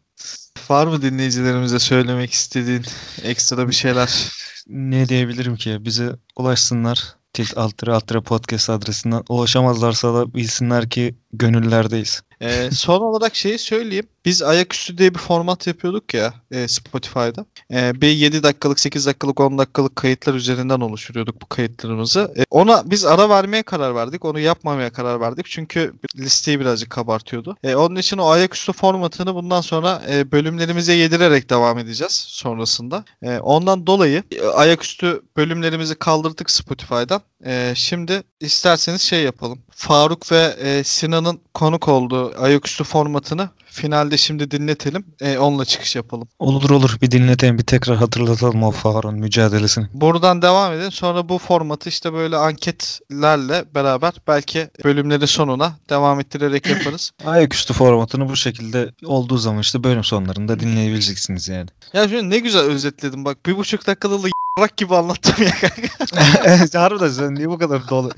Var 0.70 0.88
mı 0.88 1.02
dinleyicilerimize 1.02 1.80
söylemek 1.80 2.32
istediğin 2.32 2.86
ekstra 3.24 3.68
bir 3.68 3.74
şeyler? 3.74 4.32
Ne 4.68 5.10
diyebilirim 5.10 5.56
ki? 5.56 5.78
Bize 5.80 6.16
ulaşsınlar. 6.36 7.15
Tilt 7.36 7.58
Altıra 7.58 7.96
Altıra 7.96 8.22
Podcast 8.22 8.70
adresinden 8.70 9.24
ulaşamazlarsa 9.30 10.14
da 10.14 10.34
bilsinler 10.34 10.90
ki 10.90 11.16
gönüllerdeyiz. 11.38 12.22
Ee, 12.42 12.70
son 12.72 13.02
olarak 13.02 13.36
şeyi 13.36 13.58
söyleyeyim. 13.58 14.08
Biz 14.26 14.42
ayaküstü 14.42 14.98
diye 14.98 15.14
bir 15.14 15.20
format 15.20 15.68
yapıyorduk 15.68 16.14
ya 16.14 16.34
e, 16.52 16.68
Spotify'da. 16.68 17.46
E, 17.74 18.02
bir 18.02 18.08
7 18.08 18.44
dakikalık, 18.44 18.80
8 18.80 19.06
dakikalık, 19.06 19.40
10 19.40 19.58
dakikalık 19.58 19.96
kayıtlar 19.96 20.34
üzerinden 20.34 20.80
oluşturuyorduk 20.80 21.42
bu 21.42 21.46
kayıtlarımızı. 21.46 22.34
E, 22.38 22.44
ona 22.50 22.92
biz 22.92 23.06
ara 23.06 23.30
vermeye 23.30 23.64
karar 23.64 23.96
verdik. 23.96 24.26
Onu 24.26 24.40
yapmamaya 24.40 24.90
karar 24.90 25.20
verdik. 25.22 25.46
Çünkü 25.46 25.94
listeyi 26.18 26.60
birazcık 26.60 26.90
kabartıyordu. 26.90 27.58
E, 27.64 27.76
onun 27.76 27.96
için 27.96 28.18
o 28.18 28.28
ayaküstü 28.28 28.74
formatını 28.74 29.36
bundan 29.36 29.62
sonra 29.62 30.02
e, 30.10 30.32
bölümlerimize 30.32 30.94
yedirerek 30.94 31.50
devam 31.50 31.78
edeceğiz 31.80 32.26
sonrasında. 32.28 33.06
E, 33.22 33.40
ondan 33.40 33.88
dolayı 33.88 34.24
e, 34.32 34.48
ayaküstü 34.48 35.22
bölümlerimizi 35.38 35.96
kaldırdık 35.96 36.52
Spotify'dan. 36.52 37.22
E, 37.46 37.74
şimdi 37.76 38.24
isterseniz 38.40 39.02
şey 39.02 39.24
yapalım. 39.24 39.60
Faruk 39.72 40.32
ve 40.32 40.56
e, 40.60 40.84
Sinan'ın 40.84 41.40
konuk 41.54 41.88
olduğu 41.88 42.42
ayaküstü 42.42 42.84
formatını 42.84 43.50
finalde 43.66 44.18
şimdi 44.18 44.52
dinletelim. 44.52 45.06
E, 45.22 45.38
onunla 45.38 45.66
çıkış 45.66 45.96
yapalım. 45.96 46.28
Olur 46.40 46.70
olur 46.70 46.98
bir 47.02 47.12
dinletelim 47.12 47.58
bir 47.58 47.64
tekrar 47.64 47.98
hatırlatalım 47.98 48.64
o 48.64 48.72
Faruk'un 48.72 49.20
mücadelesini. 49.20 49.88
Buradan 49.94 50.42
devam 50.42 50.74
edin. 50.74 50.90
Sonra 50.90 51.30
bu 51.30 51.38
formatı 51.38 51.90
işte 51.90 52.14
böyle 52.14 52.38
anketlerle 52.38 53.66
beraber 53.76 54.14
belki 54.28 54.70
bölümlerin 54.84 55.26
sonuna 55.26 55.74
devam 55.90 56.20
ettirerek 56.20 56.68
yaparız. 56.68 57.12
Ayaküstü 57.26 57.74
formatını 57.74 58.30
bu 58.30 58.36
şekilde 58.36 58.92
olduğu 59.06 59.38
zaman 59.38 59.62
işte 59.62 59.84
bölüm 59.84 60.04
sonlarında 60.04 60.60
dinleyebileceksiniz 60.60 61.50
yani. 61.50 61.70
ya 61.94 62.10
şimdi 62.10 62.30
ne 62.30 62.40
güzel 62.40 62.62
özetledim 62.62 63.26
bak. 63.26 63.46
Bir 63.46 63.58
buçuk 63.58 63.88
dakikada 63.88 64.24
da 64.58 64.62
y**rak 64.62 64.78
gibi 64.78 64.96
anlattım 64.96 65.46
ya 65.46 65.52
kanka. 65.52 66.80
harbiden 66.80 67.10
sen 67.10 67.36
niye 67.36 67.50
bu 67.50 67.58
kadar 67.58 67.90
dolu? 67.90 68.12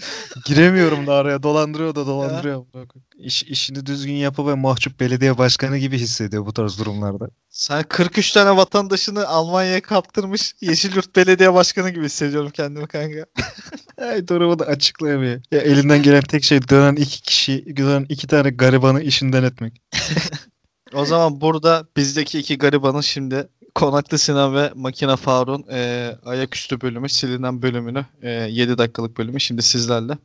Giremiyorum 0.45 1.07
da 1.07 1.13
araya 1.13 1.43
dolandırıyor 1.43 1.95
da 1.95 2.07
dolandırıyor. 2.07 2.65
İş, 3.17 3.43
işini 3.43 3.85
düzgün 3.85 4.13
yapı 4.13 4.47
ve 4.47 4.53
mahcup 4.53 4.99
belediye 4.99 5.37
başkanı 5.37 5.77
gibi 5.77 5.97
hissediyor 5.97 6.45
bu 6.45 6.53
tarz 6.53 6.79
durumlarda. 6.79 7.29
Sen 7.49 7.83
43 7.83 8.31
tane 8.31 8.57
vatandaşını 8.57 9.27
Almanya'ya 9.27 9.81
kaptırmış 9.81 10.53
Yeşilyurt 10.61 11.15
Belediye 11.15 11.53
Başkanı 11.53 11.89
gibi 11.89 12.05
hissediyorum 12.05 12.51
kendimi 12.53 12.87
kanka. 12.87 13.25
Ay 14.01 14.27
durumu 14.27 14.59
da 14.59 14.65
açıklayamıyor. 14.65 15.41
Ya 15.51 15.59
elinden 15.59 16.03
gelen 16.03 16.21
tek 16.21 16.43
şey 16.43 16.69
dönen 16.69 16.95
iki 16.95 17.21
kişi, 17.21 17.77
dönen 17.77 18.05
iki 18.09 18.27
tane 18.27 18.49
garibanı 18.49 19.01
işinden 19.01 19.43
etmek. 19.43 19.81
O 20.97 21.05
zaman 21.05 21.41
burada 21.41 21.85
bizdeki 21.97 22.39
iki 22.39 22.57
garibanın 22.57 23.01
şimdi 23.01 23.47
Konaklı 23.75 24.17
Sinan 24.17 24.55
ve 24.55 24.71
Makina 24.75 25.15
Faruk'un 25.15 25.65
e, 25.71 26.11
ayaküstü 26.25 26.81
bölümü, 26.81 27.09
silinen 27.09 27.61
bölümünü, 27.61 28.05
e, 28.21 28.31
7 28.31 28.77
dakikalık 28.77 29.17
bölümü 29.17 29.39
şimdi 29.39 29.61
sizlerle. 29.61 30.17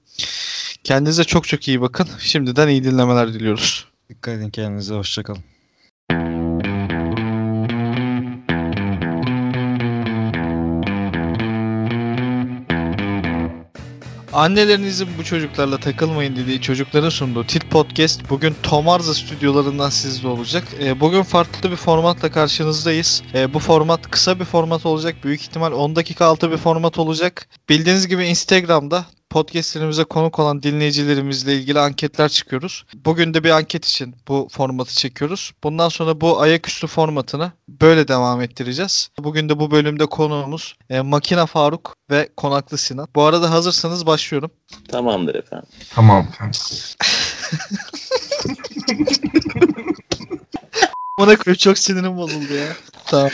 Kendinize 0.85 1.25
çok 1.25 1.49
çok 1.49 1.69
iyi 1.69 1.81
bakın. 1.81 2.09
Şimdiden 2.19 2.69
iyi 2.69 2.85
dinlemeler 2.85 3.33
diliyoruz. 3.35 3.87
Dikkat 4.09 4.35
edin 4.35 4.51
kendinize 4.51 4.95
hoşçakalın. 4.95 5.43
Annelerinizin 14.33 15.09
bu 15.19 15.25
çocuklarla 15.25 15.79
takılmayın 15.79 16.37
dediği 16.37 16.61
çocukların 16.61 17.09
sunduğu 17.09 17.47
Tit 17.47 17.71
Podcast 17.71 18.31
bugün 18.31 18.55
Tomarza 18.63 19.15
stüdyolarından 19.15 19.91
sizde 19.91 20.29
olacak. 20.29 20.65
E, 20.81 21.01
bugün 21.01 21.23
farklı 21.23 21.71
bir 21.71 21.77
formatla 21.77 22.31
karşınızdayız. 22.31 23.23
E, 23.35 23.55
bu 23.55 23.59
format 23.59 24.11
kısa 24.11 24.41
bir 24.41 24.45
format 24.45 24.87
olacak. 24.87 25.15
Büyük 25.25 25.43
ihtimal 25.43 25.73
10 25.73 25.97
dakika 25.97 26.25
altı 26.25 26.51
bir 26.51 26.57
format 26.57 26.99
olacak. 26.99 27.49
Bildiğiniz 27.69 28.09
gibi 28.09 28.25
Instagram'da 28.25 29.05
podcastlerimize 29.33 30.05
konuk 30.05 30.39
olan 30.39 30.63
dinleyicilerimizle 30.63 31.55
ilgili 31.55 31.81
anketler 31.81 32.29
çıkıyoruz. 32.29 32.85
Bugün 32.95 33.35
de 33.35 33.45
bir 33.45 33.51
anket 33.51 33.85
için 33.85 34.15
bu 34.29 34.49
formatı 34.51 34.95
çekiyoruz. 34.95 35.53
Bundan 35.65 35.89
sonra 35.89 36.21
bu 36.21 36.41
ayaküstü 36.41 36.87
formatını 36.87 37.53
böyle 37.69 38.09
devam 38.09 38.41
ettireceğiz. 38.41 39.09
Bugün 39.19 39.49
de 39.49 39.59
bu 39.59 39.71
bölümde 39.71 40.07
konuğumuz 40.07 40.77
e, 40.91 41.01
Makina 41.01 41.47
Faruk 41.47 41.97
ve 42.11 42.29
Konaklı 42.37 42.79
Sinan. 42.79 43.09
Bu 43.15 43.23
arada 43.23 43.51
hazırsanız 43.51 44.07
başlıyorum. 44.07 44.51
Tamamdır 44.89 45.35
efendim. 45.35 45.69
Tamam. 45.95 46.27
Bana 51.19 51.37
koyup 51.37 51.59
çok 51.59 51.79
sinirim 51.79 52.17
bozuldu 52.17 52.55
ya. 52.55 52.69
Tamam. 53.07 53.31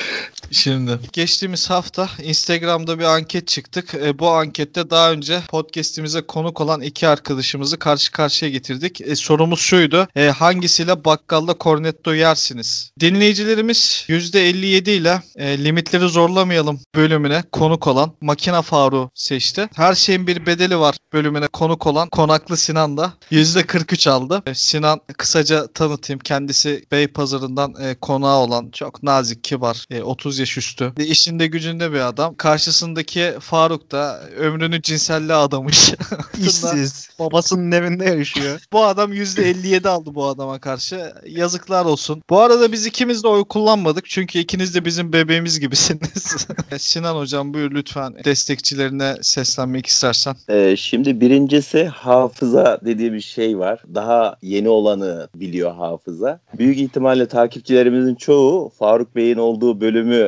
Şimdi 0.50 0.98
geçtiğimiz 1.12 1.70
hafta 1.70 2.08
Instagram'da 2.22 2.98
bir 2.98 3.04
anket 3.04 3.48
çıktık. 3.48 3.94
E, 3.94 4.18
bu 4.18 4.28
ankette 4.28 4.90
daha 4.90 5.12
önce 5.12 5.40
podcast'imize 5.48 6.20
konuk 6.20 6.60
olan 6.60 6.80
iki 6.80 7.08
arkadaşımızı 7.08 7.78
karşı 7.78 8.12
karşıya 8.12 8.50
getirdik. 8.50 9.00
E, 9.00 9.16
sorumuz 9.16 9.60
şuydu. 9.60 10.08
E, 10.16 10.28
hangisiyle 10.28 11.04
bakkalda 11.04 11.54
cornetto 11.60 12.14
yersiniz? 12.14 12.92
Dinleyicilerimiz 13.00 14.04
%57 14.08 14.90
ile 14.90 15.22
e, 15.36 15.64
limitleri 15.64 16.08
zorlamayalım 16.08 16.80
bölümüne 16.94 17.42
konuk 17.52 17.86
olan 17.86 18.12
Makina 18.20 18.62
Faruk 18.62 19.10
seçti. 19.14 19.68
Her 19.74 19.94
şeyin 19.94 20.26
bir 20.26 20.46
bedeli 20.46 20.78
var 20.78 20.96
bölümüne 21.12 21.46
konuk 21.46 21.86
olan 21.86 22.08
Konaklı 22.08 22.56
Sinan 22.56 22.96
da 22.96 23.12
%43 23.30 24.10
aldı. 24.10 24.42
E, 24.46 24.54
Sinan 24.54 25.00
kısaca 25.16 25.66
tanıtayım. 25.66 26.20
Kendisi 26.20 26.84
Beypazarı'ndan 26.92 27.74
e, 27.80 27.94
konağı 27.94 28.36
olan 28.38 28.70
çok 28.70 29.02
nazik, 29.02 29.44
kibar, 29.44 29.84
e, 29.90 30.02
30 30.02 30.37
yaş 30.38 30.58
üstü. 30.58 30.92
İşinde 30.98 31.46
gücünde 31.46 31.92
bir 31.92 32.08
adam. 32.08 32.34
Karşısındaki 32.34 33.34
Faruk 33.40 33.90
da 33.90 34.20
ömrünü 34.36 34.82
cinselliğe 34.82 35.34
adamış. 35.34 35.92
İşsiz. 36.38 37.08
Babasının 37.18 37.72
evinde 37.72 38.04
yaşıyor. 38.04 38.60
bu 38.72 38.84
adam 38.84 39.12
%57 39.12 39.88
aldı 39.88 40.14
bu 40.14 40.26
adama 40.26 40.58
karşı. 40.58 41.12
Yazıklar 41.26 41.84
olsun. 41.84 42.22
Bu 42.30 42.40
arada 42.40 42.72
biz 42.72 42.86
ikimiz 42.86 43.24
de 43.24 43.28
oy 43.28 43.44
kullanmadık. 43.44 44.04
Çünkü 44.06 44.38
ikiniz 44.38 44.74
de 44.74 44.84
bizim 44.84 45.12
bebeğimiz 45.12 45.60
gibisiniz. 45.60 46.46
Sinan 46.78 47.16
hocam 47.16 47.54
buyur 47.54 47.70
lütfen 47.70 48.14
destekçilerine 48.24 49.14
seslenmek 49.22 49.86
istersen. 49.86 50.36
Ee, 50.48 50.74
şimdi 50.78 51.20
birincisi 51.20 51.84
hafıza 51.84 52.80
dediği 52.84 53.12
bir 53.12 53.20
şey 53.20 53.58
var. 53.58 53.82
Daha 53.94 54.36
yeni 54.42 54.68
olanı 54.68 55.28
biliyor 55.34 55.74
hafıza. 55.74 56.40
Büyük 56.58 56.78
ihtimalle 56.78 57.28
takipçilerimizin 57.28 58.14
çoğu 58.14 58.72
Faruk 58.78 59.16
Bey'in 59.16 59.36
olduğu 59.36 59.80
bölümü 59.80 60.27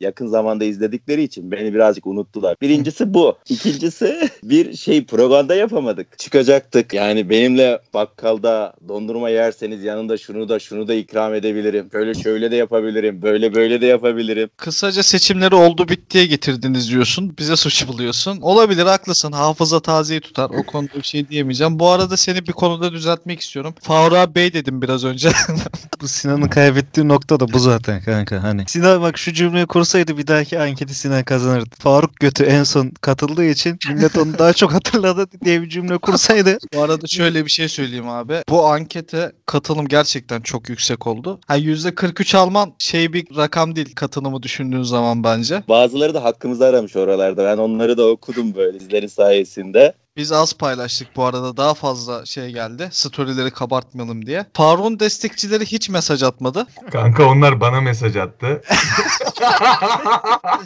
yakın 0.00 0.26
zamanda 0.26 0.64
izledikleri 0.64 1.22
için 1.22 1.50
beni 1.50 1.74
birazcık 1.74 2.06
unuttular. 2.06 2.56
Birincisi 2.62 3.14
bu. 3.14 3.38
İkincisi 3.48 4.30
bir 4.42 4.76
şey 4.76 5.04
propaganda 5.04 5.54
yapamadık. 5.54 6.18
Çıkacaktık. 6.18 6.94
Yani 6.94 7.30
benimle 7.30 7.80
bakkalda 7.94 8.74
dondurma 8.88 9.28
yerseniz 9.28 9.84
yanında 9.84 10.18
şunu 10.18 10.48
da 10.48 10.58
şunu 10.58 10.88
da 10.88 10.94
ikram 10.94 11.34
edebilirim. 11.34 11.90
Böyle 11.92 12.14
şöyle 12.14 12.50
de 12.50 12.56
yapabilirim. 12.56 13.22
Böyle 13.22 13.54
böyle 13.54 13.80
de 13.80 13.86
yapabilirim. 13.86 14.50
Kısaca 14.56 15.02
seçimleri 15.02 15.54
oldu 15.54 15.88
bittiye 15.88 16.26
getirdiniz 16.26 16.90
diyorsun. 16.90 17.34
Bize 17.38 17.56
suç 17.56 17.88
buluyorsun. 17.88 18.40
Olabilir 18.40 18.86
haklısın. 18.86 19.32
Hafıza 19.32 19.80
tazeyi 19.80 20.20
tutar. 20.20 20.50
O 20.50 20.62
konuda 20.66 20.94
bir 20.94 21.02
şey 21.02 21.28
diyemeyeceğim. 21.28 21.78
Bu 21.78 21.90
arada 21.90 22.16
seni 22.16 22.46
bir 22.46 22.52
konuda 22.52 22.92
düzeltmek 22.92 23.40
istiyorum. 23.40 23.74
Faruk 23.82 24.34
Bey 24.34 24.52
dedim 24.52 24.82
biraz 24.82 25.04
önce. 25.04 25.30
Bu 26.00 26.08
Sinan'ın 26.08 26.48
kaybettiği 26.48 27.08
nokta 27.08 27.40
da 27.40 27.52
bu 27.52 27.58
zaten 27.58 28.02
kanka 28.02 28.42
hani. 28.42 28.64
Sinan 28.66 29.02
bak 29.02 29.18
şu 29.18 29.32
cümleyi 29.32 29.66
kursaydı 29.84 30.18
bir 30.18 30.26
dahaki 30.26 30.58
anketi 30.58 30.94
Sinan 30.94 31.24
kazanırdı. 31.24 31.74
Faruk 31.78 32.16
Götü 32.16 32.44
en 32.44 32.62
son 32.62 32.90
katıldığı 33.00 33.44
için 33.44 33.78
millet 33.88 34.18
onu 34.18 34.38
daha 34.38 34.52
çok 34.52 34.72
hatırladı 34.72 35.26
diye 35.44 35.62
bir 35.62 35.68
cümle 35.68 35.98
kursaydı. 35.98 36.58
Bu 36.74 36.82
arada 36.82 37.06
şöyle 37.06 37.44
bir 37.44 37.50
şey 37.50 37.68
söyleyeyim 37.68 38.08
abi. 38.08 38.42
Bu 38.48 38.66
ankete 38.66 39.32
katılım 39.46 39.88
gerçekten 39.88 40.40
çok 40.40 40.68
yüksek 40.68 41.06
oldu. 41.06 41.40
Ha 41.46 41.58
%43 41.58 42.36
alman 42.36 42.72
şey 42.78 43.12
bir 43.12 43.36
rakam 43.36 43.76
değil 43.76 43.94
katılımı 43.94 44.42
düşündüğün 44.42 44.82
zaman 44.82 45.24
bence. 45.24 45.62
Bazıları 45.68 46.14
da 46.14 46.24
hakkımızı 46.24 46.66
aramış 46.66 46.96
oralarda. 46.96 47.44
Ben 47.44 47.58
onları 47.58 47.96
da 47.96 48.08
okudum 48.08 48.54
böyle 48.54 48.78
sizlerin 48.78 49.06
sayesinde. 49.06 49.94
Biz 50.16 50.32
az 50.32 50.52
paylaştık 50.52 51.16
bu 51.16 51.24
arada 51.24 51.56
daha 51.56 51.74
fazla 51.74 52.26
şey 52.26 52.50
geldi. 52.50 52.88
Storyleri 52.92 53.50
kabartmayalım 53.50 54.26
diye. 54.26 54.46
Faruk'un 54.52 55.00
destekçileri 55.00 55.66
hiç 55.66 55.88
mesaj 55.88 56.22
atmadı. 56.22 56.66
Kanka 56.92 57.26
onlar 57.26 57.60
bana 57.60 57.80
mesaj 57.80 58.16
attı. 58.16 58.62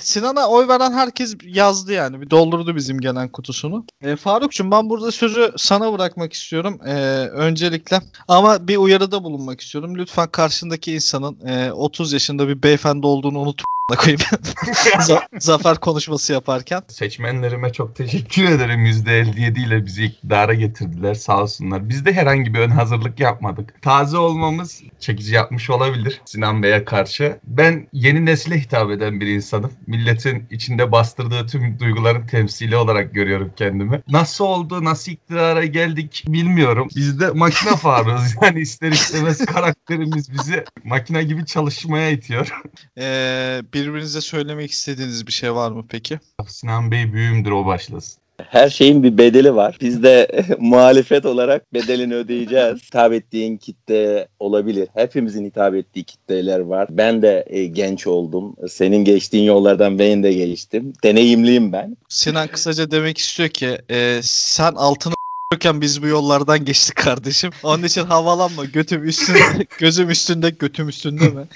Sinan'a 0.01 0.49
oy 0.49 0.69
veren 0.69 0.93
herkes 0.93 1.37
yazdı 1.45 1.93
yani. 1.93 2.21
Bir 2.21 2.31
doldurdu 2.31 2.77
bizim 2.77 3.01
gelen 3.01 3.29
kutusunu. 3.29 3.85
E, 4.03 4.17
Faruk'cum 4.17 4.71
ben 4.71 4.91
burada 4.91 5.13
sözü 5.13 5.53
sana 5.57 5.93
bırakmak 5.93 6.33
istiyorum. 6.33 6.81
E, 6.87 6.93
öncelikle 7.29 8.01
ama 8.29 8.69
bir 8.69 8.77
uyarıda 8.77 9.25
bulunmak 9.25 9.61
istiyorum. 9.61 9.97
Lütfen 9.97 10.29
karşındaki 10.29 10.95
insanın 10.95 11.47
e, 11.47 11.73
30 11.73 12.13
yaşında 12.13 12.49
bir 12.49 12.63
beyefendi 12.63 13.07
olduğunu 13.07 13.39
unut 13.39 13.63
koyayım. 13.97 14.21
За- 15.01 15.29
Zafer 15.39 15.77
konuşması 15.81 16.33
yaparken. 16.33 16.83
Seçmenlerime 16.89 17.73
çok 17.73 17.97
teşekkür 17.97 18.45
ederim. 18.45 18.87
%57 18.87 19.67
ile 19.67 19.87
bizi 19.87 20.05
iktidara 20.05 20.55
getirdiler 20.55 21.15
sağ 21.15 21.43
olsunlar. 21.43 21.89
Biz 21.89 22.05
de 22.07 22.13
herhangi 22.13 22.55
bir 22.55 22.59
ön 22.59 22.71
hazırlık 22.71 23.21
yapmadık. 23.21 23.83
Taze 23.83 24.17
olmamız 24.19 24.83
çekici 25.01 25.35
yapmış 25.35 25.71
olabilir 25.71 26.21
Sinan 26.25 26.63
Bey'e 26.63 26.85
karşı. 26.85 27.39
Ben 27.45 27.89
yeni 27.93 28.27
nesile 28.27 28.61
hitap 28.61 28.91
eden 28.91 29.21
bir 29.21 29.27
insanım. 29.27 29.73
Milletin 29.87 30.47
içinde 30.51 30.93
bastırdığı 30.93 31.47
tüm 31.47 31.79
duyguların 31.79 32.27
temsili 32.27 32.77
olarak 32.77 33.15
görüyorum 33.15 33.53
kendimi. 33.57 34.03
Nasıl 34.09 34.45
oldu, 34.45 34.85
nasıl 34.85 35.13
iktidara 35.13 35.65
geldik 35.65 36.25
bilmiyorum. 36.29 36.89
Biz 36.97 37.21
de 37.21 37.31
makine 37.31 37.77
faruz. 37.77 38.23
Yani 38.43 38.61
ister 38.61 38.93
istemez 38.93 39.47
karakterimiz 39.47 40.33
bizi 40.33 40.65
makine 40.85 41.23
gibi 41.23 41.47
çalışmaya 41.47 42.11
itiyor. 42.11 42.61
E, 42.99 43.61
birbirinize 43.87 44.21
söylemek 44.21 44.71
istediğiniz 44.71 45.27
bir 45.27 45.33
şey 45.33 45.55
var 45.55 45.71
mı 45.71 45.85
peki? 45.89 46.19
Sinan 46.47 46.91
Bey 46.91 47.13
büyüğümdür 47.13 47.51
o 47.51 47.67
başlasın. 47.67 48.21
Her 48.47 48.71
şeyin 48.71 49.03
bir 49.03 49.19
bedeli 49.19 49.55
var. 49.55 49.77
Biz 49.81 50.03
de 50.03 50.45
muhalefet 50.59 51.27
olarak 51.27 51.75
bedelini 51.75 52.15
ödeyeceğiz. 52.15 52.83
Hitap 52.83 53.13
ettiğin 53.13 53.57
kitle 53.57 54.29
olabilir. 54.39 54.89
Hepimizin 54.95 55.45
hitap 55.45 55.75
ettiği 55.75 56.05
kitleler 56.05 56.61
var. 56.61 56.89
Ben 56.91 57.23
de 57.23 57.45
e, 57.47 57.67
genç 57.67 58.07
oldum. 58.07 58.57
Senin 58.69 59.05
geçtiğin 59.05 59.45
yollardan 59.45 59.99
ben 59.99 60.23
de 60.23 60.33
geçtim. 60.33 60.93
Deneyimliyim 61.05 61.73
ben. 61.73 61.97
Sinan 62.09 62.49
kısaca 62.49 62.91
demek 62.91 63.19
istiyor 63.19 63.49
ki 63.49 63.79
e, 63.91 64.21
sen 64.23 64.73
altını 64.73 65.15
yokken 65.53 65.81
biz 65.81 66.03
bu 66.03 66.07
yollardan 66.07 66.65
geçtik 66.65 66.97
kardeşim. 66.97 67.51
Onun 67.63 67.83
için 67.83 68.05
havalanma. 68.05 68.65
Götüm 68.65 69.05
üstünde, 69.05 69.67
gözüm 69.79 70.11
üstünde, 70.11 70.51
götüm 70.51 70.89
üstünde 70.89 71.29
mi? 71.29 71.47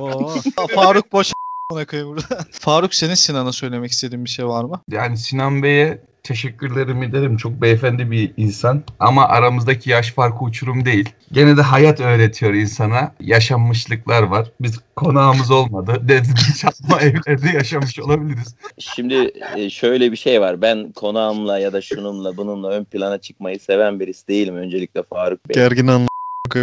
Oo. 0.00 0.34
Faruk 0.74 1.12
boş 1.12 1.32
a**ına 1.32 1.86
koyayım 1.86 2.10
burada. 2.10 2.44
Faruk 2.52 2.94
senin 2.94 3.14
Sinan'a 3.14 3.52
söylemek 3.52 3.90
istediğin 3.90 4.24
bir 4.24 4.30
şey 4.30 4.46
var 4.46 4.64
mı? 4.64 4.82
Yani 4.90 5.18
Sinan 5.18 5.62
Bey'e 5.62 5.98
teşekkürlerimi 6.24 7.06
ederim. 7.06 7.36
Çok 7.36 7.52
beyefendi 7.52 8.10
bir 8.10 8.32
insan. 8.36 8.82
Ama 9.00 9.28
aramızdaki 9.28 9.90
yaş 9.90 10.12
farkı 10.12 10.44
uçurum 10.44 10.84
değil. 10.84 11.08
Gene 11.32 11.56
de 11.56 11.62
hayat 11.62 12.00
öğretiyor 12.00 12.54
insana. 12.54 13.14
Yaşanmışlıklar 13.20 14.22
var. 14.22 14.50
Biz 14.60 14.80
konağımız 14.96 15.50
olmadı. 15.50 15.96
Dedim 16.08 16.34
çatma 16.60 17.00
evlerde 17.00 17.48
yaşamış 17.56 18.00
olabiliriz. 18.00 18.54
Şimdi 18.78 19.32
e, 19.56 19.70
şöyle 19.70 20.12
bir 20.12 20.16
şey 20.16 20.40
var. 20.40 20.62
Ben 20.62 20.92
konağımla 20.92 21.58
ya 21.58 21.72
da 21.72 21.80
şununla 21.80 22.36
bununla 22.36 22.70
ön 22.70 22.84
plana 22.84 23.18
çıkmayı 23.18 23.60
seven 23.60 24.00
birisi 24.00 24.28
değilim. 24.28 24.56
Öncelikle 24.56 25.02
Faruk 25.02 25.48
Bey. 25.48 25.54
Gergin 25.54 25.86
anla 25.86 26.08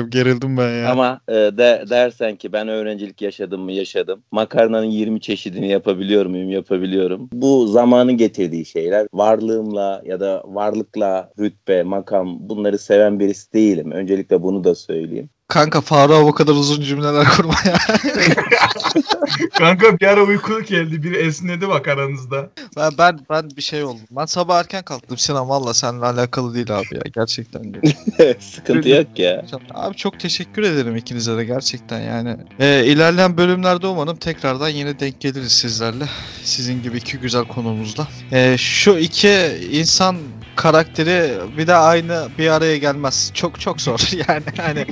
gerildim 0.10 0.58
ben 0.58 0.84
ya. 0.84 0.92
Ama 0.92 1.22
e, 1.28 1.34
de, 1.34 1.84
dersen 1.90 2.36
ki 2.36 2.54
ben 2.54 2.68
öğrencilik 2.68 3.22
yaşadım 3.22 3.62
mı 3.62 3.72
yaşadım. 3.72 4.24
Makarnanın 4.32 4.86
20 4.86 5.22
çeşidini 5.22 5.70
yapabiliyor 5.70 6.26
muyum 6.26 6.50
yapabiliyorum. 6.50 7.30
Bu 7.34 7.68
zamanın 7.68 8.18
getirdiği 8.18 8.66
şeyler. 8.66 9.08
Varlığımla 9.14 10.02
ya 10.06 10.20
da 10.20 10.44
varlıkla 10.46 11.32
rütbe, 11.40 11.84
makam 11.84 12.50
bunları 12.50 12.78
seven 12.78 13.20
birisi 13.20 13.54
değilim. 13.54 13.92
Öncelikle 13.92 14.44
bunu 14.44 14.64
da 14.64 14.76
söyleyeyim. 14.76 15.30
Kanka 15.52 15.82
Faruk'a 15.82 16.26
bu 16.26 16.34
kadar 16.34 16.54
uzun 16.54 16.82
cümleler 16.82 17.28
kurma 17.28 17.54
ya. 17.66 17.78
Kanka 19.58 20.00
bir 20.00 20.06
ara 20.06 20.24
uyku 20.24 20.62
geldi. 20.62 21.04
Biri 21.04 21.18
esnedi 21.18 21.68
bak 21.68 21.88
aranızda. 21.88 22.50
Ben, 22.78 22.92
ben, 22.98 23.20
ben 23.30 23.50
bir 23.58 23.62
şey 23.62 23.84
oldum. 23.84 24.02
Ben 24.12 24.26
sabah 24.26 24.60
erken 24.60 24.84
kalktım 24.84 25.18
Sinan 25.18 25.50
valla 25.50 25.74
seninle 25.74 26.06
alakalı 26.06 26.54
değil 26.54 26.78
abi 26.78 26.96
ya. 26.96 27.02
Gerçekten. 27.16 27.62
Sıkıntı 28.40 28.90
yok 28.90 29.20
ya. 29.20 29.46
Abi 29.74 29.96
çok 29.96 30.20
teşekkür 30.20 30.64
ederim 30.64 30.96
ikinize 30.96 31.38
de 31.38 31.46
gerçekten 31.46 32.00
yani. 32.00 32.38
Ee, 32.60 32.86
ilerleyen 32.86 33.38
bölümlerde 33.38 33.88
umarım 33.88 34.16
tekrardan 34.16 34.70
yine 34.70 35.00
denk 35.00 35.20
geliriz 35.20 35.52
sizlerle. 35.52 36.06
Sizin 36.44 36.84
gibi 36.84 36.98
iki 36.98 37.18
güzel 37.18 37.44
konumuzla. 37.44 38.08
Ee, 38.32 38.56
şu 38.58 38.98
iki 38.98 39.30
insan 39.72 40.18
karakteri 40.56 41.40
bir 41.58 41.68
de 41.68 41.76
aynı 41.76 42.28
bir 42.38 42.50
araya 42.50 42.78
gelmez. 42.78 43.32
Çok 43.34 43.60
çok 43.60 43.82
zor 43.82 44.00
yani 44.28 44.44
hani 44.58 44.86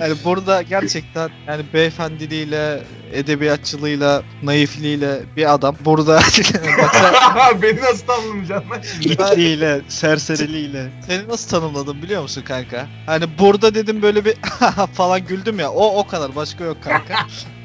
yani 0.00 0.14
burada 0.24 0.62
gerçekten 0.62 1.30
yani 1.46 1.72
beyefendiliğiyle, 1.72 2.82
edebiyatçılığıyla, 3.14 4.22
naifliğiyle 4.42 5.20
bir 5.36 5.54
adam 5.54 5.76
burada 5.84 6.20
Beni 7.62 7.80
nasıl 7.80 8.06
tanımlayacaksın 8.06 8.70
lan? 8.70 8.80
İtliğiyle, 9.00 9.80
serseriliğiyle. 9.88 10.90
Seni 11.06 11.28
nasıl 11.28 11.48
tanımladım 11.50 12.02
biliyor 12.02 12.22
musun 12.22 12.42
kanka? 12.46 12.86
Hani 13.06 13.24
burada 13.38 13.74
dedim 13.74 14.02
böyle 14.02 14.24
bir 14.24 14.34
falan 14.94 15.26
güldüm 15.26 15.58
ya. 15.58 15.70
O 15.70 15.98
o 15.98 16.06
kadar 16.06 16.36
başka 16.36 16.64
yok 16.64 16.84
kanka. 16.84 17.14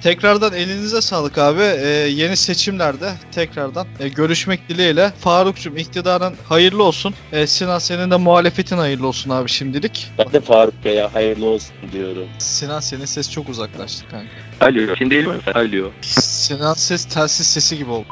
Tekrardan 0.04 0.54
elinize 0.54 1.02
sağlık 1.02 1.38
abi. 1.38 1.62
Ee, 1.62 1.88
yeni 1.89 2.38
seçimlerde 2.38 3.12
tekrardan 3.32 3.88
e, 4.00 4.08
görüşmek 4.10 4.70
dileğiyle. 4.70 5.12
Faruk'cum 5.20 5.78
iktidarın 5.78 6.36
hayırlı 6.50 6.84
olsun. 6.84 7.14
Ee, 7.32 7.47
Sinan 7.47 7.80
senin 7.80 8.12
de 8.12 8.16
muhalefetin 8.16 8.78
hayırlı 8.78 9.08
olsun 9.08 9.30
abi 9.30 9.50
şimdilik. 9.50 10.12
Ben 10.18 10.34
de 10.34 10.41
Faruk 10.41 10.86
Bey'e 10.86 11.08
hayırlı 11.08 11.45
olsun 11.45 11.76
diyorum. 11.91 12.28
Sinan 12.39 12.80
senin 12.80 13.06
ses 13.06 13.32
çok 13.32 13.50
uzaklaştı 13.50 14.06
kanka. 14.12 14.49
Alo. 14.62 14.95
Şimdi 14.95 15.16
değil 15.16 15.28
mi? 15.28 15.34
Alo. 15.55 15.91
Sinan 16.01 16.74
ses 16.74 17.05
telsiz 17.05 17.47
sesi 17.47 17.78
gibi 17.78 17.91
oldu. 17.91 18.07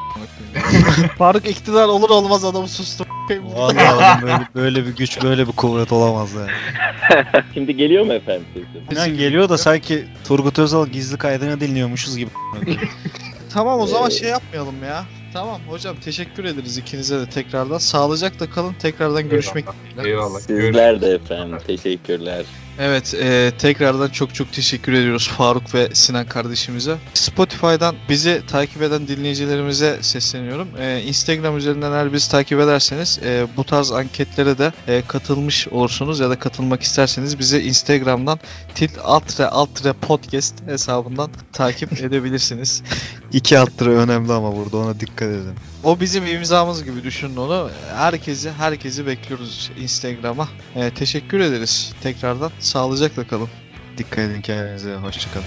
Faruk 1.18 1.48
iktidar 1.48 1.88
olur 1.88 2.10
olmaz 2.10 2.45
adamı 2.45 2.68
sustu. 2.68 3.06
Vallahi 3.43 4.22
böyle, 4.22 4.48
böyle 4.56 4.86
bir 4.86 4.95
güç, 4.95 5.24
böyle 5.24 5.48
bir 5.48 5.52
kuvvet 5.52 5.91
olamaz 5.91 6.30
yani. 6.34 6.52
Şimdi 7.54 7.76
geliyor 7.78 8.06
mu 8.06 8.14
efendim 8.14 8.45
sesim? 8.54 8.88
İnan 8.91 9.18
geliyor 9.18 9.50
da 9.50 9.58
sanki 9.58 10.06
Turgut 10.28 10.60
Özal 10.60 10.88
gizli 10.88 11.18
kaydını 11.18 11.60
dinliyormuşuz 11.60 12.18
gibi. 12.18 12.30
Tamam 13.54 13.80
o 13.80 13.88
zaman 13.88 14.10
şey 14.10 14.30
yapmayalım 14.30 14.84
ya. 14.84 15.06
Tamam 15.34 15.62
hocam 15.70 15.95
teşekkür 15.95 16.45
ederiz 16.45 16.78
ikinize 16.78 17.20
de 17.20 17.30
tekrardan. 17.30 17.78
Sağlıcakla 17.78 18.50
kalın. 18.50 18.74
Tekrardan 18.74 19.30
görüşmek 19.30 19.66
dileğiyle. 19.66 20.10
Eyvallah. 20.10 20.39
Sizler 20.39 21.02
de 21.02 21.08
efendim. 21.08 21.58
Teşekkürler. 21.68 22.45
Evet 22.80 23.13
e, 23.13 23.51
tekrardan 23.59 24.09
çok 24.09 24.36
çok 24.36 24.53
teşekkür 24.53 24.93
ediyoruz 24.93 25.28
Faruk 25.28 25.75
ve 25.75 25.89
Sinan 25.93 26.25
kardeşimize. 26.25 26.97
Spotify'dan 27.13 27.95
bizi 28.09 28.41
takip 28.47 28.82
eden 28.82 29.07
dinleyicilerimize 29.07 29.97
sesleniyorum. 30.01 30.67
E, 30.80 31.01
Instagram 31.01 31.57
üzerinden 31.57 31.91
eğer 31.91 32.13
bizi 32.13 32.32
takip 32.32 32.59
ederseniz 32.59 33.19
e, 33.23 33.47
bu 33.57 33.63
tarz 33.63 33.91
anketlere 33.91 34.57
de 34.57 34.71
e, 34.88 35.01
katılmış 35.07 35.67
olursunuz 35.67 36.19
ya 36.19 36.30
da 36.30 36.39
katılmak 36.39 36.82
isterseniz 36.82 37.39
bizi 37.39 37.59
Instagram'dan 37.59 38.39
til 38.75 38.89
altre 39.03 39.45
altre 39.45 39.93
podcast 39.93 40.53
hesabından 40.67 41.30
takip 41.53 41.93
edebilirsiniz. 42.01 42.84
İki 43.34 43.59
alt 43.59 43.82
lira 43.82 43.89
önemli 43.89 44.34
ama 44.34 44.55
burada 44.55 44.78
ona 44.78 44.99
dikkat 44.99 45.28
edin. 45.28 45.53
O 45.84 45.99
bizim 45.99 46.28
imzamız 46.28 46.84
gibi 46.84 47.03
düşünün 47.03 47.38
onu. 47.38 47.69
Herkesi 47.95 48.51
herkesi 48.51 49.07
bekliyoruz 49.07 49.71
Instagram'a. 49.80 50.49
E, 50.75 50.89
teşekkür 50.89 51.39
ederiz 51.39 51.93
tekrardan. 52.03 52.51
Sağlıcakla 52.59 53.28
kalın. 53.28 53.49
Dikkat 53.97 54.19
edin 54.19 54.41
kendinize. 54.41 54.95
Hoşçakalın. 54.95 55.45